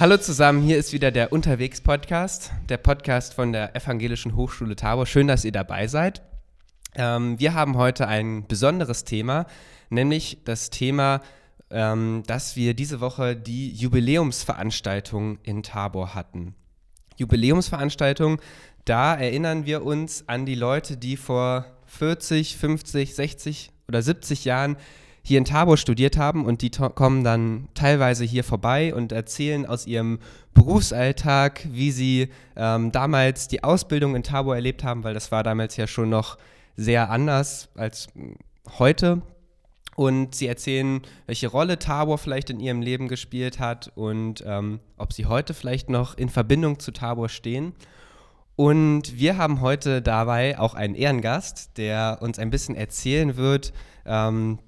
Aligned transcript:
Hallo 0.00 0.16
zusammen, 0.16 0.62
hier 0.62 0.78
ist 0.78 0.92
wieder 0.92 1.10
der 1.10 1.32
Unterwegs-Podcast, 1.32 2.52
der 2.68 2.76
Podcast 2.76 3.34
von 3.34 3.52
der 3.52 3.74
Evangelischen 3.74 4.36
Hochschule 4.36 4.76
Tabor. 4.76 5.06
Schön, 5.06 5.26
dass 5.26 5.44
ihr 5.44 5.50
dabei 5.50 5.88
seid. 5.88 6.22
Ähm, 6.94 7.40
wir 7.40 7.52
haben 7.52 7.76
heute 7.76 8.06
ein 8.06 8.46
besonderes 8.46 9.02
Thema, 9.02 9.46
nämlich 9.90 10.38
das 10.44 10.70
Thema, 10.70 11.20
ähm, 11.70 12.22
dass 12.28 12.54
wir 12.54 12.74
diese 12.74 13.00
Woche 13.00 13.34
die 13.34 13.72
Jubiläumsveranstaltung 13.72 15.40
in 15.42 15.64
Tabor 15.64 16.14
hatten. 16.14 16.54
Jubiläumsveranstaltung, 17.16 18.40
da 18.84 19.16
erinnern 19.16 19.66
wir 19.66 19.82
uns 19.82 20.28
an 20.28 20.46
die 20.46 20.54
Leute, 20.54 20.96
die 20.96 21.16
vor 21.16 21.66
40, 21.86 22.56
50, 22.56 23.16
60 23.16 23.72
oder 23.88 24.00
70 24.00 24.44
Jahren 24.44 24.76
hier 25.22 25.38
in 25.38 25.44
Tabor 25.44 25.76
studiert 25.76 26.16
haben 26.16 26.44
und 26.44 26.62
die 26.62 26.70
kommen 26.70 27.24
dann 27.24 27.68
teilweise 27.74 28.24
hier 28.24 28.44
vorbei 28.44 28.94
und 28.94 29.12
erzählen 29.12 29.66
aus 29.66 29.86
ihrem 29.86 30.18
Berufsalltag, 30.54 31.66
wie 31.70 31.90
sie 31.90 32.28
ähm, 32.56 32.92
damals 32.92 33.48
die 33.48 33.62
Ausbildung 33.62 34.16
in 34.16 34.22
Tabor 34.22 34.54
erlebt 34.54 34.84
haben, 34.84 35.04
weil 35.04 35.14
das 35.14 35.30
war 35.30 35.42
damals 35.42 35.76
ja 35.76 35.86
schon 35.86 36.08
noch 36.08 36.38
sehr 36.76 37.10
anders 37.10 37.68
als 37.74 38.08
hm, 38.14 38.36
heute. 38.78 39.22
Und 39.96 40.36
sie 40.36 40.46
erzählen, 40.46 41.02
welche 41.26 41.48
Rolle 41.48 41.80
Tabor 41.80 42.18
vielleicht 42.18 42.50
in 42.50 42.60
ihrem 42.60 42.82
Leben 42.82 43.08
gespielt 43.08 43.58
hat 43.58 43.90
und 43.96 44.44
ähm, 44.46 44.78
ob 44.96 45.12
sie 45.12 45.26
heute 45.26 45.54
vielleicht 45.54 45.90
noch 45.90 46.16
in 46.16 46.28
Verbindung 46.28 46.78
zu 46.78 46.92
Tabor 46.92 47.28
stehen. 47.28 47.72
Und 48.54 49.18
wir 49.18 49.38
haben 49.38 49.60
heute 49.60 50.00
dabei 50.00 50.58
auch 50.58 50.74
einen 50.74 50.94
Ehrengast, 50.94 51.76
der 51.78 52.18
uns 52.20 52.38
ein 52.38 52.50
bisschen 52.50 52.76
erzählen 52.76 53.36
wird, 53.36 53.72
ähm, 54.06 54.58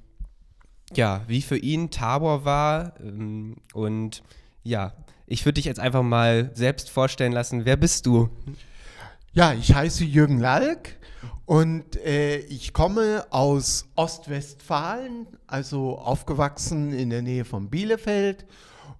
ja, 0.94 1.22
wie 1.26 1.42
für 1.42 1.56
ihn 1.56 1.90
Tabor 1.90 2.44
war. 2.44 2.94
Ähm, 3.00 3.56
und 3.72 4.22
ja, 4.62 4.92
ich 5.26 5.44
würde 5.44 5.54
dich 5.54 5.64
jetzt 5.64 5.80
einfach 5.80 6.02
mal 6.02 6.50
selbst 6.54 6.90
vorstellen 6.90 7.32
lassen. 7.32 7.64
Wer 7.64 7.76
bist 7.76 8.06
du? 8.06 8.28
Ja, 9.32 9.52
ich 9.52 9.74
heiße 9.74 10.04
Jürgen 10.04 10.40
Lalk 10.40 10.96
und 11.46 11.96
äh, 11.96 12.38
ich 12.38 12.72
komme 12.72 13.26
aus 13.30 13.86
Ostwestfalen, 13.94 15.26
also 15.46 15.98
aufgewachsen 15.98 16.92
in 16.92 17.10
der 17.10 17.22
Nähe 17.22 17.44
von 17.44 17.70
Bielefeld 17.70 18.46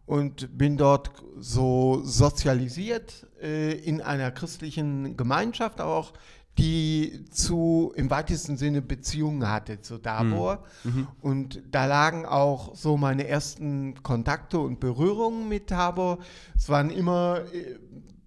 und 0.06 0.56
bin 0.56 0.76
dort 0.76 1.10
so 1.38 2.00
sozialisiert 2.04 3.26
äh, 3.40 3.72
in 3.72 4.00
einer 4.00 4.30
christlichen 4.30 5.16
Gemeinschaft 5.16 5.80
auch 5.80 6.12
die 6.60 7.24
zu 7.30 7.92
im 7.96 8.10
weitesten 8.10 8.58
Sinne 8.58 8.82
Beziehungen 8.82 9.48
hatte 9.48 9.80
zu 9.80 9.98
Tabor. 9.98 10.64
Mhm. 10.84 10.90
mhm. 10.90 11.08
Und 11.22 11.62
da 11.70 11.86
lagen 11.86 12.26
auch 12.26 12.74
so 12.74 12.98
meine 12.98 13.26
ersten 13.26 14.02
Kontakte 14.02 14.58
und 14.58 14.78
Berührungen 14.78 15.48
mit 15.48 15.68
Tabor. 15.68 16.18
Es 16.54 16.68
waren 16.68 16.90
immer 16.90 17.40
äh, 17.52 17.78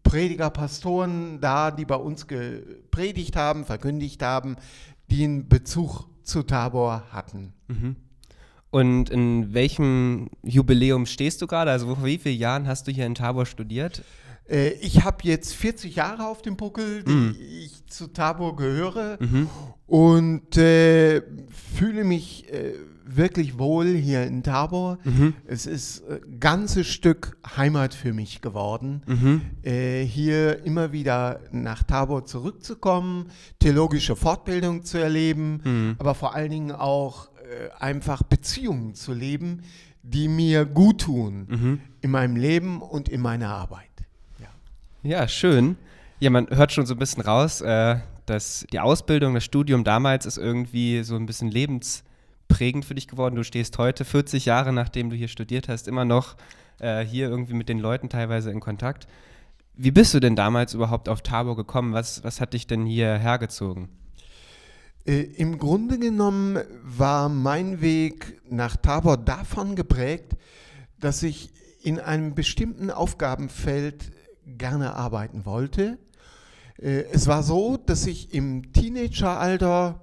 Prediger, 0.02 0.50
Pastoren 0.50 1.40
da, 1.42 1.70
die 1.70 1.86
bei 1.86 1.96
uns 1.96 2.28
gepredigt 2.28 3.36
haben, 3.36 3.66
verkündigt 3.66 4.22
haben, 4.24 4.58
die 5.12 5.24
einen 5.24 5.48
Bezug 5.48 6.06
zu 6.24 6.44
Tabor 6.44 7.04
hatten. 7.12 7.54
Mhm. 7.68 7.96
Und 8.72 9.12
in 9.12 9.54
welchem 9.54 10.30
Jubiläum 10.42 11.06
stehst 11.06 11.42
du 11.44 11.48
gerade? 11.48 11.70
Also 11.70 11.94
vor 11.94 12.06
wie 12.06 12.18
vielen 12.18 12.40
Jahren 12.40 12.68
hast 12.68 12.88
du 12.88 12.92
hier 12.92 13.06
in 13.06 13.14
Tabor 13.14 13.46
studiert? 13.46 14.04
Äh, 14.50 14.70
ich 14.82 15.04
habe 15.04 15.18
jetzt 15.24 15.56
40 15.56 15.96
Jahre 15.96 16.28
auf 16.28 16.42
dem 16.42 16.58
Buckel, 16.58 17.04
die 17.04 17.12
mhm. 17.12 17.36
ich 17.40 17.86
zu 17.88 18.08
Tabor 18.08 18.56
gehöre 18.56 19.18
mhm. 19.20 19.50
und 19.88 20.58
äh, 20.58 21.22
fühle 21.50 22.04
mich 22.04 22.52
äh, 22.52 22.74
wirklich 23.06 23.58
wohl 23.58 23.88
hier 23.88 24.24
in 24.24 24.44
Tabor. 24.44 24.98
Mhm. 25.04 25.34
Es 25.46 25.66
ist 25.66 26.04
ein 26.10 26.40
ganzes 26.40 26.88
Stück 26.88 27.38
Heimat 27.58 27.94
für 27.94 28.14
mich 28.14 28.42
geworden, 28.42 29.04
mhm. 29.06 29.42
äh, 29.64 30.04
hier 30.04 30.66
immer 30.66 30.92
wieder 30.92 31.42
nach 31.52 31.84
Tabor 31.84 32.26
zurückzukommen, 32.26 33.28
theologische 33.60 34.16
Fortbildung 34.16 34.84
zu 34.84 34.98
erleben, 34.98 35.62
mhm. 35.64 35.96
aber 36.00 36.16
vor 36.16 36.36
allen 36.36 36.52
Dingen 36.52 36.72
auch 36.72 37.30
äh, 37.38 37.70
einfach 37.80 38.24
Beziehungen 38.24 38.96
zu 38.96 39.14
leben, 39.14 39.62
die 40.02 40.28
mir 40.28 40.66
gut 40.66 41.02
tun 41.02 41.48
mhm. 41.50 41.80
in 42.02 42.12
meinem 42.12 42.36
Leben 42.36 42.82
und 42.82 43.10
in 43.10 43.22
meiner 43.22 43.50
Arbeit. 43.50 43.93
Ja, 45.06 45.28
schön. 45.28 45.76
Ja, 46.22 46.30
man 46.30 46.48
hört 46.50 46.72
schon 46.72 46.86
so 46.86 46.96
ein 46.96 46.98
bisschen 46.98 47.24
raus, 47.24 47.60
äh, 47.60 47.98
dass 48.26 48.66
die 48.72 48.80
Ausbildung, 48.80 49.34
das 49.34 49.44
Studium 49.44 49.84
damals 49.84 50.26
ist 50.26 50.38
irgendwie 50.38 51.04
so 51.04 51.18
ein 51.18 51.26
bisschen 51.26 51.52
lebensprägend 51.52 52.86
für 52.86 52.96
dich 52.96 53.10
geworden. 53.10 53.36
Du 53.36 53.44
stehst 53.44 53.78
heute, 53.78 54.06
40 54.06 54.46
Jahre 54.46 54.72
nachdem 54.72 55.10
du 55.10 55.18
hier 55.18 55.28
studiert 55.28 55.68
hast, 55.68 55.90
immer 55.90 56.06
noch 56.06 56.38
äh, 56.80 57.04
hier 57.04 57.28
irgendwie 57.28 57.54
mit 57.54 57.68
den 57.68 57.80
Leuten 57.80 58.08
teilweise 58.08 58.50
in 58.50 58.62
Kontakt. 58.62 59.08
Wie 59.76 59.92
bist 59.92 60.14
du 60.14 60.22
denn 60.22 60.38
damals 60.38 60.74
überhaupt 60.74 61.10
auf 61.10 61.20
Tabor 61.20 61.58
gekommen? 61.58 61.92
Was, 61.92 62.24
was 62.24 62.40
hat 62.40 62.54
dich 62.54 62.66
denn 62.66 62.86
hier 62.86 63.18
hergezogen? 63.18 63.90
Äh, 65.06 65.20
Im 65.20 65.58
Grunde 65.58 66.00
genommen 66.00 66.60
war 66.82 67.28
mein 67.28 67.82
Weg 67.82 68.40
nach 68.50 68.78
Tabor 68.78 69.18
davon 69.18 69.76
geprägt, 69.76 70.38
dass 71.02 71.24
ich 71.24 71.52
in 71.82 72.00
einem 72.00 72.36
bestimmten 72.36 72.90
Aufgabenfeld 72.90 74.13
gerne 74.46 74.96
arbeiten 74.96 75.46
wollte. 75.46 75.98
Äh, 76.78 77.06
es 77.12 77.28
war 77.28 77.44
so, 77.44 77.78
dass 77.78 78.08
ich 78.08 78.34
im 78.34 78.74
Teenageralter 78.74 80.02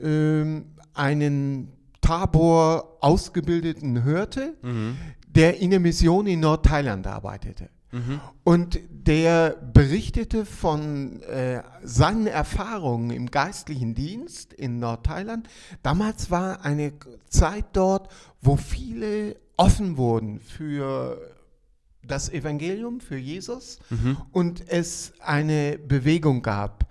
äh, 0.00 0.62
einen 0.94 1.72
Tabor 2.00 2.98
Ausgebildeten 3.00 4.04
hörte, 4.04 4.54
mhm. 4.62 4.96
der 5.26 5.60
in 5.60 5.70
der 5.70 5.80
Mission 5.80 6.26
in 6.26 6.40
Nordthailand 6.40 7.06
arbeitete. 7.06 7.70
Mhm. 7.92 8.20
Und 8.42 8.80
der 8.90 9.50
berichtete 9.50 10.44
von 10.44 11.22
äh, 11.22 11.62
seinen 11.82 12.26
Erfahrungen 12.26 13.10
im 13.10 13.30
geistlichen 13.30 13.94
Dienst 13.94 14.52
in 14.52 14.80
Nordthailand. 14.80 15.48
Damals 15.82 16.30
war 16.30 16.64
eine 16.64 16.92
Zeit 17.28 17.66
dort, 17.72 18.08
wo 18.42 18.56
viele 18.56 19.36
offen 19.56 19.96
wurden 19.96 20.40
für 20.40 21.33
das 22.06 22.30
Evangelium 22.30 23.00
für 23.00 23.16
Jesus 23.16 23.78
mhm. 23.90 24.16
und 24.32 24.68
es 24.68 25.12
eine 25.20 25.78
Bewegung 25.78 26.42
gab. 26.42 26.88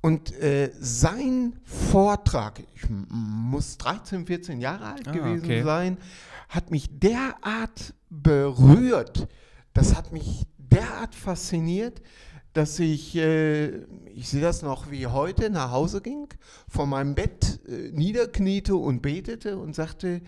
Und 0.00 0.32
äh, 0.38 0.70
sein 0.78 1.58
Vortrag, 1.64 2.62
ich 2.74 2.88
muss 2.90 3.78
13, 3.78 4.26
14 4.26 4.60
Jahre 4.60 4.86
alt 4.86 5.08
ah, 5.08 5.12
gewesen 5.12 5.44
okay. 5.44 5.62
sein, 5.62 5.98
hat 6.50 6.70
mich 6.70 6.98
derart 6.98 7.94
berührt, 8.10 9.28
das 9.72 9.96
hat 9.96 10.12
mich 10.12 10.44
derart 10.58 11.14
fasziniert, 11.14 12.02
dass 12.52 12.78
ich, 12.78 13.16
äh, 13.16 13.82
ich 14.14 14.28
sehe 14.28 14.40
das 14.40 14.62
noch 14.62 14.90
wie 14.90 15.06
heute, 15.06 15.50
nach 15.50 15.70
Hause 15.70 16.00
ging, 16.00 16.28
vor 16.68 16.86
meinem 16.86 17.14
Bett 17.14 17.60
äh, 17.66 17.90
niederkniete 17.92 18.76
und 18.76 19.02
betete 19.02 19.58
und 19.58 19.74
sagte, 19.74 20.20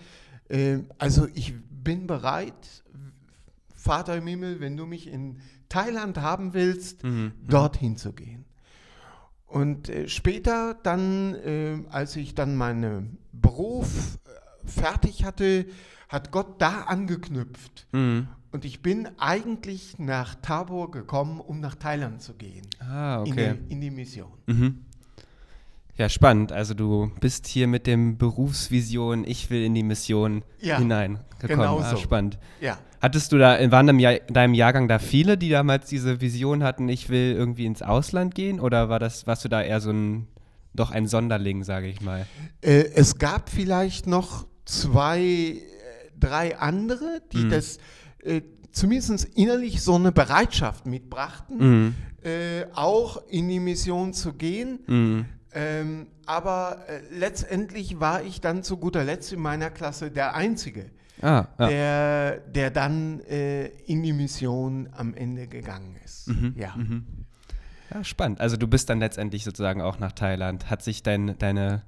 äh, 0.48 0.78
also 0.98 1.28
ich 1.34 1.54
bin 1.70 2.06
bereit, 2.06 2.82
Vater 3.86 4.16
im 4.16 4.26
Himmel, 4.26 4.60
wenn 4.60 4.76
du 4.76 4.84
mich 4.84 5.06
in 5.06 5.38
Thailand 5.68 6.18
haben 6.18 6.54
willst, 6.54 7.04
mhm. 7.04 7.32
dorthin 7.46 7.96
zu 7.96 8.12
gehen. 8.12 8.44
Und 9.46 9.88
äh, 9.88 10.08
später 10.08 10.74
dann, 10.82 11.34
äh, 11.36 11.78
als 11.90 12.16
ich 12.16 12.34
dann 12.34 12.56
meinen 12.56 13.18
Beruf 13.32 14.18
äh, 14.24 14.68
fertig 14.68 15.24
hatte, 15.24 15.66
hat 16.08 16.32
Gott 16.32 16.60
da 16.60 16.82
angeknüpft. 16.82 17.86
Mhm. 17.92 18.28
Und 18.50 18.64
ich 18.64 18.82
bin 18.82 19.08
eigentlich 19.18 19.98
nach 19.98 20.34
Tabor 20.36 20.90
gekommen, 20.90 21.40
um 21.40 21.60
nach 21.60 21.76
Thailand 21.76 22.22
zu 22.22 22.34
gehen. 22.34 22.66
Ah, 22.80 23.20
okay. 23.20 23.30
In, 23.30 23.36
der, 23.36 23.56
in 23.68 23.80
die 23.80 23.90
Mission. 23.90 24.32
Mhm. 24.46 24.84
Ja, 25.96 26.08
spannend. 26.08 26.52
Also 26.52 26.74
du 26.74 27.10
bist 27.20 27.46
hier 27.46 27.68
mit 27.68 27.86
dem 27.86 28.18
Berufsvision, 28.18 29.24
ich 29.24 29.48
will 29.50 29.64
in 29.64 29.74
die 29.74 29.82
Mission 29.82 30.42
ja, 30.60 30.78
hineingekommen. 30.78 31.48
Genau 31.48 31.78
ah, 31.78 31.90
so. 31.90 31.96
spannend. 31.96 32.38
Ja. 32.60 32.78
Hattest 33.00 33.32
du 33.32 33.38
da, 33.38 33.58
waren 33.70 33.88
in 33.88 34.34
deinem 34.34 34.54
Jahrgang 34.54 34.88
da 34.88 34.98
viele, 34.98 35.36
die 35.36 35.50
damals 35.50 35.88
diese 35.88 36.20
Vision 36.20 36.62
hatten, 36.62 36.88
ich 36.88 37.08
will 37.08 37.32
irgendwie 37.32 37.66
ins 37.66 37.82
Ausland 37.82 38.34
gehen? 38.34 38.60
Oder 38.60 38.88
war 38.88 38.98
das, 38.98 39.26
warst 39.26 39.44
du 39.44 39.48
da 39.48 39.62
eher 39.62 39.80
so 39.80 39.90
ein, 39.90 40.26
doch 40.74 40.90
ein 40.90 41.06
Sonderling, 41.06 41.64
sage 41.64 41.88
ich 41.88 42.00
mal? 42.00 42.26
Äh, 42.62 42.84
es 42.94 43.18
gab 43.18 43.50
vielleicht 43.50 44.06
noch 44.06 44.46
zwei, 44.64 45.20
äh, 45.20 45.60
drei 46.18 46.58
andere, 46.58 47.22
die 47.32 47.44
mhm. 47.44 47.50
das 47.50 47.78
äh, 48.22 48.42
zumindest 48.72 49.24
innerlich 49.36 49.82
so 49.82 49.94
eine 49.94 50.12
Bereitschaft 50.12 50.86
mitbrachten, 50.86 51.58
mhm. 51.58 51.94
äh, 52.22 52.66
auch 52.74 53.22
in 53.28 53.48
die 53.48 53.60
Mission 53.60 54.12
zu 54.12 54.34
gehen. 54.34 54.80
Mhm. 54.86 55.24
Ähm, 55.54 56.06
aber 56.26 56.84
äh, 56.88 57.00
letztendlich 57.10 57.98
war 57.98 58.22
ich 58.22 58.42
dann 58.42 58.62
zu 58.62 58.76
guter 58.76 59.04
Letzt 59.04 59.32
in 59.32 59.40
meiner 59.40 59.70
Klasse 59.70 60.10
der 60.10 60.34
Einzige, 60.34 60.90
ah, 61.22 61.46
ja. 61.58 61.68
der, 61.68 62.40
der 62.40 62.70
dann 62.70 63.20
äh, 63.20 63.66
in 63.86 64.02
die 64.02 64.12
Mission 64.12 64.88
am 64.92 65.14
Ende 65.14 65.46
gegangen 65.46 65.96
ist. 66.04 66.28
Mhm, 66.28 66.54
ja. 66.56 66.74
Mhm. 66.76 67.04
ja, 67.92 68.04
spannend. 68.04 68.40
Also 68.40 68.56
du 68.56 68.66
bist 68.66 68.90
dann 68.90 69.00
letztendlich 69.00 69.44
sozusagen 69.44 69.80
auch 69.80 69.98
nach 69.98 70.12
Thailand. 70.12 70.70
Hat 70.70 70.82
sich 70.82 71.02
dein, 71.02 71.36
deine, 71.38 71.82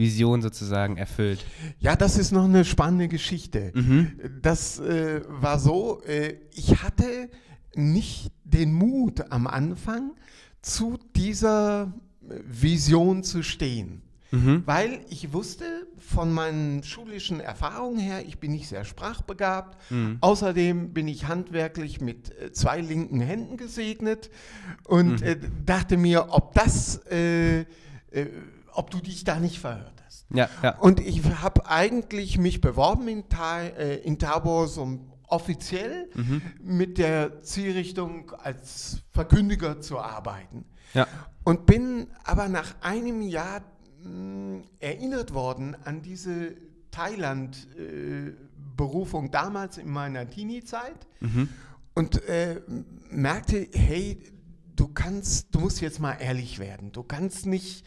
Vision 0.00 0.40
sozusagen 0.40 0.96
erfüllt? 0.96 1.44
Ja, 1.78 1.94
das 1.94 2.16
ist 2.16 2.32
noch 2.32 2.44
eine 2.44 2.64
spannende 2.64 3.06
Geschichte. 3.06 3.70
Mhm. 3.74 4.12
Das 4.40 4.80
äh, 4.80 5.20
war 5.28 5.58
so, 5.58 6.02
äh, 6.04 6.36
ich 6.54 6.82
hatte 6.82 7.28
nicht 7.74 8.32
den 8.44 8.72
Mut 8.72 9.30
am 9.30 9.46
Anfang, 9.46 10.12
zu 10.62 10.98
dieser 11.14 11.92
Vision 12.22 13.22
zu 13.22 13.42
stehen. 13.42 14.02
Mhm. 14.32 14.62
Weil 14.64 15.00
ich 15.08 15.32
wusste 15.32 15.64
von 15.98 16.32
meinen 16.32 16.82
schulischen 16.84 17.40
Erfahrungen 17.40 17.98
her, 17.98 18.24
ich 18.26 18.38
bin 18.38 18.52
nicht 18.52 18.68
sehr 18.68 18.84
sprachbegabt. 18.84 19.76
Mhm. 19.90 20.18
Außerdem 20.20 20.92
bin 20.92 21.08
ich 21.08 21.26
handwerklich 21.26 22.00
mit 22.00 22.30
äh, 22.40 22.52
zwei 22.52 22.80
linken 22.80 23.20
Händen 23.20 23.56
gesegnet 23.56 24.30
und 24.84 25.20
Mhm. 25.20 25.26
äh, 25.26 25.36
dachte 25.66 25.96
mir, 25.96 26.28
ob 26.30 26.54
das, 26.54 27.00
äh, 27.10 27.60
äh, 27.60 27.66
ob 28.72 28.90
du 28.90 28.98
dich 29.00 29.24
da 29.24 29.40
nicht 29.40 29.58
verhört 29.58 30.00
hast. 30.06 30.26
Ja, 30.32 30.48
ja. 30.62 30.78
Und 30.78 31.00
ich 31.00 31.24
habe 31.24 31.66
eigentlich 31.68 32.38
mich 32.38 32.60
beworben 32.60 33.08
in, 33.08 33.28
Ta 33.28 33.62
äh, 33.62 33.96
in 33.96 34.18
Tabor 34.18 34.68
so 34.68 35.00
offiziell 35.26 36.08
Mhm. 36.14 36.42
mit 36.62 36.98
der 36.98 37.42
Zielrichtung 37.42 38.30
als 38.32 39.02
Verkündiger 39.12 39.80
zu 39.80 39.98
arbeiten. 39.98 40.64
Ja. 40.94 41.06
Und 41.44 41.66
bin 41.66 42.08
aber 42.24 42.48
nach 42.48 42.74
einem 42.80 43.22
Jahr 43.22 43.62
mh, 44.04 44.62
erinnert 44.80 45.32
worden 45.34 45.76
an 45.84 46.02
diese 46.02 46.54
Thailand-Berufung 46.90 49.30
damals 49.30 49.78
in 49.78 49.88
meiner 49.90 50.28
Teenie-Zeit 50.28 51.06
Mhm. 51.20 51.48
und 51.94 52.22
äh, 52.28 52.60
merkte, 53.10 53.68
hey, 53.72 54.18
du 54.76 54.88
kannst, 54.88 55.54
du 55.54 55.60
musst 55.60 55.80
jetzt 55.80 56.00
mal 56.00 56.14
ehrlich 56.14 56.58
werden. 56.58 56.92
Du 56.92 57.02
kannst 57.02 57.46
nicht 57.46 57.84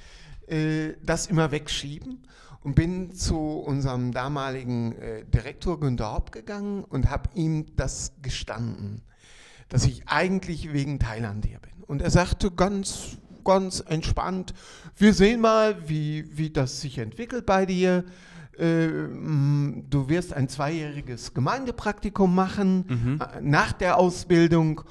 äh, 0.48 0.94
das 1.04 1.28
immer 1.28 1.52
wegschieben 1.52 2.20
und 2.62 2.76
bin 2.76 3.14
zu 3.16 3.38
unserem 3.38 4.12
damaligen 4.12 4.94
äh, 4.98 5.26
Direktor 5.26 5.80
Günter 5.80 6.14
Hopp 6.14 6.32
gegangen 6.32 6.84
und 6.84 7.10
habe 7.10 7.30
ihm 7.34 7.76
das 7.76 8.14
gestanden, 8.22 9.02
dass 9.70 9.86
ich 9.86 10.08
eigentlich 10.08 10.72
wegen 10.74 11.00
Thailand 11.00 11.46
hier 11.46 11.60
bin. 11.60 11.84
Und 11.86 12.02
er 12.02 12.12
sagte 12.12 12.52
ganz, 12.52 13.18
ganz 13.44 13.84
entspannt, 13.86 14.54
wir 14.96 15.14
sehen 15.14 15.42
mal, 15.42 15.76
wie, 15.90 16.26
wie 16.38 16.50
das 16.50 16.82
sich 16.82 16.98
entwickelt 16.98 17.46
bei 17.46 17.66
dir. 17.66 18.04
Äh, 18.58 18.88
du 18.88 20.06
wirst 20.10 20.34
ein 20.34 20.48
zweijähriges 20.48 21.34
Gemeindepraktikum 21.34 22.34
machen 22.36 22.86
Mhm. 22.88 23.20
äh, 23.22 23.42
nach 23.42 23.72
der 23.74 23.98
Ausbildung 23.98 24.82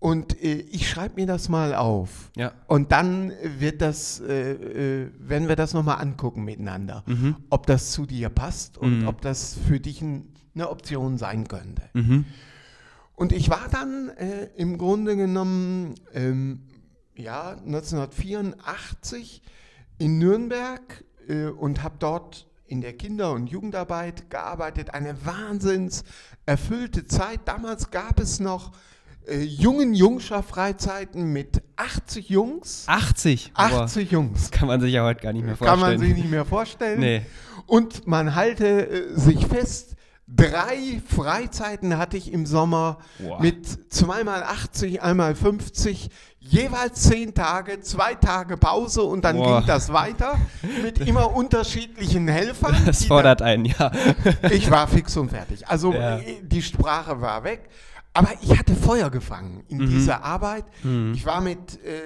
und 0.00 0.42
äh, 0.42 0.54
ich 0.70 0.88
schreibe 0.88 1.14
mir 1.16 1.26
das 1.26 1.48
mal 1.48 1.74
auf. 1.74 2.30
Ja. 2.36 2.52
Und 2.66 2.90
dann 2.92 3.32
wird 3.58 3.82
das, 3.82 4.20
äh, 4.20 4.52
äh, 5.04 5.10
werden 5.18 5.46
wir 5.48 5.56
das 5.56 5.74
nochmal 5.74 6.00
angucken 6.00 6.44
miteinander, 6.44 7.04
Mhm. 7.06 7.36
ob 7.50 7.66
das 7.66 7.92
zu 7.92 8.04
dir 8.06 8.28
passt 8.30 8.78
und 8.78 9.00
Mhm. 9.02 9.08
ob 9.08 9.20
das 9.20 9.56
für 9.68 9.78
dich 9.78 10.02
ein, 10.02 10.32
eine 10.54 10.68
Option 10.68 11.18
sein 11.18 11.46
könnte. 11.46 11.82
Mhm. 11.94 12.24
Und 13.14 13.32
ich 13.32 13.48
war 13.50 13.66
dann 13.70 14.10
im 14.56 14.78
Grunde 14.78 15.16
genommen 15.16 15.94
ähm, 16.14 16.60
ja, 17.18 17.56
1984 17.66 19.42
in 19.98 20.18
Nürnberg 20.18 21.04
äh, 21.28 21.46
und 21.46 21.82
habe 21.82 21.96
dort 21.98 22.46
in 22.66 22.80
der 22.80 22.92
Kinder- 22.92 23.32
und 23.32 23.48
Jugendarbeit 23.48 24.30
gearbeitet. 24.30 24.94
Eine 24.94 25.24
wahnsinns 25.26 26.04
erfüllte 26.46 27.06
Zeit. 27.06 27.40
Damals 27.46 27.90
gab 27.90 28.20
es 28.20 28.40
noch 28.40 28.72
äh, 29.26 29.40
jungen 29.40 29.94
Jungscher-Freizeiten 29.94 31.32
mit 31.32 31.62
80 31.76 32.28
Jungs. 32.28 32.84
80. 32.86 33.52
Boah, 33.54 33.82
80 33.82 34.10
Jungs. 34.10 34.50
kann 34.50 34.68
man 34.68 34.80
sich 34.80 34.92
ja 34.92 35.04
heute 35.04 35.20
gar 35.20 35.32
nicht 35.32 35.44
mehr 35.44 35.56
Kann 35.56 35.78
vorstellen. 35.78 35.98
man 35.98 36.06
sich 36.08 36.16
nicht 36.16 36.30
mehr 36.30 36.44
vorstellen. 36.44 37.00
Nee. 37.00 37.26
Und 37.66 38.06
man 38.06 38.34
halte 38.34 38.88
äh, 38.88 39.18
sich 39.18 39.46
fest, 39.46 39.96
drei 40.34 41.00
Freizeiten 41.14 41.96
hatte 41.98 42.16
ich 42.16 42.32
im 42.32 42.46
Sommer 42.46 42.98
Boah. 43.18 43.40
mit 43.40 43.92
zweimal 43.92 44.42
80, 44.42 45.02
einmal 45.02 45.34
50, 45.34 46.10
jeweils 46.40 47.02
zehn 47.02 47.34
Tage, 47.34 47.80
zwei 47.80 48.14
Tage 48.14 48.56
Pause 48.56 49.02
und 49.02 49.24
dann 49.24 49.36
Boah. 49.36 49.58
ging 49.58 49.66
das 49.66 49.92
weiter 49.92 50.38
mit 50.82 50.98
immer 50.98 51.34
unterschiedlichen 51.34 52.28
Helfern. 52.28 52.76
Das 52.86 53.04
fordert 53.04 53.42
einen, 53.42 53.64
ja. 53.64 53.90
ich 54.50 54.70
war 54.70 54.86
fix 54.88 55.16
und 55.16 55.30
fertig. 55.30 55.66
Also 55.68 55.92
Ja. 55.92 56.18
äh, 56.18 56.42
die 56.42 56.62
Sprache 56.62 57.20
war 57.20 57.44
weg. 57.44 57.68
Aber 58.14 58.30
ich 58.42 58.58
hatte 58.58 58.74
Feuer 58.74 59.10
gefangen 59.10 59.62
in 59.68 59.78
Mhm. 59.78 59.90
dieser 59.90 60.24
Arbeit. 60.24 60.64
Ich 61.14 61.24
war 61.24 61.40
mit, 61.40 61.78
äh, 61.84 62.00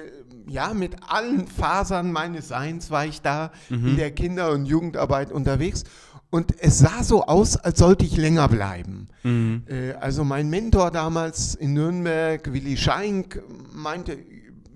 ja, 0.47 0.73
mit 0.73 0.95
allen 1.07 1.47
Fasern 1.47 2.11
meines 2.11 2.49
Seins 2.49 2.91
war 2.91 3.05
ich 3.05 3.21
da 3.21 3.51
Mhm. 3.69 3.87
in 3.87 3.97
der 3.97 4.11
Kinder- 4.11 4.51
und 4.51 4.65
Jugendarbeit 4.65 5.31
unterwegs. 5.31 5.85
Und 6.33 6.55
es 6.63 6.79
sah 6.79 7.03
so 7.03 7.27
aus, 7.27 7.57
als 7.57 7.77
sollte 7.77 8.05
ich 8.05 8.17
länger 8.17 8.47
bleiben. 8.47 9.07
Mhm. 9.21 9.65
Äh, 9.67 9.91
also 9.91 10.23
mein 10.23 10.49
Mentor 10.49 10.89
damals 10.89 11.53
in 11.53 11.73
Nürnberg, 11.73 12.51
Willi 12.51 12.75
Scheink, 12.75 13.43
meinte, 13.71 14.17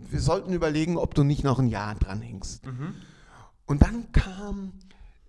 wir 0.08 0.20
sollten 0.20 0.54
überlegen, 0.54 0.98
ob 0.98 1.16
du 1.16 1.24
nicht 1.24 1.44
noch 1.44 1.58
ein 1.58 1.68
Jahr 1.68 1.96
dranhängst. 1.96 2.62
Und 3.66 3.82
dann 3.82 4.12
kam 4.12 4.74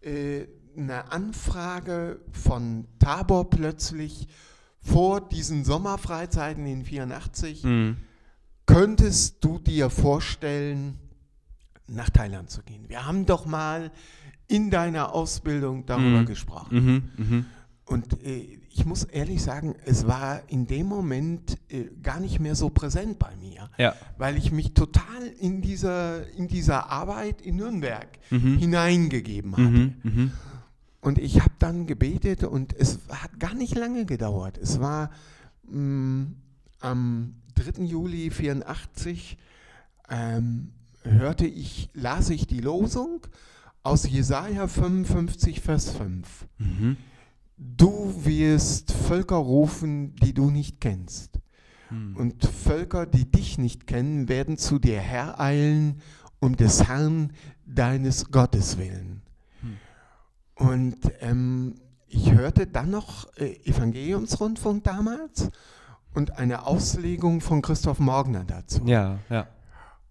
äh, 0.02 0.44
eine 0.76 1.10
Anfrage 1.12 2.20
von 2.30 2.86
Tabor 2.98 3.48
plötzlich 3.48 4.28
vor 4.82 5.22
diesen 5.22 5.64
Sommerfreizeiten 5.64 6.66
in 6.66 6.84
84. 6.84 7.64
Mhm. 7.64 7.96
Könntest 8.66 9.42
du 9.42 9.58
dir 9.58 9.88
vorstellen, 9.88 10.98
nach 11.88 12.10
Thailand 12.10 12.50
zu 12.50 12.62
gehen? 12.62 12.84
Wir 12.88 13.06
haben 13.06 13.26
doch 13.26 13.46
mal 13.46 13.90
in 14.46 14.70
deiner 14.70 15.14
Ausbildung 15.14 15.84
darüber 15.86 16.20
Mhm. 16.20 16.26
gesprochen. 16.26 17.12
Mhm. 17.16 17.24
Mhm. 17.24 17.46
Und 17.84 18.22
äh, 18.22 18.58
ich 18.70 18.84
muss 18.84 19.04
ehrlich 19.04 19.42
sagen, 19.42 19.74
es 19.86 20.06
war 20.06 20.42
in 20.48 20.66
dem 20.66 20.86
Moment 20.86 21.56
äh, 21.70 21.84
gar 22.02 22.20
nicht 22.20 22.38
mehr 22.38 22.54
so 22.54 22.68
präsent 22.68 23.18
bei 23.18 23.34
mir, 23.36 23.70
Ja. 23.78 23.94
weil 24.18 24.36
ich 24.36 24.52
mich 24.52 24.74
total 24.74 25.26
in 25.40 25.62
dieser, 25.62 26.26
in 26.34 26.48
dieser 26.48 26.90
Arbeit 26.90 27.40
in 27.42 27.56
Nürnberg 27.56 28.06
Mhm. 28.30 28.58
hineingegeben 28.58 29.52
habe. 29.52 29.62
Mhm. 29.62 29.94
Mhm. 30.02 30.32
Und 31.00 31.18
ich 31.18 31.40
habe 31.40 31.52
dann 31.58 31.86
gebetet 31.86 32.44
und 32.44 32.74
es 32.74 32.98
hat 33.08 33.38
gar 33.40 33.54
nicht 33.54 33.74
lange 33.76 34.04
gedauert. 34.04 34.58
Es 34.58 34.80
war 34.80 35.10
mh, 35.70 36.26
am 36.80 37.34
3. 37.54 37.84
Juli 37.84 38.30
84 38.30 39.38
ähm, 40.10 40.72
hörte 41.04 41.46
ich, 41.46 41.90
las 41.94 42.30
ich 42.30 42.46
die 42.46 42.60
Losung 42.60 43.26
aus 43.82 44.08
Jesaja 44.08 44.66
55, 44.66 45.60
Vers 45.60 45.90
5. 45.90 46.46
Mhm. 46.58 46.96
Du 47.56 48.14
wirst 48.24 48.92
Völker 48.92 49.36
rufen, 49.36 50.14
die 50.16 50.32
du 50.32 50.50
nicht 50.50 50.80
kennst. 50.80 51.40
Mhm. 51.90 52.16
Und 52.16 52.44
Völker, 52.44 53.06
die 53.06 53.30
dich 53.30 53.58
nicht 53.58 53.86
kennen, 53.86 54.28
werden 54.28 54.58
zu 54.58 54.78
dir 54.78 55.00
hereilen, 55.00 56.00
um 56.40 56.56
des 56.56 56.86
Herrn, 56.86 57.32
deines 57.66 58.30
Gottes 58.30 58.78
willen. 58.78 59.22
Hm. 59.60 59.76
Und 60.54 60.96
ähm, 61.20 61.74
ich 62.06 62.32
hörte 62.32 62.66
dann 62.66 62.90
noch 62.90 63.26
äh, 63.36 63.56
Evangeliumsrundfunk 63.64 64.84
damals 64.84 65.50
und 66.14 66.38
eine 66.38 66.66
Auslegung 66.66 67.40
von 67.40 67.62
Christoph 67.62 67.98
Morgner 67.98 68.44
dazu. 68.44 68.82
Ja, 68.86 69.18
ja. 69.28 69.48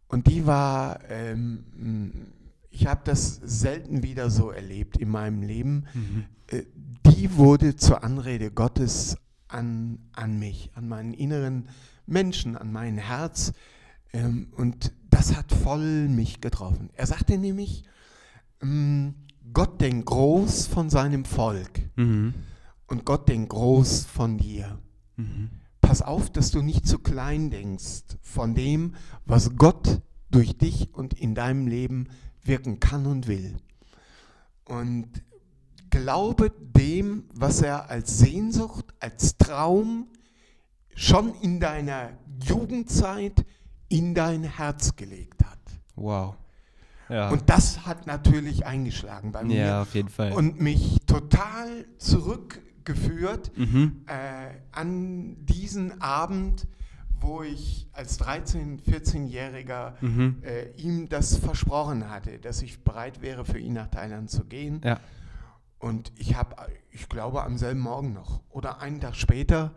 Und 0.07 0.27
die 0.27 0.45
war, 0.45 0.99
ähm, 1.09 2.27
ich 2.69 2.87
habe 2.87 3.01
das 3.03 3.35
selten 3.43 4.03
wieder 4.03 4.29
so 4.29 4.51
erlebt 4.51 4.97
in 4.97 5.09
meinem 5.09 5.41
Leben. 5.41 5.85
Mhm. 5.93 6.25
Äh, 6.47 6.63
die 7.05 7.35
wurde 7.35 7.75
zur 7.75 8.03
Anrede 8.03 8.51
Gottes 8.51 9.17
an, 9.47 9.99
an 10.13 10.39
mich, 10.39 10.71
an 10.75 10.87
meinen 10.87 11.13
inneren 11.13 11.69
Menschen, 12.05 12.55
an 12.57 12.71
mein 12.71 12.97
Herz. 12.97 13.53
Ähm, 14.13 14.47
und 14.55 14.93
das 15.09 15.35
hat 15.35 15.51
voll 15.51 16.07
mich 16.07 16.41
getroffen. 16.41 16.89
Er 16.93 17.07
sagte 17.07 17.37
nämlich, 17.37 17.83
ähm, 18.61 19.15
Gott 19.53 19.81
denkt 19.81 20.05
groß 20.07 20.67
von 20.67 20.89
seinem 20.89 21.25
Volk 21.25 21.81
Mhm. 21.95 22.33
und 22.87 23.05
Gott 23.05 23.27
denkt 23.29 23.49
groß 23.49 24.05
von 24.05 24.37
dir. 24.37 24.77
Mhm. 25.15 25.49
Pass 25.87 26.01
auf, 26.01 26.29
dass 26.29 26.51
du 26.51 26.61
nicht 26.61 26.85
zu 26.85 26.99
klein 26.99 27.49
denkst 27.49 28.17
von 28.21 28.53
dem, 28.53 28.95
was 29.25 29.55
Gott 29.55 30.01
durch 30.29 30.57
dich 30.57 30.93
und 30.93 31.13
in 31.13 31.33
deinem 31.33 31.65
Leben 31.65 32.09
wirken 32.43 32.81
kann 32.81 33.05
und 33.05 33.27
will. 33.27 33.55
Und 34.65 35.07
glaube 35.89 36.51
dem, 36.51 37.23
was 37.33 37.61
er 37.61 37.89
als 37.89 38.17
Sehnsucht, 38.17 38.93
als 38.99 39.37
Traum 39.37 40.07
schon 40.93 41.33
in 41.35 41.61
deiner 41.61 42.09
Jugendzeit 42.43 43.45
in 43.87 44.13
dein 44.13 44.43
Herz 44.43 44.97
gelegt 44.97 45.45
hat. 45.45 45.59
Wow. 45.95 46.35
Ja. 47.07 47.29
Und 47.29 47.49
das 47.49 47.85
hat 47.85 48.07
natürlich 48.07 48.65
eingeschlagen 48.65 49.31
bei 49.31 49.45
mir 49.45 49.65
ja, 49.65 49.81
auf 49.83 49.95
jeden 49.95 50.09
Fall. 50.09 50.33
und 50.33 50.59
mich 50.59 50.97
total 51.05 51.85
zurückgeführt 52.93 53.51
mhm. 53.57 54.03
äh, 54.07 54.49
an 54.71 55.45
diesen 55.45 56.01
Abend, 56.01 56.67
wo 57.19 57.41
ich 57.43 57.87
als 57.93 58.19
13-, 58.21 58.79
14-Jähriger 58.83 59.93
Mhm. 60.01 60.37
äh, 60.43 60.69
ihm 60.77 61.09
das 61.09 61.37
versprochen 61.37 62.09
hatte, 62.09 62.37
dass 62.39 62.61
ich 62.61 62.83
bereit 62.83 63.21
wäre, 63.21 63.43
für 63.45 63.59
ihn 63.59 63.73
nach 63.73 63.87
Thailand 63.87 64.29
zu 64.29 64.45
gehen. 64.45 64.81
Ja. 64.83 64.99
Und 65.79 66.11
ich 66.15 66.35
habe, 66.35 66.55
ich 66.91 67.07
glaube, 67.09 67.43
am 67.43 67.57
selben 67.57 67.79
Morgen 67.79 68.13
noch 68.13 68.41
oder 68.49 68.81
einen 68.81 68.99
Tag 68.99 69.15
später 69.15 69.73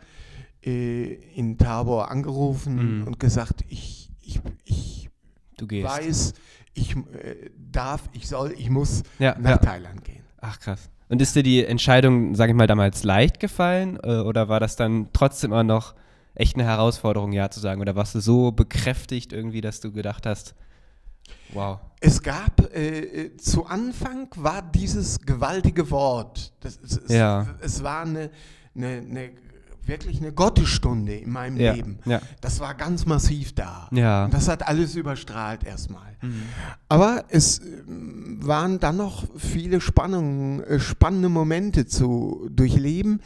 äh, 0.64 1.14
in 1.34 1.58
Tabor 1.58 2.10
angerufen 2.10 3.00
Mhm. 3.00 3.06
und 3.06 3.20
gesagt, 3.20 3.64
ich, 3.68 4.10
ich, 4.20 4.40
ich 4.64 5.10
weiß, 5.60 6.34
ich 6.74 6.96
äh, 6.96 7.50
darf, 7.58 8.08
ich 8.12 8.28
soll, 8.28 8.52
ich 8.56 8.70
muss 8.70 9.02
Ja, 9.18 9.36
nach 9.38 9.50
ja. 9.50 9.56
Thailand 9.58 10.04
gehen. 10.04 10.22
Ach 10.40 10.58
krass. 10.58 10.88
Und 11.10 11.20
ist 11.20 11.34
dir 11.34 11.42
die 11.42 11.64
Entscheidung, 11.64 12.36
sage 12.36 12.52
ich 12.52 12.56
mal, 12.56 12.68
damals 12.68 13.02
leicht 13.02 13.40
gefallen 13.40 13.98
äh, 14.02 14.20
oder 14.20 14.48
war 14.48 14.60
das 14.60 14.76
dann 14.76 15.08
trotzdem 15.12 15.50
immer 15.50 15.64
noch 15.64 15.94
echt 16.36 16.54
eine 16.54 16.64
Herausforderung, 16.64 17.32
ja 17.32 17.50
zu 17.50 17.58
sagen? 17.58 17.80
Oder 17.80 17.96
warst 17.96 18.14
du 18.14 18.20
so 18.20 18.52
bekräftigt 18.52 19.32
irgendwie, 19.32 19.60
dass 19.60 19.80
du 19.80 19.90
gedacht 19.90 20.24
hast, 20.24 20.54
wow. 21.52 21.80
Es 21.98 22.22
gab, 22.22 22.60
äh, 22.72 23.00
äh, 23.00 23.36
zu 23.36 23.66
Anfang 23.66 24.28
war 24.36 24.62
dieses 24.62 25.18
gewaltige 25.18 25.90
Wort, 25.90 26.52
das, 26.60 26.78
es, 26.80 26.96
es, 26.96 27.12
Ja. 27.12 27.44
es 27.60 27.82
war 27.82 28.02
eine, 28.02 28.30
eine, 28.76 28.86
eine, 28.98 29.30
wirklich 29.86 30.18
eine 30.18 30.32
Gottesstunde 30.32 31.14
in 31.14 31.30
meinem 31.30 31.56
Ja, 31.58 31.72
Leben. 31.72 31.98
ja. 32.04 32.20
Das 32.40 32.60
war 32.60 32.74
ganz 32.74 33.06
massiv 33.06 33.54
da. 33.54 33.88
Ja. 33.92 34.24
Und 34.26 34.34
das 34.34 34.48
hat 34.48 34.66
alles 34.66 34.94
überstrahlt 34.94 35.64
erstmal. 35.64 36.16
Mhm. 36.22 36.42
Aber 36.88 37.24
es 37.28 37.60
ähm, 37.60 38.38
waren 38.42 38.78
dann 38.80 38.96
noch 38.96 39.24
viele 39.36 39.80
Spannungen, 39.80 40.62
äh, 40.64 40.80
spannende 40.80 41.28
Momente 41.28 41.86
zu 41.86 42.48
durchleben. 42.50 43.20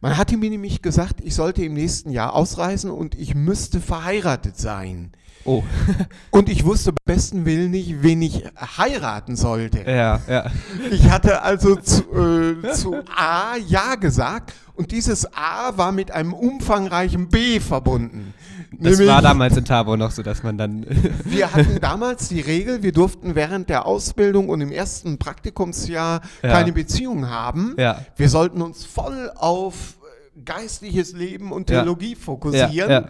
Man 0.00 0.16
hatte 0.16 0.36
mir 0.36 0.50
nämlich 0.50 0.82
gesagt, 0.82 1.20
ich 1.22 1.34
sollte 1.34 1.64
im 1.64 1.74
nächsten 1.74 2.10
Jahr 2.10 2.34
ausreisen 2.34 2.90
und 2.90 3.14
ich 3.14 3.34
müsste 3.34 3.80
verheiratet 3.80 4.56
sein. 4.56 5.12
Oh, 5.46 5.62
Und 6.30 6.48
ich 6.48 6.64
wusste 6.64 6.92
besten 7.04 7.44
Willen 7.46 7.70
nicht, 7.70 8.02
wen 8.02 8.20
ich 8.22 8.44
heiraten 8.76 9.36
sollte. 9.36 9.82
ja, 9.90 10.20
ja. 10.28 10.46
Ich 10.90 11.08
hatte 11.10 11.42
also 11.42 11.76
zu, 11.80 12.02
äh, 12.12 12.72
zu 12.72 12.96
A 13.16 13.56
Ja 13.66 13.94
gesagt 13.94 14.52
und 14.74 14.90
dieses 14.92 15.26
A 15.34 15.76
war 15.76 15.92
mit 15.92 16.10
einem 16.10 16.32
umfangreichen 16.34 17.28
B 17.28 17.60
verbunden. 17.60 18.34
Das 18.72 18.98
Nämlich- 18.98 19.08
war 19.08 19.22
damals 19.22 19.56
in 19.56 19.64
Tabo 19.64 19.96
noch 19.96 20.10
so, 20.10 20.22
dass 20.22 20.42
man 20.42 20.58
dann. 20.58 20.84
wir 21.24 21.52
hatten 21.54 21.78
damals 21.80 22.28
die 22.28 22.40
Regel, 22.40 22.82
wir 22.82 22.92
durften 22.92 23.34
während 23.34 23.68
der 23.70 23.86
Ausbildung 23.86 24.48
und 24.48 24.60
im 24.60 24.72
ersten 24.72 25.16
Praktikumsjahr 25.18 26.20
Ja. 26.42 26.50
keine 26.50 26.72
Beziehung 26.72 27.30
haben. 27.30 27.74
Ja. 27.78 28.00
Wir 28.16 28.28
sollten 28.28 28.60
uns 28.60 28.84
voll 28.84 29.30
auf 29.36 29.94
äh, 30.36 30.40
geistliches 30.44 31.12
Leben 31.12 31.52
und 31.52 31.70
Ja. 31.70 31.76
Theologie 31.82 32.16
fokussieren. 32.16 32.72
Ja, 32.74 32.88
ja. 32.90 33.08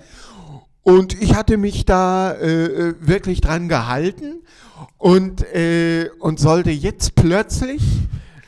Und 0.87 1.21
ich 1.21 1.35
hatte 1.35 1.57
mich 1.57 1.85
da 1.85 2.31
äh, 2.31 2.67
äh, 2.67 2.95
wirklich 3.01 3.41
dran 3.41 3.69
gehalten 3.69 4.43
und, 4.99 5.43
äh, 5.53 6.11
und 6.21 6.39
sollte 6.39 6.71
jetzt 6.71 7.17
plötzlich 7.17 7.83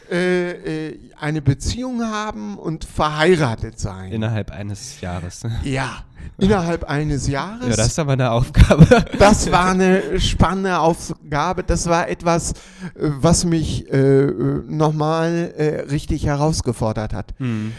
äh, 0.08 0.90
äh, 0.90 0.98
eine 1.18 1.42
Beziehung 1.42 2.00
haben 2.04 2.56
und 2.56 2.84
verheiratet 2.84 3.80
sein. 3.80 4.12
Innerhalb 4.12 4.52
eines 4.52 5.00
Jahres. 5.00 5.42
ja, 5.64 6.04
innerhalb 6.38 6.84
eines 6.84 7.26
Jahres. 7.26 7.70
Ja, 7.70 7.76
das 7.76 7.88
ist 7.88 7.98
aber 7.98 8.12
eine 8.12 8.30
Aufgabe. 8.30 8.86
Das 9.18 9.50
war 9.50 9.70
eine 9.70 10.20
spannende 10.20 10.78
Aufgabe. 10.78 11.64
Das 11.64 11.88
war 11.88 12.08
etwas, 12.08 12.52
äh, 12.52 12.54
was 13.00 13.46
mich 13.46 13.92
äh, 13.92 14.26
nochmal 14.68 15.84
richtig 15.90 16.26
herausgefordert 16.26 17.12
hat. 17.12 17.34
Hm. 17.38 17.72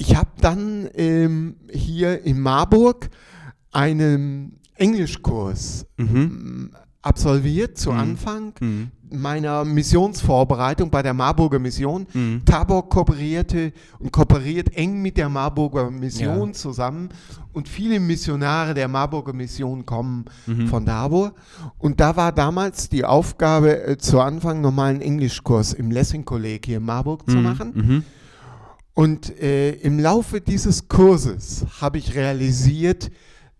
Ich 0.00 0.16
habe 0.16 0.30
dann 0.40 0.88
ähm, 0.94 1.56
hier 1.70 2.24
in 2.24 2.40
Marburg 2.40 3.10
einen 3.70 4.58
Englischkurs 4.76 5.84
Mhm. 5.98 6.16
ähm, 6.16 6.70
absolviert 7.02 7.76
zu 7.76 7.92
Mhm. 7.92 7.98
Anfang 7.98 8.52
Mhm. 8.60 8.90
meiner 9.10 9.62
Missionsvorbereitung 9.66 10.88
bei 10.90 11.02
der 11.02 11.12
Marburger 11.12 11.58
Mission. 11.58 12.06
Mhm. 12.14 12.42
Tabor 12.46 12.88
kooperierte 12.88 13.74
und 13.98 14.10
kooperiert 14.10 14.74
eng 14.74 15.02
mit 15.02 15.18
der 15.18 15.28
Marburger 15.28 15.90
Mission 15.90 16.48
Ja. 16.48 16.52
zusammen 16.54 17.10
und 17.52 17.68
viele 17.68 18.00
Missionare 18.00 18.72
der 18.72 18.88
Marburger 18.88 19.34
Mission 19.34 19.84
kommen 19.84 20.24
Mhm. 20.46 20.68
von 20.68 20.86
Tabor. 20.86 21.34
Und 21.76 22.00
da 22.00 22.16
war 22.16 22.32
damals 22.32 22.88
die 22.88 23.04
Aufgabe, 23.04 23.82
äh, 23.86 23.98
zu 23.98 24.18
Anfang 24.20 24.62
nochmal 24.62 24.90
einen 24.92 25.02
Englischkurs 25.02 25.74
im 25.74 25.90
Lessing-Kolleg 25.90 26.64
hier 26.64 26.78
in 26.78 26.84
Marburg 26.84 27.28
zu 27.28 27.36
Mhm. 27.36 27.42
machen. 27.42 28.04
Und 29.00 29.40
äh, 29.40 29.70
im 29.76 29.98
Laufe 29.98 30.42
dieses 30.42 30.86
Kurses 30.88 31.64
habe 31.80 31.96
ich 31.96 32.14
realisiert, 32.14 33.10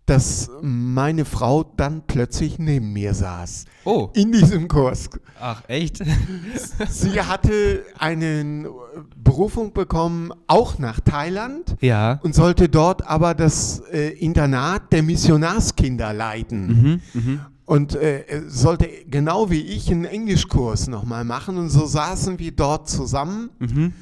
dass 0.05 0.51
meine 0.61 1.25
Frau 1.25 1.63
dann 1.63 2.03
plötzlich 2.05 2.59
neben 2.59 2.93
mir 2.93 3.15
saß. 3.15 3.65
Oh, 3.83 4.09
In 4.13 4.31
diesem 4.31 4.67
Kurs. 4.67 5.09
ach, 5.39 5.63
echt? 5.67 6.03
Sie 6.89 7.19
hatte 7.19 7.83
eine 7.97 8.69
Berufung 9.15 9.73
bekommen, 9.73 10.31
auch 10.45 10.77
nach 10.77 10.99
Thailand, 10.99 11.75
ja. 11.81 12.19
und 12.21 12.35
sollte 12.35 12.69
dort 12.69 13.07
aber 13.07 13.33
das 13.33 13.79
äh, 13.91 14.09
Internat 14.09 14.93
der 14.93 15.01
Missionarskinder 15.01 16.13
leiten. 16.13 16.67
Mhm. 16.67 17.01
Mhm. 17.19 17.39
Und 17.65 17.95
äh, 17.95 18.43
sollte 18.45 18.87
genau 19.09 19.49
wie 19.49 19.61
ich 19.61 19.89
einen 19.89 20.05
Englischkurs 20.05 20.87
nochmal 20.87 21.23
machen. 21.23 21.57
Und 21.57 21.69
so 21.69 21.87
saßen 21.87 22.37
wir 22.37 22.51
dort 22.51 22.87
zusammen. 22.87 23.49
Mhm. 23.57 23.93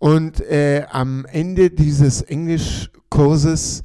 Und 0.00 0.40
äh, 0.40 0.86
am 0.90 1.24
Ende 1.26 1.70
dieses 1.70 2.22
Englischkurses 2.22 3.82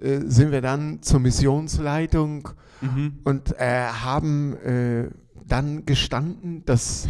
äh, 0.00 0.18
sind 0.26 0.50
wir 0.52 0.60
dann 0.60 1.00
zur 1.02 1.20
Missionsleitung 1.20 2.48
Mhm. 2.80 3.20
und 3.22 3.54
äh, 3.60 3.84
haben 3.86 4.56
äh, 4.56 5.08
dann 5.46 5.86
gestanden, 5.86 6.64
dass 6.66 7.06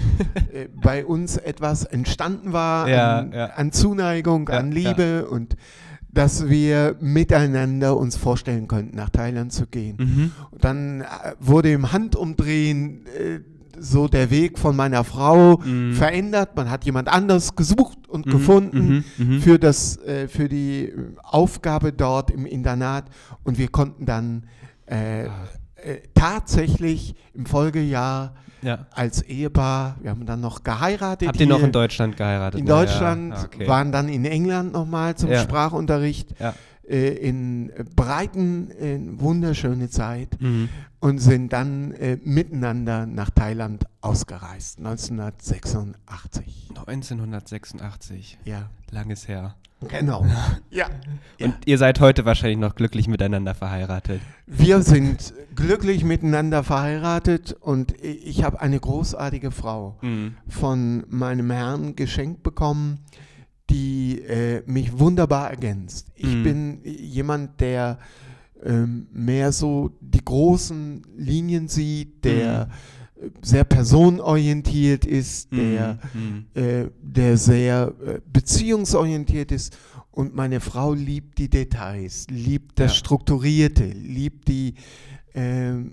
äh, 0.52 0.68
bei 0.82 1.06
uns 1.06 1.38
etwas 1.38 1.84
entstanden 1.86 2.52
war 2.52 2.90
Ja, 2.90 3.20
an, 3.20 3.32
ja. 3.32 3.46
an 3.46 3.72
Zuneigung, 3.72 4.50
Ja, 4.50 4.58
an 4.58 4.70
Liebe 4.70 5.26
und 5.26 5.56
dass 6.12 6.50
wir 6.50 6.96
miteinander 7.00 7.96
uns 7.96 8.16
vorstellen 8.16 8.68
könnten, 8.68 8.96
nach 8.96 9.08
Thailand 9.08 9.50
zu 9.54 9.66
gehen. 9.66 9.96
Mhm. 9.98 10.32
Dann 10.60 11.00
äh, 11.00 11.04
wurde 11.40 11.72
im 11.72 11.90
Handumdrehen 11.90 13.06
äh, 13.06 13.40
so 13.84 14.06
der 14.08 14.30
Weg 14.30 14.58
von 14.58 14.76
meiner 14.76 15.02
Frau 15.04 15.58
Mhm. 15.58 15.94
verändert. 15.94 16.56
Man 16.56 16.70
hat 16.70 16.84
jemand 16.84 17.08
anders 17.08 17.56
gesucht 17.56 17.98
und 18.08 18.26
Mhm, 18.26 18.30
gefunden 18.30 19.04
mhm, 19.18 19.36
mhm. 19.36 19.40
für, 19.40 19.58
das, 19.58 19.96
äh, 19.98 20.28
für 20.28 20.48
die 20.48 20.84
äh, 20.88 20.94
Aufgabe 21.22 21.92
dort 21.92 22.30
im 22.30 22.46
Internat. 22.46 23.04
Und 23.44 23.58
wir 23.58 23.68
konnten 23.68 24.06
dann 24.06 24.44
äh, 24.86 25.26
Ah. 25.26 25.30
äh, 25.76 25.98
tatsächlich 26.14 27.14
im 27.34 27.46
Folgejahr 27.46 28.34
Ja. 28.62 28.86
als 28.92 29.22
Ehepaar, 29.22 29.96
wir 30.02 30.10
haben 30.10 30.26
dann 30.26 30.40
noch 30.40 30.62
geheiratet. 30.62 31.26
Habt 31.28 31.40
ihr 31.40 31.46
noch 31.48 31.62
in 31.62 31.72
Deutschland 31.72 32.16
geheiratet? 32.16 32.60
in 32.60 32.66
Na 32.66 32.74
ja. 32.74 32.84
Deutschland, 32.84 33.34
Ah, 33.34 33.44
okay. 33.44 33.66
waren 33.66 33.90
dann 33.90 34.08
in 34.08 34.24
England 34.24 34.72
nochmal 34.72 35.16
zum. 35.16 35.34
Sprachunterricht. 35.34 36.34
Ja. 36.38 36.54
Äh, 36.92 37.14
in 37.26 37.72
Breiten, 37.96 38.68
in 38.70 39.18
wunderschöne 39.18 39.88
Zeit 39.88 40.36
Mhm. 40.40 40.68
und 41.00 41.18
sind 41.20 41.52
dann 41.54 41.92
äh, 41.92 42.18
miteinander 42.22 43.06
nach 43.06 43.30
Thailand 43.30 43.86
ausgereist, 44.02 44.78
1986. 44.78 46.68
1986. 46.76 48.38
Ja, 48.44 48.68
Langes 48.90 49.26
her. 49.28 49.54
genau. 49.88 50.24
Ja. 50.70 50.86
ja. 51.38 51.46
Und 51.46 51.54
ihr 51.66 51.78
seid 51.78 51.98
heute 52.00 52.24
wahrscheinlich 52.24 52.58
noch 52.58 52.74
glücklich 52.74 53.08
miteinander 53.08 53.54
verheiratet. 53.54 54.20
Wir 54.46 54.82
sind 54.82 55.32
glücklich 55.54 56.04
miteinander 56.04 56.62
verheiratet 56.62 57.56
und 57.60 57.94
ich 58.02 58.44
habe 58.44 58.60
eine 58.60 58.78
großartige 58.78 59.50
Frau 59.50 59.96
Mhm. 60.02 60.34
von 60.48 61.04
meinem 61.08 61.50
Herrn 61.50 61.96
geschenkt 61.96 62.42
bekommen, 62.42 62.98
die 63.72 64.20
äh, 64.20 64.62
mich 64.66 64.98
wunderbar 64.98 65.50
ergänzt. 65.50 66.08
Ich 66.14 66.26
Mhm. 66.34 66.42
bin 66.44 66.78
jemand, 66.84 67.60
der 67.60 67.98
ähm, 68.64 69.08
mehr 69.12 69.50
so 69.50 69.90
die 70.00 70.24
großen 70.24 71.02
Linien 71.16 71.66
sieht, 71.66 72.24
der 72.24 72.68
äh, 73.20 73.28
sehr 73.42 73.64
personenorientiert 73.64 75.04
ist, 75.04 75.50
der, 75.52 75.98
Mhm. 76.14 76.44
äh, 76.54 76.84
der 77.02 77.36
sehr 77.38 77.92
äh, 78.06 78.20
beziehungsorientiert 78.32 79.50
ist. 79.50 79.76
Und 80.12 80.34
meine 80.36 80.60
Frau 80.60 80.92
liebt 80.92 81.38
die 81.38 81.48
Details, 81.48 82.26
liebt 82.30 82.78
das 82.78 82.92
Ja. 82.92 82.96
Strukturierte, 82.98 83.84
liebt 83.86 84.46
die 84.48 84.74
ähm, 85.34 85.92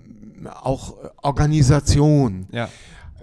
auch 0.62 0.94
Organisation. 1.22 2.46
Ja. 2.52 2.68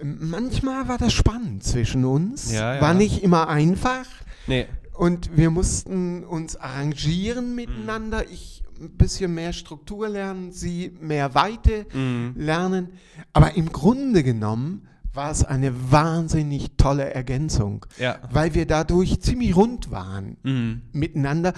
Manchmal 0.02 0.88
war 0.88 0.98
das 0.98 1.12
spannend 1.12 1.62
zwischen 1.64 2.04
uns, 2.04 2.52
ja. 2.52 2.80
war 2.80 2.92
nicht 2.94 3.22
immer 3.22 3.48
einfach 3.48 4.06
Nee. 4.48 4.66
und 4.94 5.36
wir 5.36 5.50
mussten 5.50 6.24
uns 6.24 6.56
arrangieren 6.56 7.54
miteinander. 7.54 8.28
Ich 8.30 8.62
ein 8.80 8.90
bisschen 8.96 9.34
mehr 9.34 9.52
Struktur 9.52 10.08
lernen, 10.08 10.52
sie 10.52 10.92
mehr 11.00 11.34
Weite 11.34 11.86
Mhm. 11.92 12.34
lernen. 12.36 12.88
Aber 13.32 13.54
im 13.56 13.72
Grunde 13.72 14.22
genommen 14.22 14.86
war 15.12 15.32
es 15.32 15.44
eine 15.44 15.72
wahnsinnig 15.90 16.76
tolle 16.76 17.12
Ergänzung, 17.12 17.84
Ja. 17.98 18.18
weil 18.30 18.54
wir 18.54 18.66
dadurch 18.66 19.20
ziemlich 19.20 19.56
rund 19.56 19.90
waren 19.90 20.36
Mhm. 20.44 20.82
miteinander. 20.92 21.54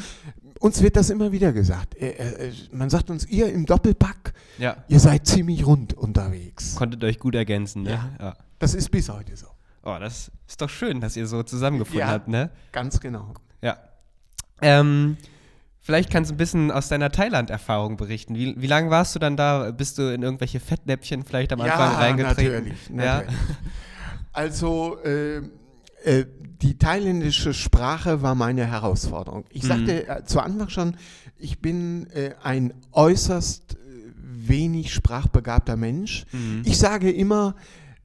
Uns 0.60 0.82
wird 0.82 0.96
das 0.96 1.10
immer 1.10 1.30
wieder 1.32 1.52
gesagt. 1.52 1.94
Äh, 2.00 2.10
äh, 2.12 2.52
Man 2.72 2.88
sagt 2.88 3.10
uns, 3.10 3.26
ihr 3.26 3.52
im 3.52 3.66
Doppelpack, 3.66 4.32
Ja. 4.58 4.76
ihr 4.88 5.00
seid 5.00 5.26
ziemlich 5.26 5.66
rund 5.66 5.92
unterwegs. 5.92 6.74
Konntet 6.76 7.04
euch 7.04 7.18
gut 7.18 7.34
ergänzen, 7.34 7.82
ne? 7.82 7.90
Ja. 7.90 8.10
ja. 8.18 8.36
Das 8.58 8.74
ist 8.74 8.90
bis 8.90 9.08
heute 9.10 9.36
so. 9.36 9.46
Oh, 9.82 9.96
das 9.98 10.30
ist 10.46 10.60
doch 10.60 10.68
schön, 10.70 11.00
dass 11.00 11.16
ihr 11.16 11.26
so 11.26 11.42
zusammengefunden 11.42 12.00
Ja. 12.00 12.08
habt, 12.08 12.28
ne? 12.28 12.50
Ganz 12.72 13.00
genau. 13.00 13.32
Ja. 13.62 13.78
Ähm, 14.62 15.16
vielleicht 15.80 16.10
kannst 16.10 16.30
du 16.30 16.34
ein 16.34 16.38
bisschen 16.38 16.70
aus 16.70 16.88
deiner 16.88 17.10
Thailand-Erfahrung 17.10 17.96
berichten. 17.96 18.34
Wie, 18.34 18.60
wie 18.60 18.66
lange 18.66 18.90
warst 18.90 19.14
du 19.14 19.18
dann 19.18 19.36
da? 19.36 19.70
Bist 19.70 19.96
du 19.98 20.12
in 20.12 20.22
irgendwelche 20.22 20.60
Fettnäpfchen 20.60 21.24
vielleicht 21.24 21.52
am 21.52 21.60
Anfang 21.62 21.94
reingetreten? 21.94 22.52
Natürlich, 22.52 22.88
Ja. 22.90 23.18
natürlich. 23.22 23.34
Also 24.32 24.98
äh, 25.02 25.38
äh, 26.04 26.24
die 26.62 26.78
thailändische 26.78 27.52
Sprache 27.52 28.22
war 28.22 28.34
meine 28.36 28.64
Herausforderung. 28.64 29.44
Ich 29.50 29.64
Mhm. 29.64 29.66
sagte 29.66 30.08
äh, 30.08 30.24
zu 30.24 30.40
Anfang 30.40 30.68
schon, 30.68 30.96
ich 31.36 31.60
bin 31.60 32.08
äh, 32.10 32.34
ein 32.42 32.72
äußerst 32.92 33.74
äh, 33.74 33.76
wenig 34.14 34.94
sprachbegabter 34.94 35.76
Mensch. 35.76 36.26
Mhm. 36.32 36.62
Ich 36.64 36.78
sage 36.78 37.10
immer, 37.10 37.56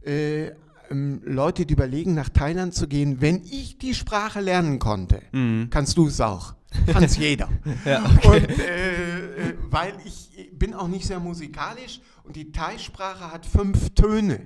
äh, 0.03 0.51
ähm, 0.89 1.21
Leute, 1.25 1.65
die 1.65 1.73
überlegen, 1.73 2.13
nach 2.13 2.29
Thailand 2.29 2.73
zu 2.73 2.87
gehen, 2.87 3.21
wenn 3.21 3.43
ich 3.43 3.77
die 3.77 3.93
Sprache 3.93 4.39
lernen 4.41 4.79
konnte, 4.79 5.21
Mhm. 5.31 5.67
kannst 5.69 5.97
du 5.97 6.07
es 6.07 6.19
auch. 6.21 6.55
Kann 6.91 7.03
es 7.03 7.17
jeder. 7.17 7.49
Ja, 7.85 8.03
okay. 8.23 8.27
Und 8.27 8.59
äh, 8.59 9.49
äh, 9.49 9.53
weil 9.69 9.93
ich 10.05 10.49
bin 10.53 10.73
auch 10.73 10.87
nicht 10.87 11.05
sehr 11.05 11.19
musikalisch 11.19 12.01
und 12.23 12.35
die 12.35 12.51
Thai-Sprache 12.51 13.31
hat 13.31 13.45
fünf 13.45 13.91
Töne. 13.91 14.41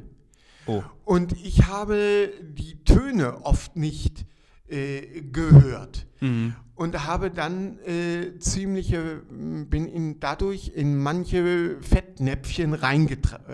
Oh. 0.67 0.83
Und 1.05 1.31
ich 1.43 1.65
habe 1.65 2.29
die 2.43 2.83
Töne 2.83 3.43
oft 3.43 3.75
nicht 3.75 4.25
äh, 4.67 5.21
gehört. 5.31 6.05
Mhm. 6.19 6.55
Und 6.75 7.05
habe 7.07 7.29
dann 7.31 7.77
äh, 7.79 8.37
ziemliche, 8.39 9.23
bin 9.29 9.87
in, 9.87 10.19
dadurch 10.21 10.71
in 10.75 10.97
manche 10.97 11.77
Fettnäpfchen 11.81 12.73
reingetappt. 12.73 13.49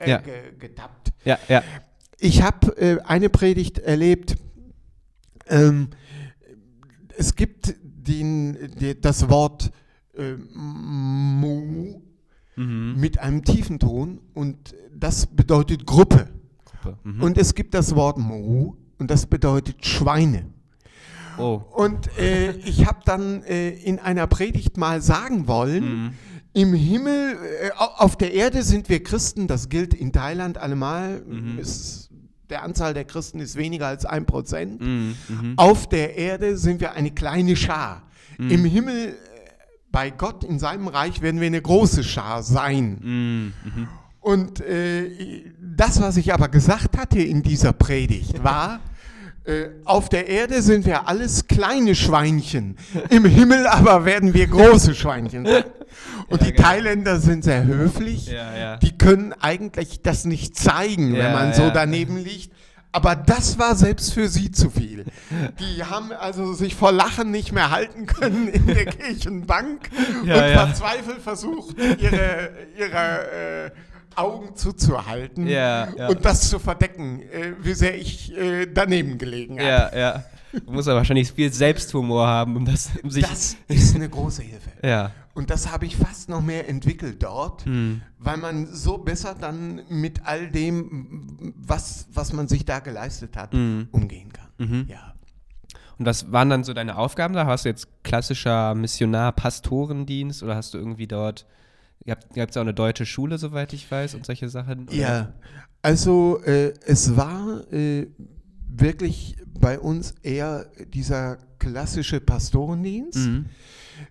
Äh, 0.00 0.10
Ja. 0.10 0.18
ge. 0.18 0.34
Ja, 1.24 1.38
ja. 1.48 1.62
Ich 2.18 2.42
habe 2.42 2.76
äh, 2.76 3.00
eine 3.02 3.28
Predigt 3.28 3.78
erlebt. 3.78 4.36
Ähm, 5.48 5.88
es 7.16 7.34
gibt 7.34 7.74
den, 7.82 8.56
die, 8.78 9.00
das 9.00 9.28
Wort 9.28 9.70
äh, 10.16 10.34
Mu 10.54 12.00
Mhm. 12.56 13.00
mit 13.00 13.18
einem 13.18 13.42
tiefen 13.44 13.80
Ton 13.80 14.20
und 14.32 14.76
das 14.96 15.26
bedeutet 15.26 15.86
Gruppe. 15.86 16.28
Gruppe. 16.64 16.98
Mhm. 17.02 17.20
Und 17.20 17.36
es 17.36 17.56
gibt 17.56 17.74
das 17.74 17.96
Wort 17.96 18.16
Mu 18.16 18.74
und 19.00 19.10
das 19.10 19.26
bedeutet 19.26 19.84
Schweine. 19.84 20.46
oh. 21.36 21.60
Und 21.72 22.16
äh, 22.16 22.52
ich 22.58 22.86
habe 22.86 23.00
dann 23.04 23.42
äh, 23.42 23.70
in 23.70 23.98
einer 23.98 24.28
Predigt 24.28 24.76
mal 24.76 25.02
sagen 25.02 25.48
wollen, 25.48 26.04
Mhm. 26.04 26.12
Im 26.54 26.72
Himmel, 26.72 27.36
äh, 27.62 27.70
au- 27.76 28.04
auf 28.04 28.16
der 28.16 28.32
Erde 28.32 28.62
sind 28.62 28.88
wir 28.88 29.02
Christen, 29.02 29.46
das 29.48 29.68
gilt 29.68 29.92
in 29.92 30.12
Thailand 30.12 30.56
allemal, 30.56 31.20
Mhm. 31.20 31.58
ist, 31.58 32.10
der 32.48 32.62
Anzahl 32.62 32.94
der 32.94 33.04
Christen 33.04 33.40
ist 33.40 33.56
weniger 33.56 33.86
als 33.88 34.04
ein 34.06 34.24
Prozent. 34.26 34.80
Mhm. 34.80 35.14
Mhm. 35.28 35.54
Auf 35.56 35.88
der 35.88 36.16
Erde 36.16 36.56
sind 36.56 36.80
wir 36.80 36.92
eine 36.92 37.10
kleine 37.10 37.56
Schar. 37.56 38.02
Mhm. 38.38 38.50
Im 38.50 38.64
Himmel, 38.64 39.08
äh, 39.08 39.14
bei 39.90 40.10
Gott 40.10 40.44
in 40.44 40.58
seinem 40.58 40.88
Reich, 40.88 41.20
werden 41.22 41.40
wir 41.40 41.46
eine 41.48 41.60
große 41.62 42.02
Schar 42.04 42.42
sein. 42.42 42.98
Mhm. 43.02 43.52
Und 44.20 44.60
äh, 44.60 45.44
das, 45.60 46.00
was 46.00 46.16
ich 46.16 46.32
aber 46.32 46.48
gesagt 46.48 46.96
hatte 46.96 47.20
in 47.20 47.42
dieser 47.42 47.72
Predigt, 47.72 48.42
war, 48.42 48.80
auf 49.84 50.08
der 50.08 50.26
Erde 50.28 50.62
sind 50.62 50.86
wir 50.86 51.06
alles 51.06 51.46
kleine 51.46 51.94
Schweinchen, 51.94 52.78
im 53.10 53.24
Himmel 53.26 53.66
aber 53.66 54.04
werden 54.04 54.32
wir 54.32 54.46
große 54.46 54.94
Schweinchen 54.94 55.44
sein. 55.46 55.64
Und 56.28 56.40
Ja, 56.40 56.46
die 56.48 56.52
genau. 56.54 56.68
Thailänder 56.68 57.20
sind 57.20 57.44
sehr 57.44 57.64
höflich, 57.64 58.26
Ja, 58.28 58.56
ja. 58.56 58.76
die 58.78 58.96
können 58.96 59.34
eigentlich 59.40 60.00
das 60.02 60.24
nicht 60.24 60.56
zeigen, 60.56 61.12
wenn 61.12 61.32
man 61.32 61.52
so 61.52 61.70
daneben 61.70 62.16
liegt. 62.16 62.52
Aber 62.90 63.16
das 63.16 63.58
war 63.58 63.74
selbst 63.74 64.14
für 64.14 64.28
sie 64.28 64.52
zu 64.52 64.70
viel. 64.70 65.04
Die 65.58 65.82
haben 65.84 66.12
also 66.12 66.52
sich 66.54 66.76
vor 66.76 66.92
Lachen 66.92 67.30
nicht 67.32 67.52
mehr 67.52 67.70
halten 67.70 68.06
können 68.06 68.46
in 68.48 68.66
der 68.66 68.84
Kirchenbank 68.86 69.90
und 70.22 70.28
verzweifelt 70.28 71.20
versucht, 71.20 71.76
ihre, 71.78 72.50
ihre 72.78 73.66
äh, 73.66 73.70
Augen 74.16 74.54
zuzuhalten 74.56 75.46
Ja, 75.46 75.88
ja. 75.96 76.08
und 76.08 76.24
das 76.24 76.48
zu 76.48 76.58
verdecken, 76.58 77.20
äh, 77.20 77.54
wie 77.60 77.74
sehr 77.74 77.96
ich 77.98 78.36
äh, 78.36 78.66
daneben 78.66 79.18
gelegen 79.18 79.58
habe. 79.58 79.68
Ja, 79.68 79.96
ja. 79.96 80.24
Du 80.52 80.70
musst 80.72 80.86
aber 80.88 80.98
wahrscheinlich 80.98 81.32
viel 81.32 81.52
Selbsthumor 81.52 82.26
haben, 82.28 82.56
um 82.56 82.64
das 82.64 82.90
um 83.02 83.10
sich. 83.10 83.24
Das 83.26 83.56
ist 83.68 83.94
eine 83.96 84.08
große 84.08 84.42
Hilfe. 84.42 84.70
ja. 84.86 85.10
Und 85.34 85.50
das 85.50 85.72
habe 85.72 85.84
ich 85.84 85.96
fast 85.96 86.28
noch 86.28 86.40
mehr 86.40 86.68
entwickelt 86.68 87.20
dort, 87.24 87.66
Mhm. 87.66 88.02
weil 88.20 88.36
man 88.36 88.66
so 88.72 88.98
besser 88.98 89.34
dann 89.38 89.82
mit 89.88 90.24
all 90.26 90.48
dem, 90.48 91.52
was, 91.56 92.06
was 92.12 92.32
man 92.32 92.46
sich 92.46 92.64
da 92.64 92.78
geleistet 92.78 93.36
hat, 93.36 93.52
Mhm. 93.52 93.88
umgehen 93.90 94.32
kann. 94.32 94.48
Mhm. 94.58 94.86
Ja. 94.88 95.14
Und 95.98 96.06
was 96.06 96.30
waren 96.32 96.50
dann 96.50 96.62
so 96.64 96.72
deine 96.72 96.96
Aufgaben 96.98 97.34
da? 97.34 97.46
Hast 97.46 97.64
du 97.64 97.68
jetzt 97.68 97.88
klassischer 98.04 98.74
Missionar, 98.76 99.32
Pastorendienst 99.32 100.42
oder 100.44 100.54
hast 100.56 100.74
du 100.74 100.78
irgendwie 100.78 101.06
dort, 101.08 101.46
ihr 102.04 102.12
habt, 102.12 102.36
ihr 102.36 102.42
habt 102.42 102.54
ja 102.54 102.60
auch 102.62 102.64
eine 102.64 102.74
deutsche 102.74 103.06
Schule, 103.06 103.38
soweit 103.38 103.72
ich 103.72 103.90
weiß, 103.90 104.14
und 104.14 104.26
solche 104.26 104.48
Sachen? 104.48 104.84
oder? 104.88 104.94
Ja, 104.94 105.32
also 105.82 106.40
äh, 106.44 106.72
es 106.86 107.16
war 107.16 107.70
äh, 107.72 108.06
wirklich 108.68 109.36
bei 109.60 109.78
uns 109.78 110.14
eher 110.22 110.66
dieser 110.92 111.38
klassische 111.58 112.20
Pastorendienst. 112.20 113.18
Mhm. 113.18 113.46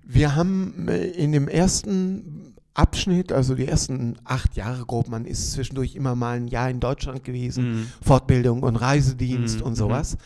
Wir 0.04 0.36
haben 0.36 0.88
äh, 0.88 1.08
in 1.08 1.32
dem 1.32 1.48
ersten 1.48 2.54
Abschnitt, 2.76 3.32
also 3.32 3.54
die 3.54 3.68
ersten 3.68 4.16
acht 4.24 4.56
Jahre 4.56 4.84
grob, 4.86 5.08
man 5.08 5.26
ist 5.26 5.52
zwischendurch 5.52 5.96
immer 5.96 6.16
mal 6.16 6.38
ein 6.38 6.48
Jahr 6.48 6.70
in 6.72 6.80
Deutschland 6.80 7.24
gewesen, 7.24 7.72
Mhm. 7.82 7.88
Fortbildung 8.02 8.64
und 8.64 8.78
Reisedienst 8.78 9.60
Mhm, 9.60 9.66
und 9.66 9.76
sowas, 9.76 10.18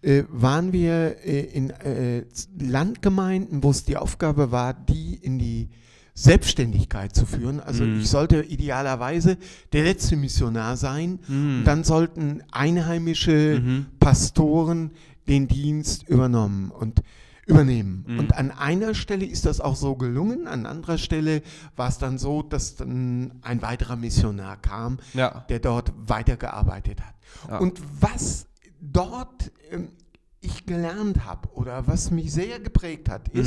äh, 0.00 0.22
waren 0.30 0.72
wir 0.72 1.16
äh, 1.26 1.40
in 1.40 1.68
äh, 1.70 2.24
Landgemeinden, 2.58 3.62
wo 3.62 3.70
es 3.70 3.84
die 3.84 3.98
Aufgabe 3.98 4.50
war, 4.50 4.72
die 4.72 5.16
in 5.16 5.38
die 5.38 5.68
Selbstständigkeit 6.14 7.14
zu 7.14 7.24
führen. 7.26 7.60
Also 7.60 7.84
Mhm. 7.84 8.00
ich 8.00 8.08
sollte 8.10 8.42
idealerweise 8.42 9.38
der 9.72 9.84
letzte 9.84 10.16
Missionar 10.16 10.76
sein. 10.76 11.20
Mhm. 11.26 11.58
Und 11.58 11.64
dann 11.64 11.84
sollten 11.84 12.42
einheimische 12.52 13.60
Mhm. 13.64 13.86
Pastoren 13.98 14.92
den 15.28 15.48
Dienst 15.48 16.08
übernommen 16.08 16.70
und 16.70 17.02
übernehmen. 17.46 18.04
Mhm. 18.06 18.18
Und 18.18 18.34
an 18.36 18.50
einer 18.50 18.94
Stelle 18.94 19.24
ist 19.24 19.46
das 19.46 19.60
auch 19.60 19.74
so 19.76 19.96
gelungen, 19.96 20.46
an 20.46 20.66
anderer 20.66 20.98
Stelle 20.98 21.42
war 21.76 21.88
es 21.88 21.98
dann 21.98 22.18
so, 22.18 22.42
dass 22.42 22.76
dann 22.76 23.32
ein 23.42 23.62
weiterer 23.62 23.96
Missionar 23.96 24.56
kam, 24.60 24.98
Ja. 25.14 25.44
der 25.48 25.58
dort 25.58 25.92
weitergearbeitet 25.96 27.00
hat. 27.00 27.14
Ja. 27.48 27.58
Und 27.58 27.80
was 28.00 28.46
dort 28.80 29.50
ähm, 29.70 29.88
ich 30.40 30.66
gelernt 30.66 31.24
habe 31.24 31.48
oder 31.54 31.86
was 31.86 32.10
mich 32.10 32.32
sehr 32.32 32.58
geprägt 32.60 33.08
hat, 33.08 33.32
Mhm. 33.34 33.40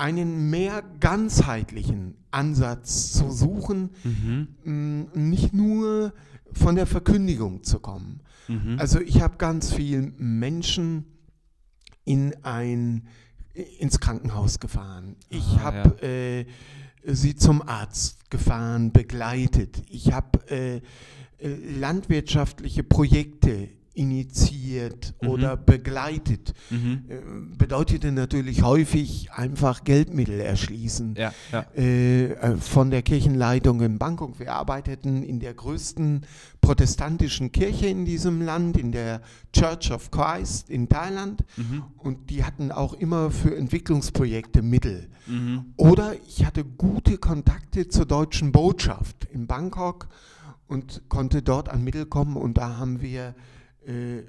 Einen 0.00 0.48
mehr 0.50 0.82
ganzheitlichen 0.98 2.16
Ansatz 2.30 3.12
zu 3.12 3.30
suchen, 3.30 3.90
Mhm. 4.02 4.48
mh, 4.64 5.06
nicht 5.14 5.52
nur 5.52 6.12
von 6.52 6.74
der 6.74 6.86
Verkündigung 6.86 7.62
zu 7.62 7.78
kommen. 7.80 8.20
Mhm. 8.48 8.76
Also 8.78 8.98
ich 9.00 9.20
habe 9.20 9.36
ganz 9.36 9.72
viel 9.72 10.12
Menschen 10.16 11.04
in 12.04 12.34
ein 12.42 13.06
ins 13.78 14.00
Krankenhaus 14.00 14.58
gefahren. 14.58 15.16
Ich 15.28 15.44
Ah, 15.58 15.62
habe 15.64 16.02
äh, 16.02 16.46
sie 17.04 17.34
zum 17.34 17.60
Arzt 17.62 18.30
gefahren, 18.30 18.92
begleitet. 18.92 19.82
Ich 19.90 20.12
habe 20.12 20.38
äh, 20.50 20.76
äh, 21.38 21.78
landwirtschaftliche 21.78 22.84
Projekte 22.84 23.68
initiiert 24.00 25.14
Mhm. 25.20 25.28
oder 25.28 25.56
begleitet. 25.56 26.54
Mhm. 26.70 27.04
Äh, 27.08 27.16
bedeutete 27.56 28.12
natürlich 28.12 28.62
häufig 28.62 29.30
einfach 29.32 29.84
Geldmittel 29.84 30.40
erschließen 30.40 31.14
Ja, 31.16 31.32
ja. 31.52 31.66
äh, 31.76 32.32
äh, 32.32 32.56
von 32.56 32.90
der 32.90 33.02
Kirchenleitung 33.02 33.82
in 33.82 33.98
Bangkok. 33.98 34.38
Wir 34.38 34.54
arbeiteten 34.54 35.22
in 35.22 35.38
der 35.40 35.52
größten 35.54 36.22
protestantischen 36.60 37.52
Kirche 37.52 37.86
in 37.86 38.04
diesem 38.04 38.40
Land, 38.42 38.76
in 38.76 38.92
der 38.92 39.20
Church 39.52 39.92
of 39.92 40.10
Christ 40.10 40.70
in 40.70 40.88
Thailand. 40.88 41.44
Mhm. 41.56 41.82
Und 41.98 42.30
die 42.30 42.44
hatten 42.44 42.72
auch 42.72 42.94
immer 42.94 43.30
für 43.30 43.54
Entwicklungsprojekte 43.56 44.62
Mittel. 44.62 45.08
Mhm. 45.26 45.66
Oder 45.76 46.14
ich 46.26 46.44
hatte 46.46 46.64
gute 46.64 47.18
Kontakte 47.18 47.88
zur 47.88 48.06
deutschen 48.06 48.52
Botschaft 48.52 49.26
in 49.32 49.46
Bangkok 49.46 50.08
und 50.68 51.02
konnte 51.08 51.42
dort 51.42 51.68
an 51.68 51.82
Mittel 51.84 52.06
kommen. 52.06 52.36
Und 52.36 52.56
da 52.56 52.78
haben 52.78 53.00
wir 53.02 53.34
äh, 53.86 54.22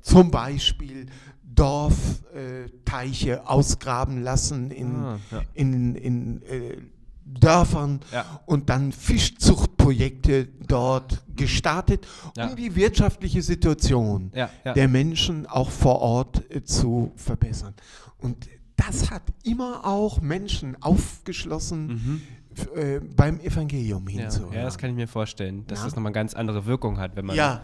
zum 0.00 0.30
Beispiel 0.30 1.06
Dorfteiche 1.54 3.30
äh, 3.32 3.38
ausgraben 3.44 4.22
lassen 4.22 4.70
in, 4.70 4.96
Ah, 4.96 5.18
ja. 5.30 5.42
in, 5.54 5.94
in 5.94 6.42
äh, 6.42 6.76
Dörfern 7.24 8.00
Ja. 8.12 8.24
und 8.46 8.68
dann 8.68 8.92
Fischzuchtprojekte 8.92 10.48
dort 10.66 11.22
gestartet, 11.36 12.06
Ja. 12.36 12.48
um 12.48 12.56
die 12.56 12.74
wirtschaftliche 12.74 13.42
Situation 13.42 14.32
der 14.64 14.88
Menschen 14.88 15.46
auch 15.46 15.70
vor 15.70 16.00
Ort 16.00 16.50
äh, 16.50 16.62
zu 16.64 17.12
verbessern. 17.16 17.74
Und 18.18 18.48
das 18.76 19.10
hat 19.10 19.22
immer 19.44 19.86
auch 19.86 20.20
Menschen 20.20 20.76
aufgeschlossen, 20.82 22.22
f- 22.56 22.68
äh, 22.74 23.00
beim 23.00 23.38
Evangelium 23.40 24.02
Mhm. 24.04 24.08
ja. 24.10 24.20
hinzuhören. 24.22 24.54
ja, 24.54 24.62
das 24.64 24.76
kann 24.78 24.90
ich 24.90 24.96
mir 24.96 25.08
vorstellen, 25.08 25.64
dass 25.68 25.78
Ja. 25.80 25.84
das 25.84 25.94
nochmal 25.94 26.10
eine 26.10 26.14
ganz 26.14 26.34
andere 26.34 26.66
Wirkung 26.66 26.98
hat, 26.98 27.14
wenn 27.16 27.26
man. 27.26 27.36
Ja. 27.36 27.62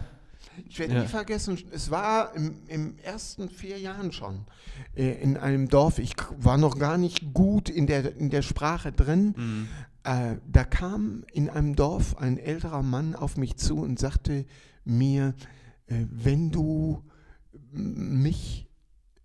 Ich 0.67 0.79
werde 0.79 0.95
Ja. 0.95 1.03
nie 1.03 1.07
vergessen, 1.09 1.59
es 1.73 1.91
war 1.91 2.35
im, 2.35 2.57
im 2.69 2.99
ersten 3.03 3.49
vier 3.49 3.79
Jahren 3.79 4.13
schon 4.13 4.45
äh, 4.97 5.21
in 5.23 5.37
einem 5.37 5.69
Dorf, 5.69 5.99
ich 5.99 6.15
war 6.39 6.57
noch 6.59 6.79
gar 6.79 6.99
nicht 6.99 7.33
gut 7.35 7.69
in 7.69 7.87
der, 7.87 8.17
in 8.17 8.31
der 8.31 8.43
Sprache 8.43 8.93
drin. 8.93 9.35
Mhm. 9.37 9.69
Äh, 10.05 10.37
da 10.51 10.65
kam 10.65 11.25
in 11.33 11.51
einem 11.51 11.77
Dorf 11.77 12.17
ein 12.19 12.39
älterer 12.39 12.83
Mann 12.83 13.15
auf 13.15 13.37
mich 13.37 13.57
zu 13.57 13.79
und 13.79 13.99
sagte 13.99 14.47
mir, 14.85 15.35
äh, 15.87 16.05
wenn 16.11 16.51
du 16.51 17.03
mich 17.73 18.67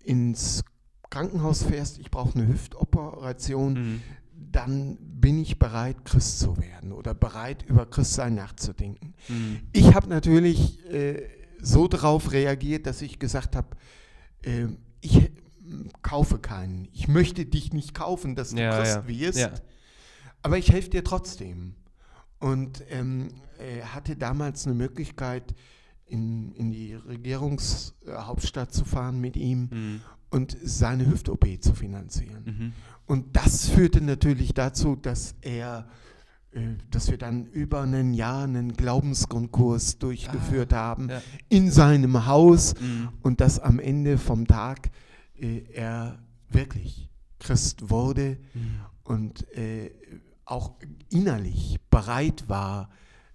ins 0.04 0.64
Krankenhaus 1.10 1.64
fährst, 1.64 2.00
ich 2.00 2.10
brauche 2.12 2.38
eine 2.38 2.48
Hüftoperation, 2.48 3.74
Mhm. 3.74 4.02
Dann 4.56 4.98
bin 5.02 5.40
ich 5.40 5.60
bereit, 5.60 6.06
Christ 6.06 6.40
zu 6.40 6.58
werden 6.58 6.92
oder 6.94 7.14
bereit, 7.14 7.64
über 7.68 7.86
Christsein 7.86 8.36
nachzudenken. 8.36 9.14
Mhm. 9.28 9.62
Ich 9.74 9.94
habe 9.94 10.08
natürlich 10.10 10.84
äh, 10.92 11.28
so 11.62 11.88
darauf 11.88 12.32
reagiert, 12.32 12.86
dass 12.88 13.02
ich 13.02 13.20
gesagt 13.20 13.56
habe, 13.56 13.68
äh, 14.44 14.68
ich 15.02 15.18
äh, 15.18 15.32
kaufe 16.02 16.40
keinen. 16.40 16.88
Ich 16.94 17.08
möchte 17.08 17.46
dich 17.46 17.74
nicht 17.74 17.94
kaufen, 17.94 18.36
dass 18.36 18.52
du 18.52 18.62
Ja, 18.62 18.78
Christ 18.78 18.96
ja. 18.96 19.08
wirst, 19.08 19.40
Ja. 19.40 19.52
aber 20.42 20.58
ich 20.58 20.72
helfe 20.72 20.90
dir 20.90 21.04
trotzdem. 21.04 21.76
Und 22.40 22.84
ähm, 22.90 23.30
er 23.58 23.94
hatte 23.94 24.16
damals 24.16 24.66
eine 24.66 24.76
Möglichkeit, 24.76 25.56
in, 26.06 26.52
in 26.52 26.70
die 26.70 26.94
Regierungshauptstadt 26.94 28.74
zu 28.74 28.86
fahren 28.86 29.20
mit 29.20 29.36
ihm 29.38 29.70
Mhm. 29.72 30.02
Und 30.34 30.58
seine 30.64 31.06
Hüft-OP 31.06 31.46
zu 31.62 31.76
finanzieren. 31.76 32.44
Mhm. 32.46 32.74
Und 33.06 33.36
das 33.36 33.70
führte 33.70 34.02
natürlich 34.02 34.56
dazu, 34.56 34.96
dass 34.96 35.36
er, 35.42 35.88
äh, 36.54 36.62
dass 36.90 37.12
wir 37.12 37.20
dann 37.20 37.46
über 37.46 37.82
ein 37.82 38.16
Jahr 38.16 38.46
einen 38.46 38.74
Glaubensgrundkurs 38.74 40.00
durchgeführt 40.00 40.74
haben 40.74 41.10
ja. 41.10 41.22
in 41.50 41.70
seinem 41.70 42.26
Haus 42.26 42.74
Mhm. 42.82 43.10
und 43.22 43.42
dass 43.42 43.60
am 43.60 43.78
Ende 43.80 44.18
vom 44.18 44.48
Tag 44.48 44.90
äh, 45.40 45.66
er 45.72 46.18
wirklich 46.50 47.12
Christ 47.38 47.92
wurde 47.92 48.38
Mhm. 48.56 48.80
und 49.04 49.48
äh, 49.56 49.92
auch 50.46 50.72
innerlich 51.12 51.78
bereit 51.92 52.46
war, 52.48 52.90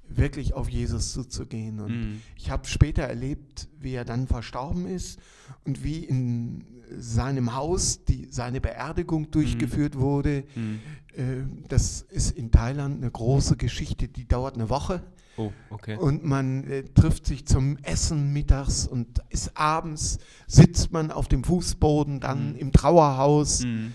wirklich 0.08 0.54
auf 0.54 0.68
Jesus 0.68 1.12
zuzugehen. 1.12 1.80
Und 1.80 1.92
Mhm. 1.92 2.20
ich 2.36 2.50
habe 2.50 2.66
später 2.66 3.02
erlebt, 3.02 3.68
wie 3.80 3.92
er 3.94 4.04
dann 4.04 4.26
verstorben 4.26 4.86
ist 4.86 5.18
und 5.64 5.84
wie 5.84 6.04
in 6.04 6.64
seinem 6.98 7.54
Haus 7.54 8.04
die, 8.04 8.28
seine 8.30 8.60
Beerdigung 8.60 9.30
durchgeführt 9.30 9.98
wurde. 9.98 10.44
Mhm. 10.54 10.80
Äh, 11.14 11.22
das 11.68 12.02
ist 12.02 12.30
in 12.32 12.50
Thailand 12.50 13.02
eine 13.02 13.10
große 13.10 13.56
Geschichte, 13.56 14.08
die 14.08 14.26
dauert 14.26 14.54
eine 14.54 14.70
Woche. 14.70 15.02
Oh, 15.36 15.52
okay. 15.70 15.96
Und 15.96 16.24
man 16.24 16.64
äh, 16.64 16.82
trifft 16.82 17.26
sich 17.26 17.46
zum 17.46 17.76
Essen 17.82 18.32
mittags 18.32 18.86
und 18.88 19.20
ist 19.28 19.56
abends, 19.56 20.18
sitzt 20.48 20.92
man 20.92 21.10
auf 21.12 21.28
dem 21.28 21.44
Fußboden, 21.44 22.18
dann 22.20 22.52
Mhm. 22.54 22.56
im 22.58 22.72
Trauerhaus. 22.72 23.64
Mhm. 23.64 23.92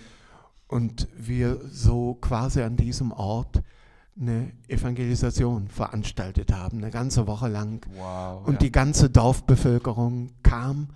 Und 0.67 1.07
wir 1.17 1.59
so 1.69 2.15
quasi 2.15 2.61
an 2.61 2.77
diesem 2.77 3.11
Ort 3.11 3.61
eine 4.19 4.51
Evangelisation 4.67 5.67
veranstaltet 5.67 6.51
haben, 6.53 6.77
eine 6.79 6.91
ganze 6.91 7.25
Woche 7.27 7.47
lang. 7.47 7.85
Wow. 7.95 8.45
Und 8.47 8.53
ja. 8.53 8.59
die 8.59 8.71
ganze 8.71 9.09
Dorfbevölkerung 9.09 10.29
kam 10.43 10.89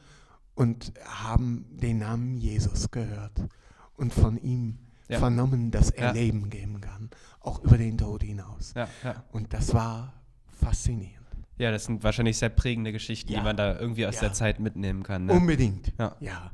und 0.56 0.94
haben 1.06 1.66
den 1.72 2.00
Namen 2.00 2.38
Jesus 2.38 2.92
gehört 2.92 3.42
und 3.96 4.14
von 4.14 4.38
ihm 4.38 4.78
Ja. 5.10 5.20
vernommen, 5.20 5.72
dass 5.72 5.90
er 5.90 6.08
Ja. 6.08 6.12
Leben 6.12 6.50
geben 6.50 6.82
kann, 6.82 7.10
auch 7.40 7.64
über 7.64 7.78
den 7.78 7.98
Tod 7.98 8.24
hinaus. 8.24 8.74
Und 9.32 9.54
das 9.54 9.74
war 9.74 10.14
faszinierend. 10.50 11.16
ja, 11.58 11.72
das 11.72 11.86
sind 11.86 12.04
wahrscheinlich 12.04 12.38
sehr 12.38 12.50
prägende 12.50 12.92
Geschichten, 12.92 13.32
die 13.34 13.40
man 13.42 13.58
da 13.58 13.80
irgendwie 13.80 14.06
aus 14.06 14.20
der 14.20 14.34
Zeit 14.34 14.60
mitnehmen 14.60 15.02
kann. 15.04 15.26
Ne? 15.26 15.34
Unbedingt. 15.34 15.92
Ja. 16.20 16.52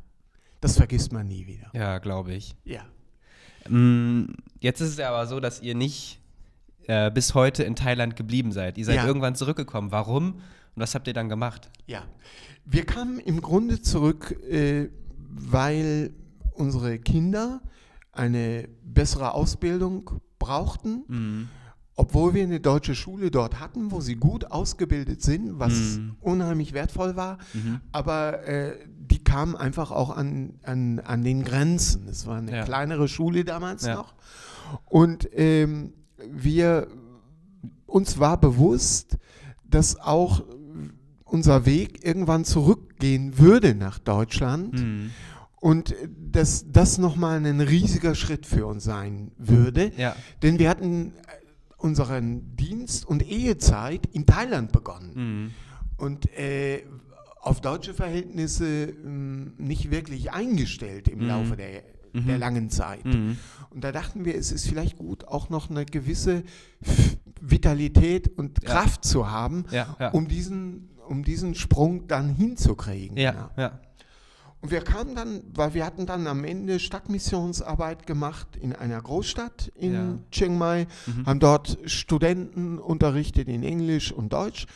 Das 0.61 0.77
vergisst 0.77 1.11
man 1.11 1.27
nie 1.27 1.45
wieder. 1.45 1.67
Ja, 1.73 1.97
glaube 1.97 2.33
ich. 2.33 2.55
Ja. 2.63 2.83
Mm, 3.69 4.33
Jetzt 4.61 4.79
ist 4.79 4.91
es 4.91 4.97
ja 4.97 5.09
aber 5.09 5.27
so, 5.27 5.41
dass 5.41 5.61
ihr 5.61 5.75
nicht 5.75 6.21
äh, 6.87 7.11
bis 7.11 7.33
heute 7.33 7.63
in 7.63 7.75
Thailand 7.75 8.15
geblieben 8.15 8.51
seid. 8.51 8.77
Ihr 8.77 8.85
seid 8.85 8.97
Ja. 8.97 9.05
irgendwann 9.07 9.35
zurückgekommen. 9.35 9.91
Warum 9.91 10.33
und 10.75 10.81
was 10.81 10.95
habt 10.95 11.07
ihr 11.07 11.13
dann 11.13 11.29
gemacht? 11.29 11.69
Ja, 11.85 12.03
wir 12.65 12.85
kamen 12.85 13.19
im 13.19 13.41
Grunde 13.41 13.81
zurück, 13.81 14.35
äh, 14.49 14.89
weil 15.29 16.11
unsere 16.53 16.99
Kinder 16.99 17.61
eine 18.11 18.67
bessere 18.83 19.33
Ausbildung 19.33 20.09
brauchten, 20.39 21.03
Mhm. 21.07 21.47
obwohl 21.95 22.33
wir 22.33 22.43
eine 22.43 22.59
deutsche 22.59 22.95
Schule 22.95 23.31
dort 23.31 23.59
hatten, 23.59 23.91
wo 23.91 24.01
sie 24.01 24.15
gut 24.15 24.51
ausgebildet 24.51 25.21
sind, 25.21 25.59
was 25.59 25.73
Mhm. 25.97 26.15
unheimlich 26.21 26.73
wertvoll 26.73 27.15
war. 27.15 27.37
Mhm. 27.53 27.81
Aber 27.91 28.43
äh, 28.47 28.77
die 28.87 29.23
kamen 29.23 29.55
einfach 29.55 29.91
auch 29.91 30.15
an, 30.15 30.59
an, 30.63 30.99
an 30.99 31.23
den 31.23 31.43
Grenzen. 31.43 32.07
Es 32.07 32.25
war 32.27 32.37
eine 32.37 32.51
Ja. 32.51 32.63
kleinere 32.65 33.07
Schule 33.07 33.43
damals 33.45 33.85
Ja. 33.85 33.95
noch. 33.95 34.13
Und 34.85 35.27
ähm, 35.33 35.93
wir, 36.31 36.87
uns 37.85 38.19
war 38.19 38.39
bewusst, 38.39 39.17
dass 39.69 39.99
auch 39.99 40.43
unser 41.25 41.65
Weg 41.65 42.05
irgendwann 42.05 42.45
zurückgehen 42.45 43.37
würde 43.39 43.73
nach 43.75 43.97
Deutschland 43.99 44.73
Mhm. 44.79 45.09
und 45.59 45.95
dass 46.31 46.65
das 46.71 46.97
nochmal 46.97 47.43
ein 47.45 47.61
riesiger 47.61 48.13
Schritt 48.15 48.45
für 48.45 48.65
uns 48.67 48.83
sein 48.83 49.31
würde. 49.37 49.91
Ja. 49.97 50.15
Denn 50.43 50.59
wir 50.59 50.69
hatten 50.69 51.07
äh, 51.07 51.11
unseren 51.77 52.55
Dienst 52.55 53.05
und 53.07 53.27
Ehezeit 53.27 54.05
in 54.13 54.25
Thailand 54.25 54.71
begonnen 54.71 55.11
Mhm. 55.15 55.51
und 55.97 56.31
äh, 56.37 56.83
auf 57.41 57.59
deutsche 57.61 57.93
Verhältnisse 57.93 58.93
mh, 59.03 59.51
nicht 59.57 59.91
wirklich 59.91 60.31
eingestellt 60.31 61.07
im 61.07 61.19
Mhm. 61.19 61.27
Laufe 61.27 61.55
der, 61.57 61.83
Mhm. 62.13 62.27
der 62.27 62.37
langen 62.37 62.69
Zeit. 62.69 63.03
Mhm. 63.05 63.37
Und 63.71 63.83
da 63.83 63.91
dachten 63.91 64.23
wir, 64.25 64.35
es 64.35 64.51
ist 64.51 64.67
vielleicht 64.67 64.97
gut, 64.97 65.25
auch 65.27 65.49
noch 65.49 65.69
eine 65.69 65.85
gewisse 65.85 66.43
Vitalität 67.41 68.37
und 68.37 68.63
Ja. 68.63 68.69
Kraft 68.69 69.03
zu 69.05 69.29
haben, 69.29 69.65
Ja, 69.71 69.95
ja. 69.99 70.09
um, 70.11 70.27
diesen, 70.27 70.89
um 71.07 71.23
diesen 71.23 71.55
Sprung 71.55 72.07
dann 72.07 72.29
hinzukriegen. 72.29 73.17
Und 74.61 74.71
wir 74.71 74.79
kamen 74.81 75.13
dann, 75.13 75.41
weil 75.53 75.73
wir 75.73 75.85
hatten 75.85 76.05
dann 76.05 76.25
am 76.25 76.45
Ende 76.45 76.79
Stadtmissionsarbeit 76.79 78.07
gemacht 78.07 78.55
in 78.55 78.73
einer 78.73 79.01
Großstadt 79.01 79.71
in 79.75 79.93
Ja. 79.93 80.19
Chiang 80.31 80.57
Mai, 80.57 80.87
Mhm. 81.05 81.25
haben 81.25 81.39
dort 81.41 81.77
Studenten 81.85 82.79
unterrichtet 82.79 83.49
in 83.49 83.63
Englisch 83.63 84.13
und 84.13 84.31
Deutsch. 84.31 84.67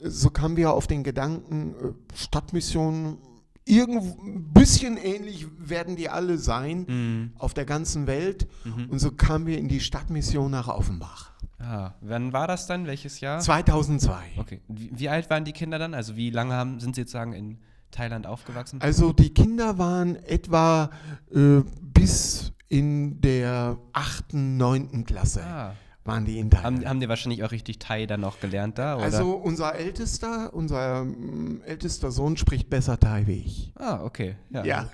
So 0.00 0.30
kamen 0.30 0.56
wir 0.56 0.72
auf 0.72 0.86
den 0.86 1.02
Gedanken, 1.04 1.74
äh, 1.74 2.16
Stadtmissionen, 2.16 3.18
irgendwo 3.64 4.22
ein 4.22 4.52
bisschen 4.52 4.96
ähnlich 4.96 5.46
werden 5.58 5.96
die 5.96 6.08
alle 6.08 6.38
sein 6.38 6.84
Mhm. 6.88 7.30
auf 7.38 7.54
der 7.54 7.64
ganzen 7.64 8.06
Welt. 8.06 8.46
Mhm. 8.64 8.90
Und 8.90 8.98
so 8.98 9.10
kamen 9.10 9.46
wir 9.46 9.58
in 9.58 9.68
die 9.68 9.80
Stadtmission 9.80 10.50
nach 10.50 10.68
Offenbach. 10.68 11.32
Ah, 11.58 11.92
wann 12.00 12.32
war 12.32 12.46
das 12.46 12.66
dann? 12.66 12.86
Welches 12.86 13.20
Jahr? 13.20 13.40
2002. 13.40 14.22
Okay. 14.36 14.60
Wie, 14.68 14.90
wie 14.94 15.08
alt 15.08 15.30
waren 15.30 15.44
die 15.44 15.52
Kinder 15.52 15.78
dann? 15.78 15.94
Also 15.94 16.16
wie 16.16 16.30
lange 16.30 16.52
haben, 16.54 16.78
sind 16.80 16.94
sie 16.94 17.02
sozusagen 17.02 17.32
in 17.32 17.58
Thailand 17.90 18.26
aufgewachsen? 18.26 18.80
Also 18.82 19.12
die 19.12 19.30
Kinder 19.32 19.78
waren 19.78 20.16
etwa 20.16 20.90
äh, 21.34 21.62
bis 21.80 22.52
in 22.68 23.20
der 23.20 23.78
8., 23.92 24.34
9. 24.34 25.04
Klasse 25.04 25.42
ah. 25.44 25.74
Waren 26.04 26.24
die 26.24 26.38
in 26.38 26.50
Thailand. 26.50 26.78
Haben, 26.78 26.88
haben 26.88 27.00
die 27.00 27.08
wahrscheinlich 27.08 27.42
auch 27.44 27.50
richtig 27.50 27.78
Thai 27.78 28.06
dann 28.06 28.20
noch 28.20 28.40
gelernt 28.40 28.78
da? 28.78 28.96
Oder? 28.96 29.04
also 29.04 29.32
unser 29.32 29.74
ältester, 29.74 30.52
unser 30.52 31.02
ähm, 31.02 31.62
ältester 31.64 32.10
Sohn 32.10 32.36
spricht 32.36 32.68
besser 32.68 32.98
Thai 33.00 33.26
wie 33.26 33.38
ich. 33.38 33.72
ah, 33.76 34.00
okay. 34.04 34.36
Ja. 34.50 34.64
Ja, 34.64 34.90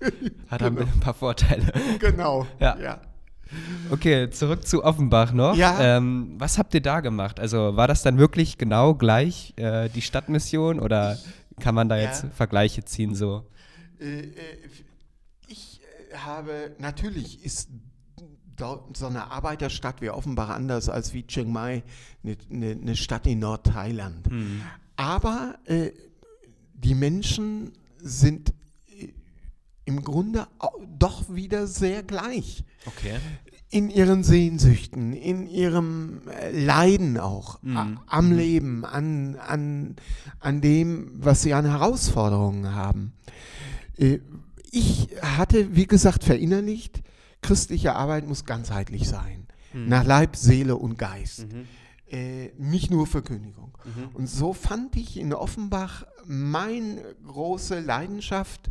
Hat 0.48 0.62
ein 0.62 0.76
genau. 0.76 0.88
paar 1.00 1.14
Vorteile. 1.14 1.72
genau. 2.00 2.46
Ja. 2.58 2.78
ja. 2.78 3.00
Okay, 3.90 4.30
zurück 4.30 4.66
zu 4.66 4.82
Offenbach 4.82 5.32
noch. 5.32 5.54
Ja. 5.56 5.96
Ähm, 5.98 6.34
was 6.38 6.58
habt 6.58 6.74
ihr 6.74 6.80
da 6.80 7.00
gemacht? 7.00 7.38
Also 7.38 7.76
war 7.76 7.86
das 7.86 8.02
dann 8.02 8.18
wirklich 8.18 8.56
genau 8.58 8.94
gleich 8.94 9.52
äh, 9.56 9.88
die 9.90 10.02
Stadtmission 10.02 10.80
oder 10.80 11.18
kann 11.60 11.74
man 11.74 11.88
da 11.88 11.96
Ja. 11.96 12.04
jetzt 12.04 12.26
Vergleiche 12.34 12.84
ziehen 12.84 13.14
so? 13.14 13.44
Äh, 14.00 14.20
äh, 14.20 14.32
ich 15.46 15.80
äh, 16.10 16.16
habe, 16.16 16.72
natürlich 16.78 17.44
ist 17.44 17.68
so 18.58 19.06
eine 19.06 19.30
Arbeiterstadt 19.30 20.00
wie 20.00 20.10
Offenbach 20.10 20.48
anders 20.50 20.88
als 20.88 21.12
wie 21.14 21.26
Chiang 21.26 21.50
Mai, 21.52 21.82
eine, 22.22 22.36
eine, 22.80 22.96
Stadt 22.96 23.26
in 23.26 23.40
Nordthailand. 23.40 24.26
Hm. 24.28 24.60
Aber 24.96 25.56
äh, 25.64 25.90
die 26.74 26.94
Menschen 26.94 27.72
sind 27.98 28.50
äh, 28.98 29.08
im 29.84 30.02
Grunde 30.02 30.46
doch 30.98 31.24
wieder 31.34 31.66
sehr 31.66 32.02
gleich. 32.02 32.64
Okay. 32.86 33.16
in 33.70 33.88
ihren 33.90 34.22
Sehnsüchten, 34.22 35.14
in 35.14 35.46
ihrem 35.48 36.20
äh, 36.28 36.52
Leiden 36.52 37.18
auch, 37.18 37.60
Mhm. 37.62 37.98
am 38.06 38.30
Leben, 38.30 38.84
an, 38.84 39.36
an, 39.36 39.96
an 40.38 40.60
dem, 40.60 41.10
was 41.14 41.42
sie 41.42 41.54
an 41.54 41.64
Herausforderungen 41.64 42.74
haben. 42.74 43.14
Äh, 43.96 44.18
Ich 44.70 45.08
hatte, 45.22 45.74
wie 45.76 45.86
gesagt, 45.86 46.24
verinnerlicht, 46.24 47.02
christliche 47.44 47.94
Arbeit 47.94 48.26
muss 48.26 48.44
ganzheitlich 48.44 49.08
sein. 49.08 49.46
Mhm. 49.72 49.88
Nach 49.88 50.04
Leib, 50.04 50.36
Seele 50.36 50.76
und 50.76 50.98
Geist. 50.98 51.46
Mhm. 51.52 51.66
Äh, 52.10 52.48
nicht 52.58 52.90
nur 52.90 53.06
Verkündigung. 53.06 53.76
Mhm. 53.84 54.08
Und 54.14 54.26
so 54.28 54.52
fand 54.52 54.96
ich 54.96 55.16
in 55.18 55.32
Offenbach 55.32 56.04
meine 56.26 57.02
große 57.26 57.80
Leidenschaft 57.80 58.70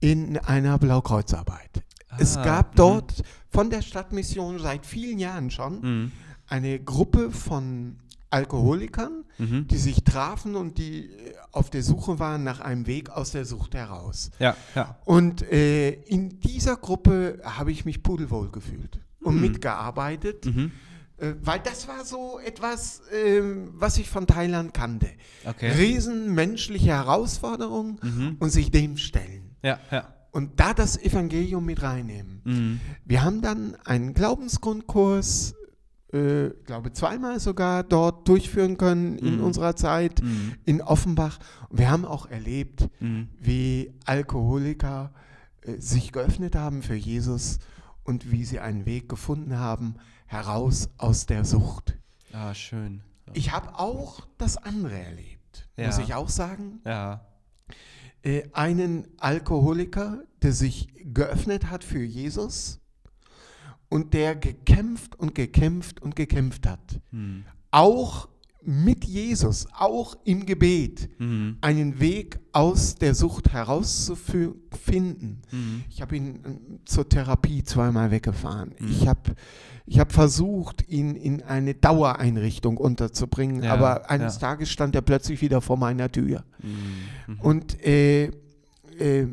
in 0.00 0.38
einer 0.38 0.78
Blaukreuzarbeit. 0.78 1.82
es 2.18 2.36
Ah, 2.36 2.44
gab 2.44 2.72
mhm. 2.72 2.76
dort 2.76 3.22
von 3.50 3.70
der 3.70 3.82
Stadtmission 3.82 4.58
seit 4.60 4.86
vielen 4.86 5.18
Jahren 5.18 5.50
schon 5.50 5.80
Mhm. 5.80 6.12
eine 6.48 6.78
Gruppe 6.78 7.30
von 7.32 7.98
Alkoholikern, 8.34 9.24
Mhm. 9.38 9.66
die 9.68 9.78
sich 9.78 10.04
trafen 10.04 10.54
und 10.54 10.78
die 10.78 11.06
äh, 11.06 11.34
auf 11.50 11.68
der 11.70 11.82
Suche 11.82 12.18
waren 12.20 12.44
nach 12.44 12.60
einem 12.60 12.86
Weg 12.86 13.10
aus 13.10 13.32
der 13.32 13.44
Sucht 13.44 13.74
heraus. 13.74 14.30
Ja, 14.38 14.56
ja. 14.74 14.96
Und 15.04 15.42
äh, 15.50 15.90
in 15.90 16.40
dieser 16.40 16.76
Gruppe 16.76 17.40
habe 17.42 17.72
ich 17.72 17.84
mich 17.84 18.02
pudelwohl 18.02 18.50
gefühlt 18.52 19.00
und 19.20 19.36
Mhm. 19.36 19.40
mitgearbeitet, 19.40 20.46
Mhm. 20.46 20.70
äh, 21.18 21.32
weil 21.42 21.60
das 21.60 21.88
war 21.88 22.04
so 22.04 22.38
etwas, 22.44 23.02
ähm, 23.12 23.70
was 23.74 23.98
ich 23.98 24.08
von 24.08 24.26
Thailand 24.26 24.72
kannte. 24.74 25.08
Okay. 25.44 25.70
Riesen 25.72 26.32
menschliche 26.34 26.88
Herausforderungen 26.88 27.98
Mhm. 28.02 28.36
und 28.38 28.50
sich 28.50 28.70
dem 28.70 28.96
stellen. 28.98 29.56
Ja, 29.62 29.78
ja. 29.90 30.12
Und 30.30 30.58
da 30.60 30.74
das 30.74 30.96
Evangelium 31.00 31.64
mit 31.64 31.82
reinnehmen. 31.82 32.40
Mhm. 32.44 32.80
Wir 33.04 33.22
haben 33.24 33.40
dann 33.40 33.76
einen 33.84 34.14
Glaubensgrundkurs, 34.14 35.54
äh, 36.14 36.50
glaube 36.64 36.92
zweimal 36.92 37.40
sogar 37.40 37.82
dort 37.82 38.28
durchführen 38.28 38.76
können 38.78 39.18
in 39.18 39.38
Mhm. 39.38 39.44
unserer 39.44 39.74
Zeit 39.76 40.22
Mhm. 40.22 40.54
in 40.64 40.80
Offenbach. 40.80 41.38
Und 41.68 41.78
wir 41.78 41.90
haben 41.90 42.04
auch 42.04 42.26
erlebt, 42.26 42.88
Mhm. 43.00 43.28
wie 43.40 43.92
Alkoholiker 44.06 45.12
äh, 45.62 45.78
sich 45.80 46.12
geöffnet 46.12 46.54
haben 46.56 46.82
für 46.82 46.94
Jesus 46.94 47.58
und 48.04 48.30
wie 48.30 48.44
sie 48.44 48.60
einen 48.60 48.86
Weg 48.86 49.08
gefunden 49.08 49.58
haben 49.58 49.96
heraus 50.26 50.88
aus 50.98 51.26
der 51.26 51.44
Sucht. 51.44 51.98
Ah, 52.32 52.54
schön. 52.54 53.02
Ich 53.32 53.52
habe 53.52 53.78
auch 53.78 54.26
das 54.38 54.56
andere 54.56 54.98
erlebt, 54.98 55.68
muss 55.76 55.96
Ja. 55.98 56.02
ich 56.04 56.14
auch 56.14 56.28
sagen. 56.28 56.80
Ja. 56.84 57.26
Äh, 58.22 58.44
einen 58.52 59.06
Alkoholiker, 59.18 60.22
der 60.42 60.52
sich 60.52 60.88
geöffnet 61.12 61.70
hat 61.70 61.84
für 61.84 62.02
Jesus 62.02 62.80
und 63.94 64.12
der 64.12 64.34
gekämpft 64.34 65.14
und 65.20 65.36
gekämpft 65.36 66.02
und 66.02 66.16
gekämpft 66.16 66.66
hat. 66.66 67.00
Mhm. 67.12 67.44
Auch 67.70 68.28
mit 68.60 69.04
Jesus, 69.04 69.68
auch 69.78 70.16
im 70.24 70.46
Gebet, 70.46 71.08
Mhm. 71.20 71.58
einen 71.60 72.00
Weg 72.00 72.40
aus 72.50 72.96
der 72.96 73.14
Sucht 73.14 73.52
herauszufinden. 73.52 75.42
Mhm. 75.52 75.84
Ich 75.88 76.02
habe 76.02 76.16
ihn 76.16 76.40
ähm, 76.44 76.80
zur 76.84 77.08
Therapie 77.08 77.62
zweimal 77.62 78.10
weggefahren. 78.10 78.74
Mhm. 78.80 78.88
Ich 78.88 79.06
habe 79.06 79.36
ich 79.86 80.00
hab 80.00 80.10
versucht, 80.10 80.88
ihn 80.88 81.14
in 81.14 81.42
eine 81.42 81.74
Dauereinrichtung 81.74 82.78
unterzubringen, 82.78 83.62
Ja, 83.62 83.74
aber 83.74 84.10
eines 84.10 84.34
ja. 84.34 84.48
Tages 84.48 84.70
stand 84.70 84.96
er 84.96 85.02
plötzlich 85.02 85.40
wieder 85.40 85.60
vor 85.60 85.76
meiner 85.76 86.10
Tür. 86.10 86.42
Mhm. 86.60 87.38
Und 87.38 87.80
äh, 87.86 88.24
äh, 88.98 89.28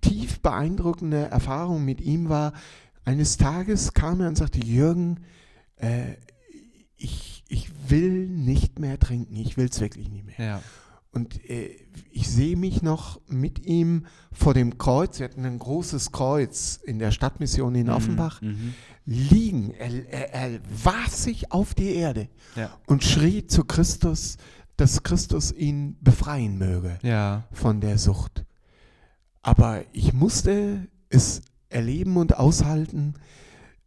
tief 0.00 0.40
beeindruckende 0.40 1.26
Erfahrung 1.26 1.84
mit 1.84 2.00
ihm 2.00 2.28
war, 2.28 2.52
eines 3.06 3.38
Tages 3.38 3.94
kam 3.94 4.20
er 4.20 4.28
und 4.28 4.36
sagte, 4.36 4.58
Jürgen, 4.60 5.20
äh, 5.76 6.14
ich, 6.96 7.44
ich 7.48 7.70
will 7.88 8.26
nicht 8.28 8.78
mehr 8.78 8.98
trinken, 8.98 9.36
ich 9.36 9.56
will 9.56 9.68
es 9.70 9.80
wirklich 9.80 10.10
nicht 10.10 10.26
mehr. 10.26 10.34
Ja. 10.46 10.62
Und 11.12 11.42
äh, 11.48 11.70
ich 12.10 12.28
sehe 12.28 12.56
mich 12.56 12.82
noch 12.82 13.20
mit 13.26 13.64
ihm 13.64 14.04
vor 14.32 14.52
dem 14.52 14.76
Kreuz, 14.76 15.18
wir 15.18 15.24
hatten 15.28 15.46
ein 15.46 15.58
großes 15.58 16.12
Kreuz 16.12 16.78
in 16.84 16.98
der 16.98 17.10
Stadtmission 17.10 17.74
in 17.74 17.88
Offenbach, 17.88 18.42
Mhm. 18.42 18.74
liegen. 19.06 19.70
Er, 19.72 20.12
er, 20.12 20.34
er 20.34 20.60
warf 20.84 21.14
sich 21.14 21.52
auf 21.52 21.72
die 21.74 21.94
Erde 21.94 22.28
Ja. 22.54 22.76
und 22.86 23.02
schrie 23.04 23.46
zu 23.46 23.64
Christus, 23.64 24.36
dass 24.76 25.02
Christus 25.04 25.52
ihn 25.52 25.96
befreien 26.02 26.58
möge 26.58 26.98
Ja. 27.02 27.44
von 27.52 27.80
der 27.80 27.96
Sucht. 27.98 28.44
Aber 29.42 29.84
ich 29.92 30.12
musste 30.12 30.88
es 31.08 31.40
erleben 31.68 32.16
und 32.16 32.36
aushalten, 32.38 33.14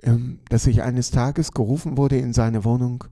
ähm, 0.01 0.39
dass 0.49 0.67
ich 0.67 0.83
eines 0.83 1.11
Tages 1.11 1.51
gerufen 1.51 1.97
wurde 1.97 2.17
in 2.17 2.33
seine 2.33 2.63
Wohnung 2.65 3.03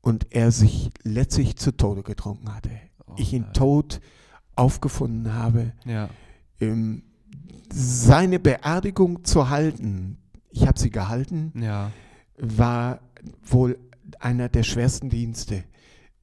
und 0.00 0.26
er 0.30 0.50
sich 0.52 0.90
letztlich 1.02 1.56
zu 1.56 1.76
Tode 1.76 2.02
getrunken 2.02 2.54
hatte. 2.54 2.70
Oh 3.06 3.14
ich 3.16 3.32
ihn 3.32 3.52
tot 3.52 4.00
aufgefunden 4.54 5.32
habe. 5.34 5.72
Ja. 5.84 6.08
Ähm, 6.60 7.02
seine 7.72 8.38
Beerdigung 8.38 9.24
zu 9.24 9.50
halten, 9.50 10.18
ich 10.50 10.66
habe 10.66 10.78
sie 10.78 10.90
gehalten, 10.90 11.52
Ja. 11.60 11.90
war 12.38 13.00
wohl 13.42 13.78
einer 14.20 14.48
der 14.48 14.62
schwersten 14.62 15.10
Dienste, 15.10 15.64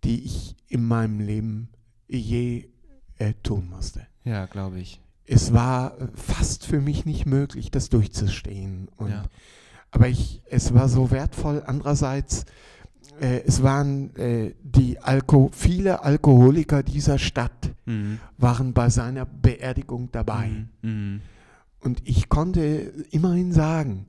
die 0.03 0.23
ich 0.23 0.55
in 0.67 0.85
meinem 0.85 1.19
Leben 1.19 1.69
je 2.07 2.69
äh, 3.17 3.33
tun 3.43 3.69
musste. 3.69 4.07
Ja, 4.23 4.45
glaube 4.45 4.79
ich. 4.79 5.01
Es 5.25 5.53
war 5.53 5.95
fast 6.15 6.65
für 6.65 6.81
mich 6.81 7.05
nicht 7.05 7.25
möglich, 7.25 7.71
das 7.71 7.89
durchzustehen. 7.89 8.89
Und, 8.97 9.09
Ja. 9.11 9.23
Aber 9.91 10.07
ich, 10.07 10.41
es 10.49 10.73
war 10.73 10.89
so 10.89 11.11
wertvoll. 11.11 11.63
Andererseits, 11.65 12.45
äh, 13.21 13.41
es 13.45 13.61
waren 13.61 14.15
äh, 14.15 14.53
die 14.63 14.99
Alko 14.99 15.49
viele 15.53 16.03
Alkoholiker 16.03 16.81
dieser 16.83 17.19
Stadt 17.19 17.71
Mhm. 17.85 18.19
waren 18.37 18.73
bei 18.73 18.89
seiner 18.89 19.25
Beerdigung 19.25 20.09
dabei. 20.11 20.47
Mhm. 20.81 20.89
Mhm. 20.89 21.21
Und 21.81 22.01
ich 22.07 22.29
konnte 22.29 22.61
immerhin 23.11 23.51
sagen, 23.51 24.05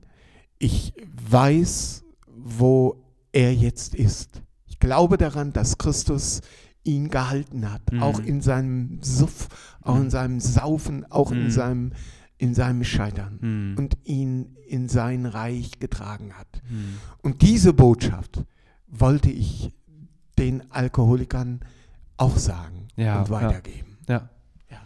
ich 0.59 0.93
weiß, 1.29 2.03
wo 2.27 3.03
er 3.33 3.53
jetzt 3.53 3.93
ist. 3.95 4.41
Ich 4.65 4.79
glaube 4.79 5.17
daran, 5.17 5.51
dass 5.51 5.77
Christus 5.77 6.39
ihn 6.85 7.09
gehalten 7.09 7.69
hat, 7.71 7.81
Mhm. 7.91 8.01
auch 8.01 8.19
in 8.19 8.39
seinem 8.41 8.99
Suff, 9.01 9.49
auch 9.81 9.95
Mhm. 9.95 10.01
in 10.03 10.09
seinem 10.09 10.39
Saufen, 10.39 11.05
auch 11.11 11.31
in 11.31 11.43
Mhm. 11.45 11.49
seinem, 11.51 11.91
in 12.37 12.53
seinem 12.53 12.83
Scheitern 12.83 13.37
Mhm. 13.41 13.77
und 13.77 13.97
ihn 14.05 14.55
in 14.67 14.87
sein 14.87 15.25
Reich 15.25 15.79
getragen 15.79 16.33
hat. 16.37 16.47
Mhm. 16.69 16.97
Und 17.21 17.41
diese 17.41 17.73
Botschaft 17.73 18.43
wollte 18.87 19.29
ich 19.29 19.71
den 20.37 20.69
Alkoholikern 20.71 21.59
auch 22.17 22.37
sagen 22.37 22.87
Ja, 22.95 23.19
und 23.19 23.29
weitergeben. 23.29 23.97
Ja. 24.07 24.29
Ja. 24.69 24.77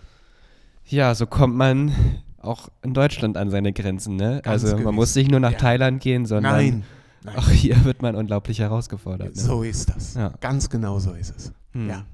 Ja, 0.86 1.16
so 1.16 1.26
kommt 1.28 1.56
man 1.56 1.92
auch 2.38 2.70
in 2.82 2.94
Deutschland 2.94 3.36
an 3.38 3.50
seine 3.50 3.74
Grenzen, 3.74 4.16
ne? 4.16 4.42
Ganz 4.44 4.48
also 4.64 4.74
gewiss. 4.74 4.86
man 4.86 4.96
muss 4.96 5.14
nicht 5.16 5.30
nur 5.30 5.40
nach 5.40 5.52
Ja. 5.54 5.58
Thailand 5.58 6.02
gehen, 6.02 6.26
sondern 6.26 6.54
Nein, 6.54 6.84
nein. 7.24 7.36
auch 7.38 7.50
hier 7.50 7.84
wird 7.86 8.02
man 8.02 8.16
unglaublich 8.16 8.60
herausgefordert. 8.60 9.36
Ne? 9.36 9.42
so 9.42 9.64
ist 9.64 9.90
das. 9.90 10.14
Ja. 10.16 10.34
Ganz 10.40 10.70
genau 10.70 11.00
so 11.00 11.12
ist 11.14 11.34
es. 11.36 11.52
Hm. 11.74 11.90
Ja. 11.90 12.06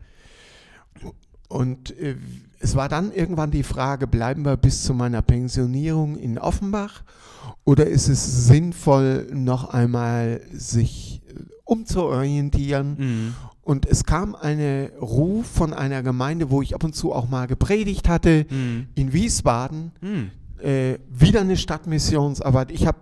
Und 1.48 1.98
äh, 2.00 2.15
es 2.60 2.76
war 2.76 2.89
dann 2.89 3.12
irgendwann 3.13 3.52
die 3.52 3.63
Frage, 3.63 4.08
bleiben 4.08 4.44
wir 4.46 4.58
bis 4.58 4.84
zu 4.84 4.94
meiner 4.94 5.22
Pensionierung 5.22 6.18
in 6.18 6.39
Offenbach 6.39 7.04
oder 7.63 7.86
ist 7.86 8.08
es 8.08 8.48
sinnvoll, 8.48 9.28
noch 9.32 9.65
einmal 9.70 10.41
sich 10.52 11.22
äh, 11.30 11.34
umzuorientieren? 11.65 12.96
Mhm. 12.98 13.34
Und 13.62 13.86
es 13.86 14.06
kam 14.06 14.36
eine 14.36 14.91
Ruf 15.02 15.46
von 15.48 15.74
einer 15.74 16.04
Gemeinde, 16.04 16.50
wo 16.50 16.62
ich 16.62 16.74
ab 16.76 16.84
und 16.84 16.96
zu 16.96 17.13
auch 17.13 17.28
mal 17.30 17.48
gepredigt 17.48 18.08
hatte, 18.10 18.46
Mhm. 18.50 18.88
in 18.96 19.13
Wiesbaden, 19.13 19.91
Mhm. 20.02 20.32
äh, 20.63 20.98
wieder 21.10 21.41
eine 21.41 21.58
Stadtmissionsarbeit. 21.58 22.72
Ich 22.72 22.88
habe, 22.88 22.98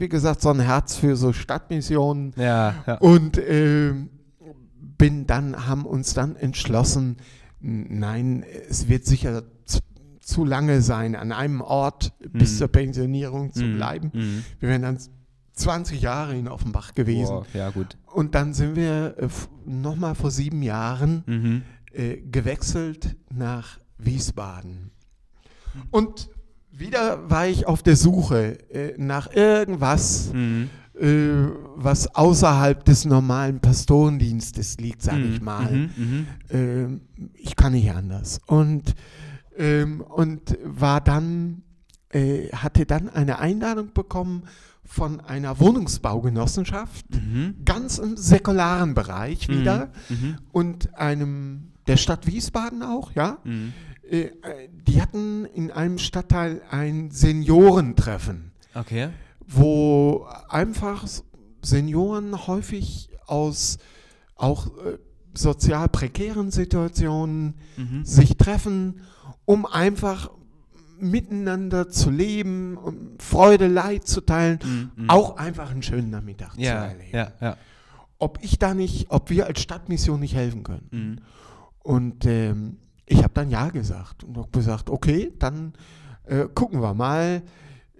wie 0.00 0.08
gesagt, 0.08 0.40
so 0.40 0.48
ein 0.50 0.60
Herz 0.60 0.96
für 0.96 1.14
so 1.16 1.32
Stadtmissionen. 1.32 2.32
Ja, 2.36 2.74
ja. 2.86 2.94
Und 2.98 3.38
ähm, 3.38 4.10
bin 4.98 5.26
dann, 5.26 5.66
haben 5.66 5.84
uns 5.86 6.14
dann 6.14 6.36
entschlossen, 6.36 7.18
nein, 7.60 8.44
es 8.68 8.88
wird 8.88 9.04
sicher 9.06 9.42
zu, 10.20 10.44
lange 10.44 10.80
sein, 10.80 11.16
an 11.16 11.32
einem 11.32 11.60
Ort 11.60 12.12
bis 12.32 12.52
Mhm. 12.54 12.56
zur 12.58 12.68
Pensionierung 12.68 13.52
zu 13.52 13.64
Mhm. 13.64 13.76
bleiben. 13.76 14.10
Mhm. 14.14 14.44
Wir 14.60 14.68
wären 14.68 14.82
dann 14.82 14.98
20 15.54 16.00
Jahre 16.00 16.36
in 16.36 16.46
Offenbach 16.48 16.94
gewesen. 16.94 17.30
Boah, 17.32 17.46
ja, 17.52 17.70
gut. 17.70 17.96
Und 18.06 18.34
dann 18.36 18.54
sind 18.54 18.76
wir 18.76 19.16
äh, 19.18 19.28
nochmal 19.66 20.14
vor 20.14 20.30
sieben 20.30 20.62
Jahren 20.62 21.24
Mhm. 21.26 21.62
äh, 21.92 22.16
gewechselt 22.18 23.16
nach 23.34 23.80
Wiesbaden. 23.98 24.92
Und 25.90 26.30
wieder 26.72 27.28
war 27.30 27.46
ich 27.46 27.66
auf 27.66 27.82
der 27.82 27.96
Suche 27.96 28.58
äh, 28.70 28.94
nach 28.96 29.32
irgendwas, 29.32 30.32
Mhm. 30.32 30.70
äh, 30.98 31.06
was 31.76 32.14
außerhalb 32.14 32.84
des 32.84 33.04
normalen 33.04 33.60
Pastorendienstes 33.60 34.78
liegt, 34.78 35.02
sage 35.02 35.24
ich 35.24 35.40
Mhm. 35.40 35.44
mal. 35.44 35.70
Mhm. 35.72 35.90
Mhm. 35.96 36.26
Ähm, 36.50 37.00
ich 37.34 37.56
kann 37.56 37.72
nicht 37.72 37.90
anders. 37.90 38.40
Und, 38.46 38.94
ähm, 39.56 40.00
und 40.00 40.58
war 40.64 41.00
dann 41.00 41.62
äh, 42.12 42.48
hatte 42.48 42.86
dann 42.86 43.08
eine 43.08 43.38
Einladung 43.38 43.92
bekommen 43.94 44.42
von 44.84 45.20
einer 45.20 45.60
Wohnungsbaugenossenschaft, 45.60 47.06
Mhm. 47.14 47.54
ganz 47.64 47.98
im 47.98 48.16
säkularen 48.16 48.94
Bereich 48.94 49.48
wieder 49.48 49.92
Mhm. 50.08 50.38
und 50.50 50.94
einem 50.96 51.68
der 51.86 51.96
Stadt 51.96 52.26
Wiesbaden 52.26 52.82
auch, 52.82 53.12
ja. 53.12 53.38
Äh, 54.10 54.30
die 54.88 55.00
hatten 55.00 55.44
in 55.44 55.70
einem 55.70 55.98
Stadtteil 55.98 56.62
ein 56.70 57.10
Seniorentreffen, 57.10 58.52
Okay. 58.74 59.10
wo 59.46 60.26
einfach 60.48 61.06
Senioren 61.62 62.46
häufig 62.46 63.10
aus 63.26 63.78
auch 64.36 64.66
äh, 64.78 64.98
sozial 65.34 65.88
prekären 65.88 66.50
Situationen 66.50 67.54
Mhm. 67.76 68.04
sich 68.04 68.36
treffen, 68.36 69.00
um 69.44 69.64
einfach 69.66 70.30
miteinander 70.98 71.88
zu 71.88 72.10
leben, 72.10 72.76
um 72.76 73.16
Freude, 73.18 73.68
Leid 73.68 74.06
zu 74.06 74.20
teilen, 74.22 74.58
Mhm. 74.96 75.08
auch 75.10 75.36
einfach 75.36 75.70
einen 75.70 75.82
schönen 75.82 76.10
Nachmittag 76.10 76.54
zu 76.54 76.60
Ja, 76.60 76.84
erleben. 76.86 77.10
ja, 77.12 77.32
ja. 77.40 77.56
Ob 78.18 78.38
ich 78.42 78.58
da 78.58 78.74
nicht, 78.74 79.06
ob 79.10 79.30
wir 79.30 79.46
als 79.46 79.60
Stadtmission 79.62 80.20
nicht 80.20 80.34
helfen 80.34 80.62
können. 80.62 80.88
Mhm. 80.90 81.18
Und 81.82 82.26
ähm, 82.26 82.76
ich 83.10 83.22
habe 83.24 83.34
dann 83.34 83.50
ja 83.50 83.68
gesagt 83.70 84.22
und 84.24 84.36
habe 84.36 84.50
gesagt, 84.52 84.88
okay, 84.88 85.32
dann 85.38 85.72
äh, 86.26 86.46
gucken 86.54 86.80
wir 86.80 86.94
mal, 86.94 87.42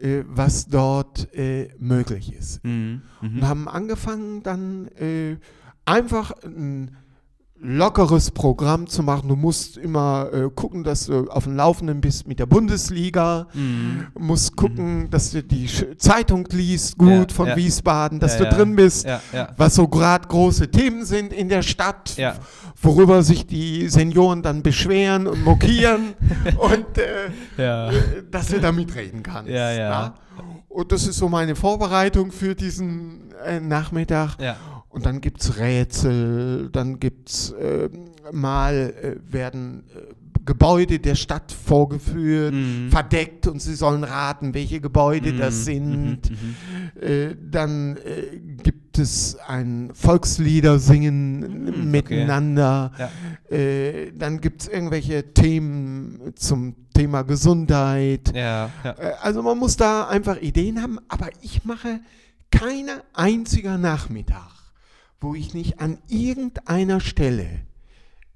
äh, 0.01 0.23
was 0.27 0.66
dort 0.66 1.35
äh, 1.35 1.68
möglich 1.79 2.33
ist. 2.33 2.64
Mhm. 2.64 3.03
Und 3.20 3.35
Mhm. 3.35 3.49
haben 3.49 3.68
angefangen 3.68 4.42
dann 4.44 4.87
äh, 4.99 5.37
einfach 5.85 6.31
ein 6.44 6.96
lockeres 7.62 8.31
Programm 8.31 8.87
zu 8.87 9.03
machen. 9.03 9.29
Du 9.29 9.37
musst 9.37 9.77
immer 9.77 10.29
äh, 10.33 10.49
gucken, 10.55 10.83
dass 10.83 11.07
du 11.07 11.29
auf 11.31 11.44
dem 11.44 11.57
Laufenden 11.57 12.01
bist 12.01 12.27
mit 12.27 12.38
der 12.38 12.46
Bundesliga. 12.46 13.49
Mhm. 13.53 14.07
Musst 14.18 14.57
gucken, 14.57 15.11
dass 15.11 15.31
du 15.33 15.42
die 15.42 15.68
Zeitung 15.99 16.46
liest, 16.51 16.96
gut 16.96 17.31
Ja, 17.31 17.35
von 17.35 17.49
ja. 17.49 17.57
Wiesbaden, 17.57 18.18
dass 18.18 18.38
Ja, 18.38 18.46
du 18.46 18.57
drin 18.57 18.77
bist, 18.77 19.07
was 19.57 19.75
so 19.75 19.88
gerade 19.88 20.27
große 20.27 20.70
Themen 20.70 21.05
sind 21.05 21.33
in 21.33 21.49
der 21.49 21.62
Stadt, 21.62 22.16
worüber 22.81 23.23
sich 23.23 23.46
die 23.46 23.88
Senioren 23.88 24.42
dann 24.42 24.62
beschweren 24.62 25.27
und 25.27 25.44
mokieren 25.44 26.14
und 26.59 26.87
äh, 27.59 27.88
äh, 27.88 28.23
dass 28.31 28.49
du 28.49 28.61
da 28.61 28.73
mitreden 28.73 29.23
kannst. 29.23 29.51
Ja. 29.51 30.14
Und 30.68 30.92
das 30.92 31.07
ist 31.07 31.18
so 31.18 31.29
meine 31.29 31.57
Vorbereitung 31.57 32.33
für 32.33 32.55
diesen 32.55 33.33
äh, 33.44 33.61
Nachmittag. 33.61 34.37
Und 34.90 35.07
dann 35.07 35.20
gibt 35.20 35.40
es 35.40 35.57
Rätsel, 35.59 36.68
dann 36.70 36.98
gibt 37.00 37.31
es 37.31 37.50
äh, 37.53 37.88
mal 38.33 38.74
äh, 38.74 39.33
werden 39.33 39.85
äh, 39.94 40.14
Gebäude 40.44 40.98
der 40.98 41.14
Stadt 41.14 41.53
vorgeführt, 41.53 42.53
Mhm. 42.55 42.90
verdeckt 42.90 43.46
und 43.46 43.61
sie 43.62 43.74
sollen 43.74 44.03
raten, 44.05 44.53
welche 44.55 44.81
Gebäude 44.81 45.33
das 45.35 45.61
Mhm. 45.61 45.62
sind. 45.64 46.31
Mhm. 46.31 46.37
Mhm. 46.96 47.03
Äh, 47.03 47.37
dann 47.50 47.96
äh, 47.98 48.38
gibt 48.62 48.98
es 48.98 49.37
ein 49.46 49.90
Volkslieder 49.94 50.79
singen 50.81 51.40
Mhm, 51.40 51.68
okay. 51.68 51.83
miteinander. 51.85 52.90
Ja. 52.98 53.57
Äh, 53.57 54.12
dann 54.12 54.40
gibt 54.40 54.62
es 54.62 54.68
irgendwelche 54.68 55.33
Themen 55.35 56.33
zum 56.35 56.74
Thema 56.94 57.22
Gesundheit. 57.22 58.33
Ja, 58.35 58.70
ja. 58.83 58.92
Also 59.22 59.42
man 59.42 59.57
muss 59.59 59.76
da 59.76 60.09
einfach 60.09 60.40
Ideen 60.40 60.83
haben, 60.83 60.98
aber 61.09 61.29
ich 61.42 61.64
mache 61.64 62.00
keine 62.50 63.03
einziger 63.12 63.79
Nachmittag, 63.79 64.50
wo 65.20 65.35
ich 65.35 65.54
nicht 65.54 65.80
an 65.80 65.98
irgendeiner 66.09 67.00
Stelle 67.00 67.61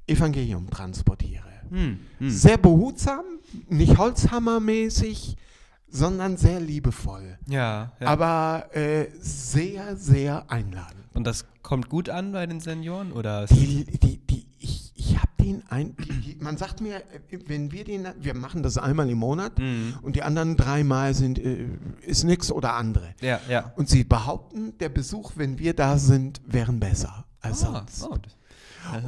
Evangelium 0.07 0.69
transportiere. 0.71 1.49
Hm. 1.71 2.01
Hm. 2.19 2.31
Sehr 2.31 2.59
behutsam, 2.59 3.25
nicht 3.69 3.97
holzhammermäßig, 3.97 5.37
sondern 5.89 6.37
sehr 6.37 6.61
liebevoll. 6.61 7.39
Ja, 7.47 7.93
ja. 8.01 8.07
Aber 8.07 8.69
äh, 8.77 9.07
sehr, 9.19 9.97
sehr 9.97 10.51
einladend. 10.51 11.05
Und 11.15 11.25
das 11.25 11.47
kommt 11.63 11.89
gut 11.89 12.09
an 12.09 12.33
bei 12.33 12.47
den 12.47 12.61
Senioren? 12.61 13.13
Oder 13.13 13.47
Die, 13.47 13.85
die, 13.85 14.19
die, 14.19 14.34
den 15.45 15.63
ein, 15.69 15.95
man 16.41 16.57
sagt 16.57 16.81
mir, 16.81 16.97
äh, 16.97 17.39
wenn 17.47 17.71
wir 17.73 17.85
den, 17.85 18.07
wir 18.21 18.35
machen 18.35 18.63
das 18.63 18.79
einmal 18.79 19.09
im 19.11 19.19
Monat 19.19 19.59
Mhm. 19.59 19.95
und 20.03 20.17
die 20.17 20.23
anderen 20.23 20.57
dreimal 20.57 21.15
sind, 21.15 21.39
äh, 21.39 21.67
ist 22.03 22.25
nichts 22.25 22.51
oder 22.51 22.75
andere. 22.75 23.15
Ja, 23.21 23.41
ja. 23.49 23.73
Und 23.77 23.89
sie 23.89 24.05
behaupten, 24.05 24.77
der 24.79 24.89
Besuch, 24.89 25.33
wenn 25.37 25.59
wir 25.59 25.75
da 25.75 25.99
sind, 25.99 26.41
wären 26.47 26.81
besser 26.81 27.25
als 27.41 27.63
Ah, 27.65 27.85
sonst. 27.89 28.09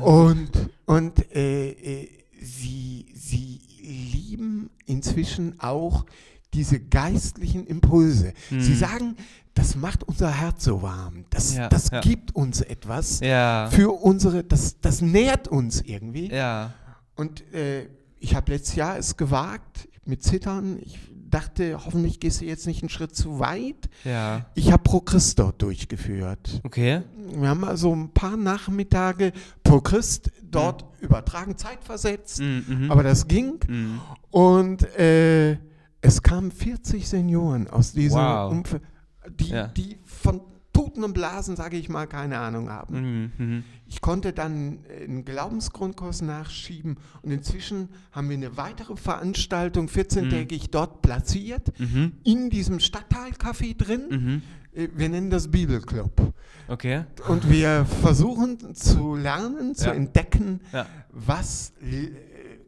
oh, 0.03 0.05
Und, 0.29 0.51
und 0.87 1.35
äh, 1.35 1.71
äh, 1.71 2.09
sie, 2.41 3.07
sie 3.15 3.61
lieben 3.81 4.71
inzwischen 4.85 5.59
auch 5.61 6.07
diese 6.55 6.81
geistlichen 6.81 7.67
Impulse. 7.67 8.33
Sie 8.51 8.73
Hm. 8.73 8.77
sagen, 8.79 9.17
das 9.57 9.75
macht 9.75 10.05
unser 10.05 10.31
Herz 10.31 10.63
so 10.65 10.83
warm. 10.83 11.25
Das, 11.31 11.57
Ja, 11.57 11.69
das 11.69 11.91
ja. 11.91 12.01
gibt 12.01 12.35
uns 12.37 12.61
etwas 12.61 13.19
Ja. 13.21 13.69
für 13.73 13.91
unsere, 13.91 14.45
das, 14.45 14.81
das 14.81 15.01
nährt 15.01 15.49
uns 15.49 15.81
irgendwie. 15.81 16.31
Und 17.17 17.43
äh, 17.53 17.89
ich 18.21 18.35
habe 18.37 18.53
letztes 18.53 18.77
Jahr 18.77 18.97
es 18.99 19.17
gewagt 19.17 19.89
mit 20.05 20.23
Zittern. 20.23 20.79
Ich 20.83 20.99
dachte, 21.29 21.77
hoffentlich 21.85 22.21
gehst 22.21 22.41
du 22.41 22.45
jetzt 22.45 22.67
nicht 22.67 22.83
einen 22.83 22.89
Schritt 22.91 23.17
zu 23.17 23.41
weit. 23.41 23.89
Ich 24.55 24.71
habe 24.71 24.83
Pro 24.83 25.01
Christ 25.01 25.39
dort 25.39 25.61
durchgeführt. 25.63 26.61
Okay. 26.63 27.03
Wir 27.35 27.49
haben 27.49 27.65
also 27.65 27.93
ein 27.95 28.11
paar 28.11 28.37
Nachmittage 28.37 29.33
Pro 29.65 29.81
Christ 29.81 30.31
dort 30.49 30.85
übertragen, 31.01 31.57
zeitversetzt, 31.57 32.41
Mhm, 32.41 32.65
mhm. 32.69 32.91
aber 32.91 33.03
das 33.03 33.27
ging. 33.27 33.59
Mhm. 33.69 34.01
Und 34.31 34.83
äh, 34.99 35.57
es 36.01 36.23
kamen 36.23 36.53
40 36.53 37.09
Senioren 37.09 37.69
aus 37.69 37.93
diesem 37.93 38.19
Wow. 38.21 38.53
Umfeld, 38.53 38.83
die, 39.31 39.49
Ja. 39.51 39.67
die 39.69 39.99
von 40.05 40.41
Tuten 40.73 41.05
und 41.05 41.15
Blasen, 41.15 41.57
sage 41.57 41.79
ich 41.79 41.89
mal, 41.89 42.07
keine 42.07 42.39
Ahnung 42.39 42.69
haben. 42.69 43.31
Mhm, 43.39 43.47
mhm. 43.47 43.65
Ich 43.87 44.03
konnte 44.03 44.35
dann 44.35 44.81
äh, 44.85 45.05
einen 45.05 45.25
Glaubensgrundkurs 45.25 46.21
nachschieben 46.21 46.99
und 47.23 47.31
inzwischen 47.31 47.89
haben 48.13 48.29
wir 48.29 48.37
eine 48.37 48.59
weitere 48.59 48.95
Veranstaltung 48.97 49.87
14-tägig 49.89 50.69
dort 50.71 51.01
platziert, 51.01 51.73
Mhm. 51.81 52.13
in 52.25 52.51
diesem 52.51 52.79
Stadtteilcafé 52.81 53.75
drin. 53.77 54.03
Mhm. 54.11 54.43
Äh, 54.75 54.89
Wir 54.95 55.09
nennen 55.09 55.31
das 55.31 55.49
Bibelclub. 55.51 56.35
Okay. 56.69 57.05
Und 57.29 57.49
wir 57.51 57.87
versuchen 58.03 58.75
zu 58.75 59.15
lernen, 59.15 59.75
zu 59.75 59.87
Ja. 59.87 59.95
entdecken, 59.95 60.61
Ja. 60.75 60.85
was 61.11 61.73
äh, 61.81 62.11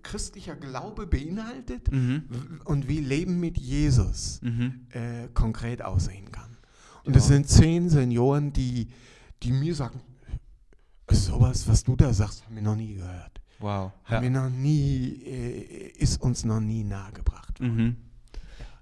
christlicher 0.03 0.55
Glaube 0.57 1.07
beinhaltet 1.07 1.93
Mhm. 1.93 2.23
und 2.65 2.89
wie 2.89 3.01
Leben 3.01 3.39
mit 3.39 3.59
Jesus 3.59 4.41
Mhm. 4.43 4.87
äh, 4.93 5.29
konkret 5.35 5.83
aussehen 5.83 6.33
kann. 6.33 6.48
Und 7.09 7.17
es 7.17 7.27
sind 7.29 7.49
zehn 7.49 7.89
Senioren, 7.89 8.53
die, 8.53 8.89
die 9.43 9.51
mir 9.53 9.75
sagen, 9.75 10.01
sowas, 11.11 11.67
was 11.67 11.83
du 11.85 11.97
da 11.97 12.13
sagst, 12.13 12.45
haben 12.45 12.55
wir 12.55 12.63
noch 12.63 12.77
nie 12.77 12.95
gehört. 12.97 13.41
Wow. 13.61 13.93
Haben 14.05 14.23
wir 14.25 14.31
noch 14.31 14.51
nie, 14.51 15.23
äh, 15.25 15.89
ist 15.99 16.21
uns 16.21 16.45
noch 16.45 16.61
nie 16.61 16.85
nahegebracht. 16.85 17.61
Mhm. 17.61 17.97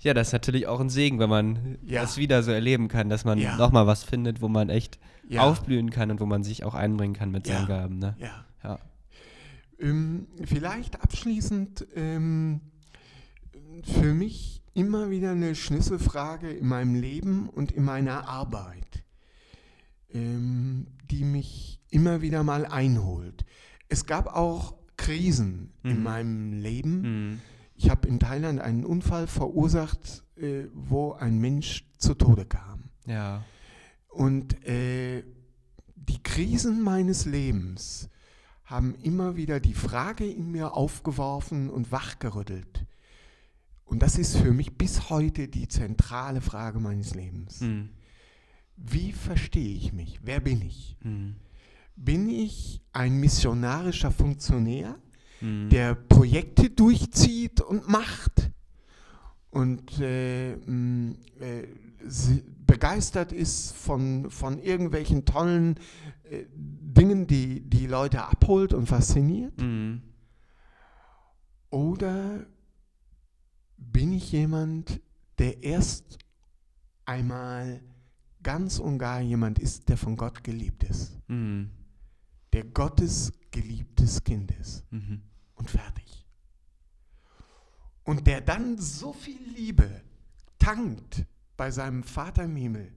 Ja, 0.00 0.12
das 0.12 0.28
ist 0.28 0.32
natürlich 0.32 0.66
auch 0.66 0.80
ein 0.80 0.90
Segen, 0.90 1.18
wenn 1.20 1.30
man 1.30 1.78
Ja. 1.86 2.02
das 2.02 2.16
wieder 2.16 2.42
so 2.42 2.50
erleben 2.50 2.88
kann, 2.88 3.08
dass 3.08 3.24
man 3.24 3.38
Ja. 3.38 3.56
nochmal 3.56 3.86
was 3.86 4.02
findet, 4.02 4.42
wo 4.42 4.48
man 4.48 4.68
echt 4.70 4.98
Ja. 5.28 5.42
aufblühen 5.42 5.90
kann 5.90 6.10
und 6.10 6.18
wo 6.20 6.26
man 6.26 6.42
sich 6.42 6.64
auch 6.64 6.74
einbringen 6.74 7.14
kann 7.14 7.30
mit 7.30 7.46
seinen 7.46 7.66
Gaben. 7.66 7.98
Ne? 8.00 8.16
Ja. 8.18 8.44
Ja. 8.64 8.78
Ähm, 9.78 10.26
vielleicht 10.44 11.00
abschließend 11.00 11.86
ähm, 11.94 12.60
für 13.84 14.12
mich 14.14 14.62
immer 14.76 15.10
wieder 15.10 15.32
eine 15.32 15.54
Schlüsselfrage 15.54 16.50
in 16.50 16.66
meinem 16.68 16.94
Leben 16.94 17.48
und 17.48 17.72
in 17.72 17.82
meiner 17.84 18.28
Arbeit, 18.28 19.04
ähm, 20.10 20.86
die 21.10 21.24
mich 21.24 21.80
immer 21.90 22.20
wieder 22.20 22.42
mal 22.44 22.66
einholt. 22.66 23.44
Es 23.88 24.06
gab 24.06 24.26
auch 24.34 24.74
Krisen 24.96 25.72
in 25.82 25.98
Mhm. 25.98 26.02
meinem 26.02 26.52
Leben. 26.52 27.00
Mhm. 27.30 27.40
Ich 27.74 27.90
habe 27.90 28.08
in 28.08 28.18
Thailand 28.18 28.60
einen 28.60 28.84
Unfall 28.84 29.26
verursacht, 29.26 30.24
äh, 30.36 30.64
wo 30.72 31.12
ein 31.12 31.38
Mensch 31.38 31.84
zu 31.98 32.14
Tode 32.14 32.44
kam. 32.46 32.84
Ja. 33.06 33.44
Und 34.08 34.64
äh, 34.66 35.22
die 35.94 36.22
Krisen 36.22 36.82
meines 36.82 37.24
Lebens 37.26 38.08
haben 38.64 38.94
immer 39.02 39.36
wieder 39.36 39.60
die 39.60 39.74
Frage 39.74 40.26
in 40.26 40.50
mir 40.50 40.74
aufgeworfen 40.74 41.68
und 41.70 41.92
wachgerüttelt. 41.92 42.84
Und 43.86 44.02
das 44.02 44.18
ist 44.18 44.36
für 44.36 44.52
mich 44.52 44.76
bis 44.76 45.08
heute 45.10 45.48
die 45.48 45.68
zentrale 45.68 46.40
Frage 46.40 46.80
meines 46.80 47.14
Lebens. 47.14 47.60
Mhm. 47.60 47.88
Wie 48.76 49.12
verstehe 49.12 49.74
ich 49.74 49.92
mich? 49.92 50.20
Wer 50.22 50.40
bin 50.40 50.60
ich? 50.60 50.96
Mhm. 51.02 51.36
Bin 51.94 52.28
ich 52.28 52.82
ein 52.92 53.18
missionarischer 53.18 54.10
Funktionär, 54.10 54.96
Mhm. 55.40 55.68
der 55.70 55.94
Projekte 55.94 56.70
durchzieht 56.70 57.60
und 57.60 57.88
macht 57.88 58.50
und 59.50 59.98
äh, 60.00 60.56
mh, 60.56 61.14
äh, 61.40 61.66
begeistert 62.66 63.32
ist 63.32 63.72
von, 63.72 64.30
von 64.30 64.58
irgendwelchen 64.58 65.24
tollen 65.24 65.76
äh, 66.24 66.44
Dingen, 66.54 67.26
die 67.26 67.60
die 67.60 67.86
Leute 67.86 68.24
abholt 68.24 68.72
und 68.72 68.86
fasziniert? 68.86 69.60
Mhm. 69.60 70.02
Oder 71.70 72.46
bin 73.76 74.12
ich 74.12 74.32
jemand, 74.32 75.00
der 75.38 75.62
erst 75.62 76.18
einmal 77.04 77.82
ganz 78.42 78.78
und 78.78 78.98
gar 78.98 79.20
jemand 79.20 79.58
ist, 79.58 79.88
der 79.88 79.96
von 79.96 80.16
Gott 80.16 80.42
geliebt 80.44 80.84
ist. 80.84 81.18
Mhm. 81.28 81.70
Der 82.52 82.64
Gottes 82.64 83.32
geliebtes 83.50 84.22
Kind 84.22 84.50
ist. 84.52 84.84
Mhm. 84.92 85.22
Und 85.54 85.70
fertig. 85.70 86.24
Und 88.04 88.26
der 88.26 88.40
dann 88.40 88.78
so 88.78 89.12
viel 89.12 89.40
Liebe 89.56 90.02
tankt 90.58 91.24
bei 91.56 91.70
seinem 91.70 92.02
Vater 92.02 92.44
im 92.44 92.56
Himmel, 92.56 92.92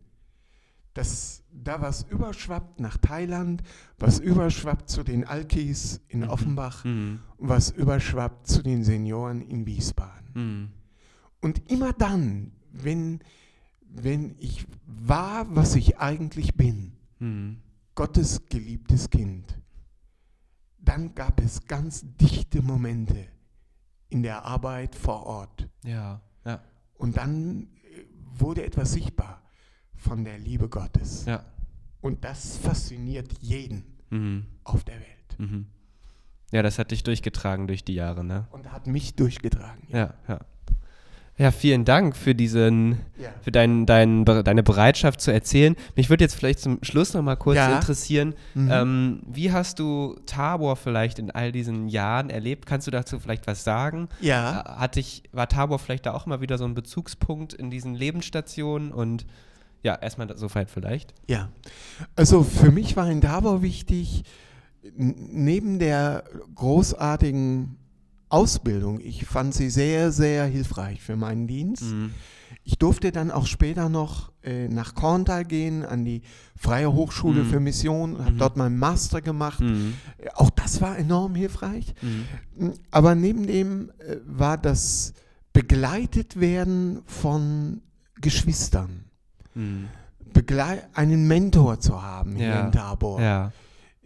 dass 0.94 1.44
da 1.52 1.82
was 1.82 2.04
überschwappt 2.04 2.80
nach 2.80 2.98
Thailand, 2.98 3.64
was 3.98 4.20
überschwappt 4.20 4.90
zu 4.90 5.04
den 5.04 5.24
Alkis 5.24 6.02
in 6.10 6.24
Offenbach 6.26 6.84
Mhm. 6.84 7.22
und 7.38 7.50
was 7.50 7.72
überschwappt 7.72 8.48
zu 8.48 8.62
den 8.62 8.84
Senioren 8.84 9.42
in 9.42 9.66
Wiesbaden. 9.66 10.19
Mhm. 10.34 10.72
Und 11.42 11.72
immer 11.72 11.94
dann, 11.94 12.52
wenn, 12.72 13.20
wenn 13.82 14.36
ich 14.40 14.66
war, 14.86 15.54
was 15.56 15.76
ich 15.76 15.98
eigentlich 16.00 16.56
bin, 16.56 16.94
Mhm. 17.22 17.58
Gottes 17.96 18.46
geliebtes 18.48 19.10
Kind, 19.10 19.60
dann 20.80 21.14
gab 21.16 21.42
es 21.42 21.66
ganz 21.68 22.06
dichte 22.16 22.62
Momente 22.62 23.28
in 24.08 24.24
der 24.24 24.46
Arbeit 24.46 24.96
vor 24.96 25.26
Ort. 25.26 25.68
Ja, 25.84 26.22
ja, 26.46 26.62
Und 26.96 27.18
dann 27.18 27.64
äh, 27.84 28.06
wurde 28.40 28.64
etwas 28.64 28.94
sichtbar 28.94 29.42
von 29.96 30.24
der 30.24 30.40
Liebe 30.40 30.70
Gottes. 30.70 31.26
ja. 31.26 31.46
Und 32.02 32.24
das 32.24 32.56
fasziniert 32.58 33.34
jeden 33.42 33.84
Mhm. 34.10 34.46
auf 34.64 34.86
der 34.86 34.96
Welt. 35.02 35.36
Mhm. 35.40 35.68
Ja, 36.52 36.64
das 36.64 36.80
hat 36.80 36.92
dich 36.92 37.04
durchgetragen 37.04 37.68
durch 37.68 37.84
die 37.84 37.94
Jahre, 37.94 38.24
ne? 38.24 38.48
Und 38.52 38.72
hat 38.72 38.88
mich 38.88 39.16
durchgetragen. 39.16 39.84
Ja, 39.90 40.14
ja. 40.28 40.40
Ja, 41.38 41.52
vielen 41.52 41.86
Dank 41.86 42.18
für 42.18 42.36
diesen, 42.36 42.98
Ja. 43.18 43.30
für 43.42 43.52
dein, 43.52 43.86
dein, 43.86 44.26
deine 44.26 44.62
Bereitschaft 44.62 45.22
zu 45.22 45.32
erzählen. 45.32 45.78
Mich 45.96 46.10
würde 46.10 46.26
jetzt 46.26 46.34
vielleicht 46.36 46.60
zum 46.60 46.80
Schluss 46.84 47.14
noch 47.14 47.22
mal 47.22 47.38
kurz 47.38 47.56
Ja. 47.56 47.74
interessieren, 47.78 48.34
Mhm. 48.56 48.70
ähm, 48.70 49.20
wie 49.26 49.54
hast 49.54 49.80
du 49.80 50.18
Tabor 50.26 50.76
vielleicht 50.76 51.18
in 51.18 51.32
all 51.32 51.54
diesen 51.54 51.88
Jahren 51.88 52.30
erlebt? 52.30 52.66
Kannst 52.66 52.88
du 52.88 52.92
dazu 52.92 53.20
vielleicht 53.20 53.48
was 53.48 53.64
sagen? 53.64 54.10
Ja. 54.20 54.60
Äh, 54.62 54.80
Hat 54.82 54.96
dich, 54.98 55.24
war 55.32 55.48
Tabor 55.48 55.80
vielleicht 55.80 56.08
da 56.08 56.14
auch 56.14 56.26
immer 56.26 56.42
wieder 56.42 56.58
so 56.58 56.66
ein 56.66 56.74
Bezugspunkt 56.74 57.54
in 57.54 57.70
diesen 57.72 57.96
Lebensstationen? 57.96 58.92
Und 58.92 59.26
ja, 59.82 59.96
erstmal 59.96 60.28
da- 60.28 60.36
so 60.36 60.54
weit 60.56 60.70
vielleicht. 60.70 61.14
Ja, 61.30 61.48
also 62.18 62.44
für 62.44 62.70
mich 62.70 62.98
war 62.98 63.10
in 63.10 63.22
Tabor 63.22 63.62
wichtig, 63.62 64.24
neben 64.96 65.80
der 65.80 66.24
großartigen 66.56 67.76
Ausbildung, 68.30 69.00
ich 69.00 69.26
fand 69.26 69.54
sie 69.54 69.70
sehr, 69.70 70.12
sehr 70.12 70.46
hilfreich 70.46 71.02
für 71.02 71.16
meinen 71.16 71.48
Dienst. 71.48 71.84
Mhm. 71.84 72.12
Ich 72.64 72.78
durfte 72.78 73.12
dann 73.12 73.32
auch 73.32 73.46
später 73.48 73.90
noch 73.90 74.32
äh, 74.44 74.68
nach 74.68 74.94
Korntal 74.96 75.46
gehen, 75.46 75.84
an 75.84 76.06
die 76.06 76.22
Freie 76.56 76.94
Hochschule 76.94 77.44
Mhm. 77.44 77.50
für 77.50 77.60
Mission, 77.60 78.20
habe 78.20 78.32
Mhm. 78.32 78.38
dort 78.38 78.58
meinen 78.58 78.78
Master 78.78 79.22
gemacht. 79.22 79.60
Mhm. 79.62 79.96
Äh, 80.18 80.30
Auch 80.36 80.50
das 80.52 80.80
war 80.82 80.98
enorm 80.98 81.36
hilfreich. 81.36 81.94
Mhm. 82.02 82.74
Aber 82.92 83.16
neben 83.16 83.48
dem 83.48 83.90
äh, 84.00 84.18
war 84.26 84.58
das 84.58 85.14
begleitet 85.54 86.40
werden 86.40 87.02
von 87.06 87.82
Geschwistern. 88.22 89.06
Mhm. 89.56 89.88
Beglei 90.34 90.84
einen 90.94 91.28
Mentor 91.28 91.80
zu 91.80 92.02
haben 92.02 92.36
hier 92.36 92.48
Ja. 92.48 92.66
in 92.68 92.72
Tabor, 92.72 93.20
Ja. 93.22 93.52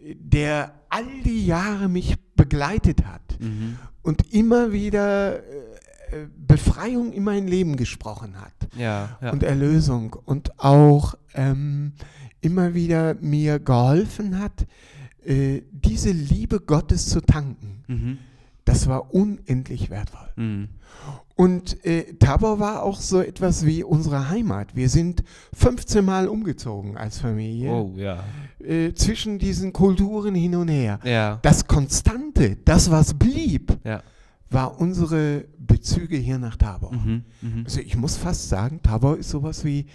Der 0.04 0.72
all 0.88 1.06
die 1.24 1.46
Jahre 1.46 1.88
mich 1.88 2.14
begleitet 2.36 3.04
hat 3.06 3.22
Mhm. 3.40 3.76
und 4.02 4.32
immer 4.32 4.72
wieder 4.72 5.38
äh, 5.38 5.42
Befreiung 6.46 7.12
in 7.12 7.24
mein 7.24 7.48
Leben 7.48 7.76
gesprochen 7.76 8.40
hat 8.40 8.52
Ja, 8.76 9.18
ja. 9.20 9.30
und 9.32 9.42
Erlösung 9.42 10.14
und 10.24 10.58
auch 10.60 11.14
ähm, 11.34 11.92
immer 12.40 12.74
wieder 12.74 13.14
mir 13.20 13.58
geholfen 13.58 14.38
hat, 14.38 14.66
äh, 15.24 15.62
diese 15.72 16.10
Liebe 16.12 16.60
Gottes 16.60 17.08
zu 17.08 17.20
tanken. 17.22 17.82
Mhm. 17.88 18.18
Das 18.64 18.86
war 18.86 19.12
unendlich 19.14 19.90
wertvoll. 19.90 20.28
Mhm. 20.36 20.68
Und 21.36 21.84
äh, 21.84 22.14
Tabor 22.14 22.60
war 22.60 22.82
auch 22.82 23.00
so 23.00 23.20
etwas 23.20 23.66
wie 23.66 23.82
unsere 23.82 24.28
Heimat. 24.30 24.74
Wir 24.76 24.88
sind 24.88 25.22
15 25.54 26.04
Mal 26.04 26.28
umgezogen 26.28 26.96
als 26.96 27.18
Familie 27.18 27.72
Oh, 27.72 27.92
ja. 27.96 28.22
äh, 28.64 28.94
zwischen 28.94 29.38
diesen 29.38 29.72
Kulturen 29.72 30.34
hin 30.34 30.54
und 30.54 30.68
her. 30.68 31.00
Ja. 31.04 31.40
Das 31.42 31.66
Konstante, 31.66 32.56
das 32.64 32.90
was 32.90 33.14
blieb, 33.14 33.76
Ja. 33.84 34.02
war 34.48 34.80
unsere 34.80 35.44
Bezüge 35.58 36.16
hier 36.16 36.38
nach 36.38 36.56
Tabor. 36.56 36.92
Mhm. 36.92 37.24
Mhm. 37.42 37.62
Also 37.64 37.80
ich 37.80 37.96
muss 37.96 38.16
fast 38.16 38.48
sagen, 38.48 38.80
Tabor 38.82 39.18
ist 39.18 39.30
sowas 39.30 39.64
wie, 39.64 39.86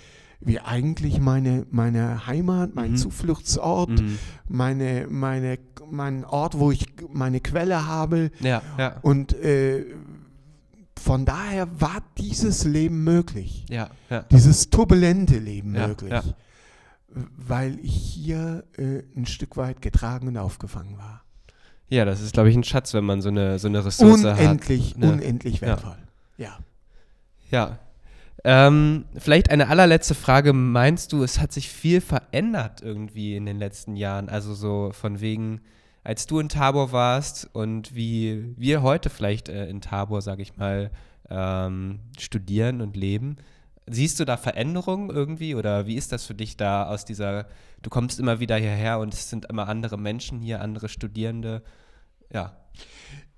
wie 0.41 0.59
eigentlich 0.59 1.19
meine, 1.19 1.65
meine 1.69 2.25
Heimat, 2.27 2.73
mein 2.75 2.91
Mhm. 2.91 2.97
Zufluchtsort, 2.97 3.89
Mhm. 3.89 4.17
meine, 4.47 5.07
meine, 5.09 5.59
mein 5.91 6.23
Ort, 6.23 6.57
wo 6.59 6.71
ich 6.71 6.85
meine 7.11 7.39
Quelle 7.41 7.85
habe. 7.87 8.31
Ja, 8.39 8.61
ja. 8.77 8.97
Und 9.01 9.33
äh, 9.33 9.85
von 10.97 11.25
daher 11.25 11.67
war 11.81 12.01
dieses 12.17 12.63
Leben 12.65 13.03
möglich, 13.03 13.65
Ja, 13.69 13.89
ja. 14.09 14.23
dieses 14.31 14.69
turbulente 14.69 15.37
Leben 15.39 15.75
Ja, 15.75 15.87
möglich, 15.87 16.11
ja. 16.11 16.23
weil 17.37 17.79
ich 17.81 17.93
hier 17.95 18.63
äh, 18.77 19.03
ein 19.15 19.25
Stück 19.25 19.57
weit 19.57 19.81
getragen 19.81 20.27
und 20.27 20.37
aufgefangen 20.37 20.97
war. 20.97 21.23
Ja, 21.89 22.05
das 22.05 22.21
ist, 22.21 22.33
glaube 22.33 22.49
ich, 22.49 22.55
ein 22.55 22.63
Schatz, 22.63 22.93
wenn 22.93 23.03
man 23.05 23.21
so 23.21 23.29
eine, 23.29 23.57
so 23.59 23.67
eine 23.67 23.83
Ressource 23.83 24.23
Unendlich, 24.23 24.91
hat. 24.91 24.97
ne? 24.99 25.11
unendlich 25.13 25.61
wertvoll. 25.61 25.97
Ja. 26.37 26.57
Ja. 27.49 27.79
Ähm, 28.43 29.05
vielleicht 29.17 29.49
eine 29.49 29.67
allerletzte 29.67 30.15
Frage. 30.15 30.53
Meinst 30.53 31.11
du, 31.11 31.23
es 31.23 31.39
hat 31.39 31.51
sich 31.51 31.69
viel 31.69 32.01
verändert 32.01 32.81
irgendwie 32.81 33.35
in 33.35 33.45
den 33.45 33.57
letzten 33.59 33.95
Jahren? 33.95 34.29
Also 34.29 34.53
so 34.53 34.91
von 34.93 35.19
wegen, 35.19 35.61
als 36.03 36.25
du 36.25 36.39
in 36.39 36.49
Tabor 36.49 36.91
warst 36.91 37.49
und 37.53 37.95
wie 37.95 38.53
wir 38.57 38.81
heute 38.81 39.09
vielleicht 39.09 39.49
äh, 39.49 39.67
in 39.67 39.81
Tabor, 39.81 40.21
sage 40.21 40.41
ich 40.41 40.55
mal, 40.57 40.91
ähm, 41.29 41.99
studieren 42.17 42.81
und 42.81 42.95
leben. 42.95 43.37
Siehst 43.87 44.19
du 44.19 44.25
da 44.25 44.37
Veränderungen 44.37 45.09
irgendwie 45.09 45.55
oder 45.55 45.87
wie 45.87 45.95
ist 45.95 46.11
das 46.11 46.25
für 46.25 46.35
dich 46.35 46.57
da 46.57 46.85
aus 46.85 47.05
dieser, 47.05 47.47
du 47.81 47.89
kommst 47.89 48.19
immer 48.19 48.39
wieder 48.39 48.55
hierher 48.55 48.99
und 48.99 49.13
es 49.13 49.29
sind 49.29 49.45
immer 49.45 49.67
andere 49.67 49.97
Menschen 49.97 50.41
hier, 50.41 50.61
andere 50.61 50.89
Studierende. 50.89 51.63
Ja. 52.31 52.55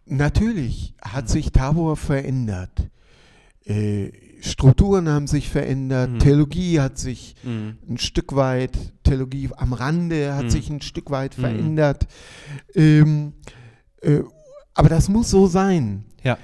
Natürlich 0.06 0.94
Mhm. 1.04 1.12
hat 1.12 1.30
sich 1.30 1.52
Tabor 1.52 1.96
verändert. 1.96 2.90
Äh, 3.66 4.12
Strukturen 4.42 5.08
haben 5.08 5.28
sich 5.28 5.50
verändert, 5.50 6.12
Mhm. 6.12 6.20
Theologie 6.20 6.80
hat 6.80 6.98
sich 6.98 7.36
Mhm. 7.44 7.78
ein 7.90 7.98
Stück 7.98 8.36
weit, 8.36 8.72
Theologie 9.04 9.50
am 9.56 9.74
Rande 9.74 10.34
hat 10.36 10.46
Mhm. 10.46 10.50
sich 10.50 10.70
ein 10.70 10.82
Stück 10.82 11.10
weit 11.12 11.38
Mhm. 11.38 11.42
verändert. 11.42 12.08
Ähm, 12.76 13.34
äh, 14.02 14.20
aber 14.74 14.90
das 14.90 15.08
muss 15.10 15.30
so 15.30 15.48
sein. 15.48 16.06
Ja. 16.24 16.38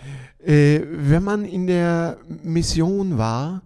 Äh, 0.44 0.82
wenn 0.86 1.24
man 1.24 1.44
in 1.44 1.68
der 1.68 2.18
Mission 2.44 3.18
war, 3.18 3.64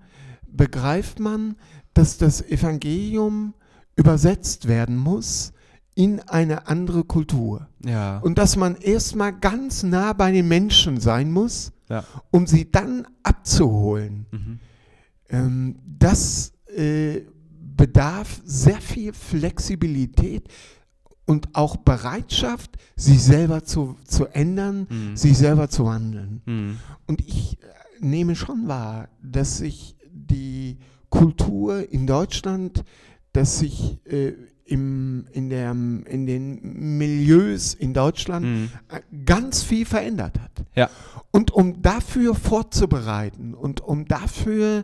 begreift 0.47 1.19
man, 1.19 1.55
dass 1.93 2.17
das 2.17 2.41
Evangelium 2.41 3.53
übersetzt 3.95 4.67
werden 4.67 4.95
muss 4.97 5.51
in 5.93 6.21
eine 6.21 6.67
andere 6.67 7.03
Kultur. 7.03 7.67
Ja. 7.85 8.19
Und 8.19 8.37
dass 8.37 8.55
man 8.55 8.75
erstmal 8.75 9.33
ganz 9.33 9.83
nah 9.83 10.13
bei 10.13 10.31
den 10.31 10.47
Menschen 10.47 10.99
sein 11.01 11.31
muss, 11.31 11.73
ja. 11.91 12.03
um 12.31 12.47
sie 12.47 12.71
dann 12.71 13.05
abzuholen. 13.23 14.25
Mhm. 14.31 14.59
Ähm, 15.29 15.75
das 15.85 16.53
äh, 16.75 17.21
bedarf 17.77 18.41
sehr 18.43 18.81
viel 18.81 19.13
Flexibilität 19.13 20.47
und 21.25 21.49
auch 21.53 21.77
Bereitschaft, 21.77 22.77
sich 22.95 23.21
selber 23.23 23.63
zu, 23.63 23.95
zu 24.05 24.25
ändern, 24.27 24.87
Mhm. 24.89 25.15
sich 25.15 25.37
selber 25.37 25.69
zu 25.69 25.85
wandeln. 25.85 26.41
Mhm. 26.45 26.77
Und 27.07 27.21
ich 27.21 27.57
äh, 27.61 27.65
nehme 27.99 28.35
schon 28.35 28.67
wahr, 28.67 29.09
dass 29.21 29.57
sich 29.59 29.95
die 30.11 30.77
Kultur 31.09 31.91
in 31.91 32.07
Deutschland, 32.07 32.83
dass 33.33 33.59
sich 33.59 33.99
äh, 34.05 34.33
im, 34.71 35.25
in, 35.31 35.49
der, 35.49 35.71
in 35.71 36.25
den 36.25 36.97
Milieus 36.97 37.73
in 37.73 37.93
Deutschland 37.93 38.45
Mhm. 38.45 38.69
äh, 38.89 39.01
ganz 39.25 39.63
viel 39.63 39.85
verändert 39.85 40.39
hat. 40.39 40.51
Ja. 40.75 40.89
Und 41.31 41.51
um 41.51 41.81
dafür 41.81 42.33
vorzubereiten 42.35 43.53
und 43.53 43.81
um 43.81 44.05
dafür 44.05 44.83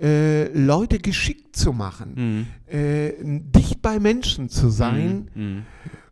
äh, 0.00 0.48
Leute 0.52 0.98
geschickt 0.98 1.56
zu 1.56 1.72
machen, 1.72 2.12
Mhm. 2.68 2.74
äh, 2.74 3.12
dicht 3.20 3.80
bei 3.82 3.98
Menschen 3.98 4.48
zu 4.48 4.68
sein, 4.68 5.30
Mhm. 5.34 5.62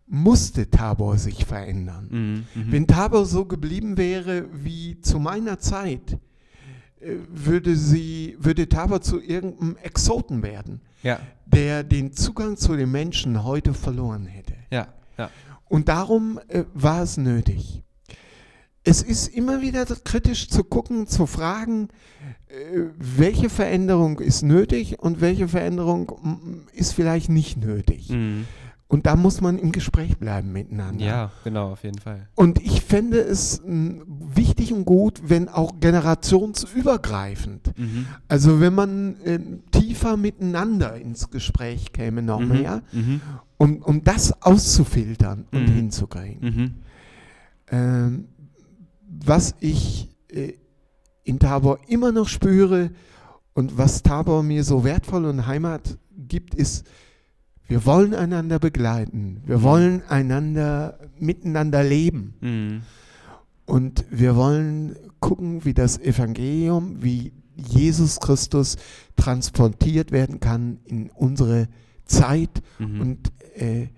musste 0.07 0.71
Tabor 0.71 1.19
sich 1.19 1.45
verändern. 1.45 2.09
Mhm. 2.11 2.63
Mhm. 2.63 2.73
Wenn 2.73 2.87
Tabor 2.87 3.25
so 3.27 3.45
geblieben 3.47 3.97
wäre 3.97 4.47
wie 4.53 5.01
zu 5.01 5.19
meiner 5.19 5.59
Zeit, 5.59 6.19
äh, 7.01 7.17
würde, 7.29 7.75
sie, 7.77 8.37
würde 8.39 8.69
Tabor 8.69 9.01
zu 9.03 9.21
irgendeinem 9.21 9.77
Exoten 9.83 10.43
werden, 10.43 10.81
Ja, 11.03 11.19
der 11.47 11.85
den 11.85 12.13
Zugang 12.13 12.57
zu 12.57 12.77
den 12.77 12.91
Menschen 12.91 13.45
heute 13.45 13.75
verloren 13.75 14.27
hätte. 14.27 14.55
ja, 14.71 14.89
ja. 15.19 15.31
Und 15.69 15.89
darum 15.89 16.39
äh, 16.49 16.65
war 16.75 17.03
es 17.03 17.17
nötig. 17.17 17.83
es 18.85 19.03
ist 19.03 19.29
immer 19.29 19.63
wieder 19.63 19.87
kritisch 19.87 20.49
zu 20.49 20.63
gucken, 20.63 21.07
zu 21.07 21.27
fragen, 21.27 21.89
äh, 22.49 22.55
welche 22.97 23.49
Veränderung 23.49 24.21
ist 24.21 24.43
nötig 24.43 24.99
und 24.99 25.21
welche 25.21 25.49
Veränderung 25.49 26.67
ist 26.73 26.93
vielleicht 26.93 27.29
nicht 27.31 27.57
nötig. 27.57 28.11
Mhm. 28.11 28.47
Und 28.87 29.07
da 29.07 29.17
muss 29.17 29.41
man 29.41 29.59
im 29.59 29.73
Gespräch 29.73 30.19
bleiben 30.19 30.53
miteinander. 30.53 31.05
Ja, 31.05 31.33
genau, 31.43 31.73
auf 31.73 31.83
jeden 31.85 31.99
Fall. 31.99 32.29
Und 32.35 32.61
ich 32.63 32.83
fände 32.83 33.19
es 33.19 33.61
mm, 33.65 34.03
wichtig 34.07 34.73
und 34.73 34.85
gut, 34.85 35.23
wenn 35.25 35.49
auch 35.49 35.81
generationsübergreifend, 35.81 37.77
Mhm. 37.79 38.07
also 38.29 38.61
wenn 38.61 38.75
man 38.75 39.17
äh, 39.23 39.41
tiefer 39.73 40.17
miteinander 40.17 40.97
ins 40.97 41.31
Gespräch 41.31 41.93
käme 41.93 42.23
noch 42.23 42.41
Mhm. 42.41 42.49
mehr, 42.49 42.83
Mhm. 42.93 43.21
um, 43.57 43.77
um 43.83 44.05
das 44.05 44.43
auszufiltern 44.43 45.47
und 45.53 45.69
Mhm. 45.69 45.73
hinzukriegen. 45.73 46.41
Mhm. 46.45 46.75
Ähm, 47.71 48.29
was 49.09 49.55
ich 49.61 50.11
äh, 50.31 50.55
in 51.25 51.39
Tabor 51.39 51.79
immer 51.89 52.13
noch 52.13 52.29
spüre 52.29 52.91
und 53.55 53.79
was 53.79 54.03
Tabor 54.03 54.43
mir 54.43 54.63
so 54.65 54.85
wertvoll 54.85 55.25
und 55.25 55.47
Heimat 55.47 55.97
gibt, 56.17 56.55
ist, 56.55 56.87
wir 57.67 57.87
wollen 57.87 58.15
einander 58.15 58.59
begleiten, 58.59 59.43
wir 59.47 59.59
Mhm. 59.59 59.63
wollen 59.63 60.03
einander 60.09 60.99
miteinander 61.19 61.83
leben 61.83 62.35
Mhm. 62.41 62.83
und 63.67 64.05
wir 64.11 64.37
wollen 64.37 64.97
gucken, 65.21 65.65
wie 65.65 65.75
das 65.75 65.99
Evangelium, 65.99 67.03
wie 67.03 67.33
Jesus 67.57 68.21
Christus 68.21 68.77
transportiert 69.17 70.13
werden 70.13 70.41
kann 70.41 70.79
in 70.85 71.09
unsere 71.11 71.69
Zeit 72.05 72.63
Mhm. 72.79 73.01
und, 73.01 73.33
äh, 73.57 73.89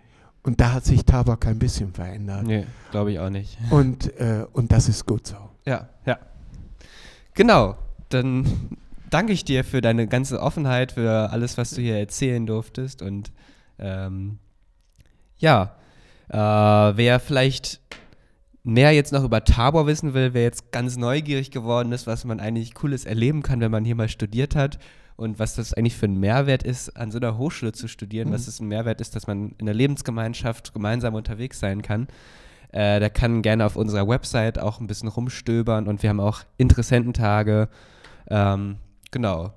und 0.44 0.60
da 0.60 0.72
hat 0.74 0.84
sich 0.84 1.04
Tabor 1.04 1.40
kein 1.40 1.58
bisschen 1.58 1.92
verändert. 1.92 2.46
Nee, 2.46 2.66
glaube 2.92 3.10
ich 3.12 3.18
auch 3.18 3.30
nicht. 3.30 3.58
Und, 3.70 4.14
äh, 4.20 4.44
und 4.52 4.70
das 4.70 4.88
ist 4.88 5.06
gut 5.06 5.26
so. 5.26 5.36
Ja, 5.64 5.88
ja. 6.04 6.18
Genau, 7.34 7.76
dann 8.10 8.46
danke 9.10 9.32
ich 9.32 9.44
dir 9.44 9.64
für 9.64 9.80
deine 9.80 10.06
ganze 10.06 10.40
Offenheit, 10.40 10.92
für 10.92 11.30
alles, 11.30 11.58
was 11.58 11.70
du 11.70 11.80
hier 11.82 11.96
erzählen 11.96 12.46
durftest. 12.46 13.02
Und 13.02 13.32
ähm, 13.78 14.38
ja, 15.38 15.76
äh, 16.28 16.36
wer 16.96 17.20
vielleicht 17.20 17.80
mehr 18.64 18.92
jetzt 18.92 19.12
noch 19.12 19.22
über 19.22 19.44
Tabor 19.44 19.86
wissen 19.86 20.12
will, 20.14 20.34
wer 20.34 20.42
jetzt 20.42 20.72
ganz 20.72 20.96
neugierig 20.96 21.50
geworden 21.50 21.92
ist, 21.92 22.06
was 22.06 22.24
man 22.24 22.40
eigentlich 22.40 22.74
Cooles 22.74 23.04
erleben 23.04 23.42
kann, 23.42 23.60
wenn 23.60 23.70
man 23.70 23.84
hier 23.84 23.94
mal 23.94 24.08
studiert 24.08 24.56
hat 24.56 24.78
und 25.14 25.38
was 25.38 25.54
das 25.54 25.72
eigentlich 25.72 25.96
für 25.96 26.06
ein 26.06 26.18
Mehrwert 26.18 26.62
ist, 26.64 26.96
an 26.96 27.10
so 27.10 27.18
einer 27.18 27.38
Hochschule 27.38 27.72
zu 27.72 27.86
studieren, 27.86 28.28
Mhm. 28.28 28.32
was 28.32 28.48
es 28.48 28.60
ein 28.60 28.66
Mehrwert 28.68 29.00
ist, 29.00 29.14
dass 29.14 29.26
man 29.26 29.54
in 29.58 29.66
der 29.66 29.74
Lebensgemeinschaft 29.74 30.74
gemeinsam 30.74 31.14
unterwegs 31.14 31.60
sein 31.60 31.82
kann. 31.82 32.08
Äh, 32.72 32.98
der 32.98 33.10
kann 33.10 33.42
gerne 33.42 33.64
auf 33.64 33.76
unserer 33.76 34.08
Website 34.08 34.58
auch 34.58 34.80
ein 34.80 34.88
bisschen 34.88 35.08
rumstöbern 35.08 35.86
und 35.86 36.02
wir 36.02 36.10
haben 36.10 36.20
auch 36.20 36.40
Interessententage. 36.56 37.68
Ähm, 38.28 38.76
genau. 39.12 39.52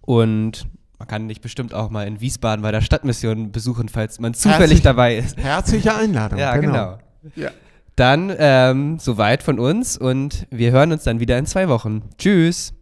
Und 0.00 0.66
man 0.98 1.08
kann 1.08 1.28
dich 1.28 1.40
bestimmt 1.40 1.74
auch 1.74 1.90
mal 1.90 2.06
in 2.06 2.20
Wiesbaden 2.20 2.62
bei 2.62 2.72
der 2.72 2.80
Stadtmission 2.80 3.52
besuchen, 3.52 3.88
falls 3.88 4.18
man 4.20 4.34
zufällig 4.34 4.60
Herzlich- 4.60 4.82
dabei 4.82 5.16
ist. 5.16 5.36
Herzliche 5.36 5.94
Einladung. 5.94 6.38
Ja, 6.38 6.56
genau. 6.56 6.98
Ja. 7.34 7.50
Dann 7.96 8.32
ähm, 8.38 8.98
soweit 8.98 9.42
von 9.42 9.58
uns 9.58 9.96
und 9.96 10.46
wir 10.50 10.70
hören 10.70 10.92
uns 10.92 11.04
dann 11.04 11.18
wieder 11.20 11.38
in 11.38 11.46
zwei 11.46 11.68
Wochen. 11.68 12.02
Tschüss. 12.18 12.74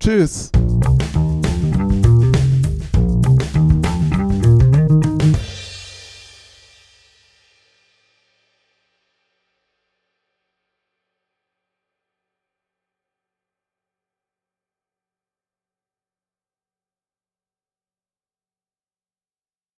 Tschüss. 0.00 0.52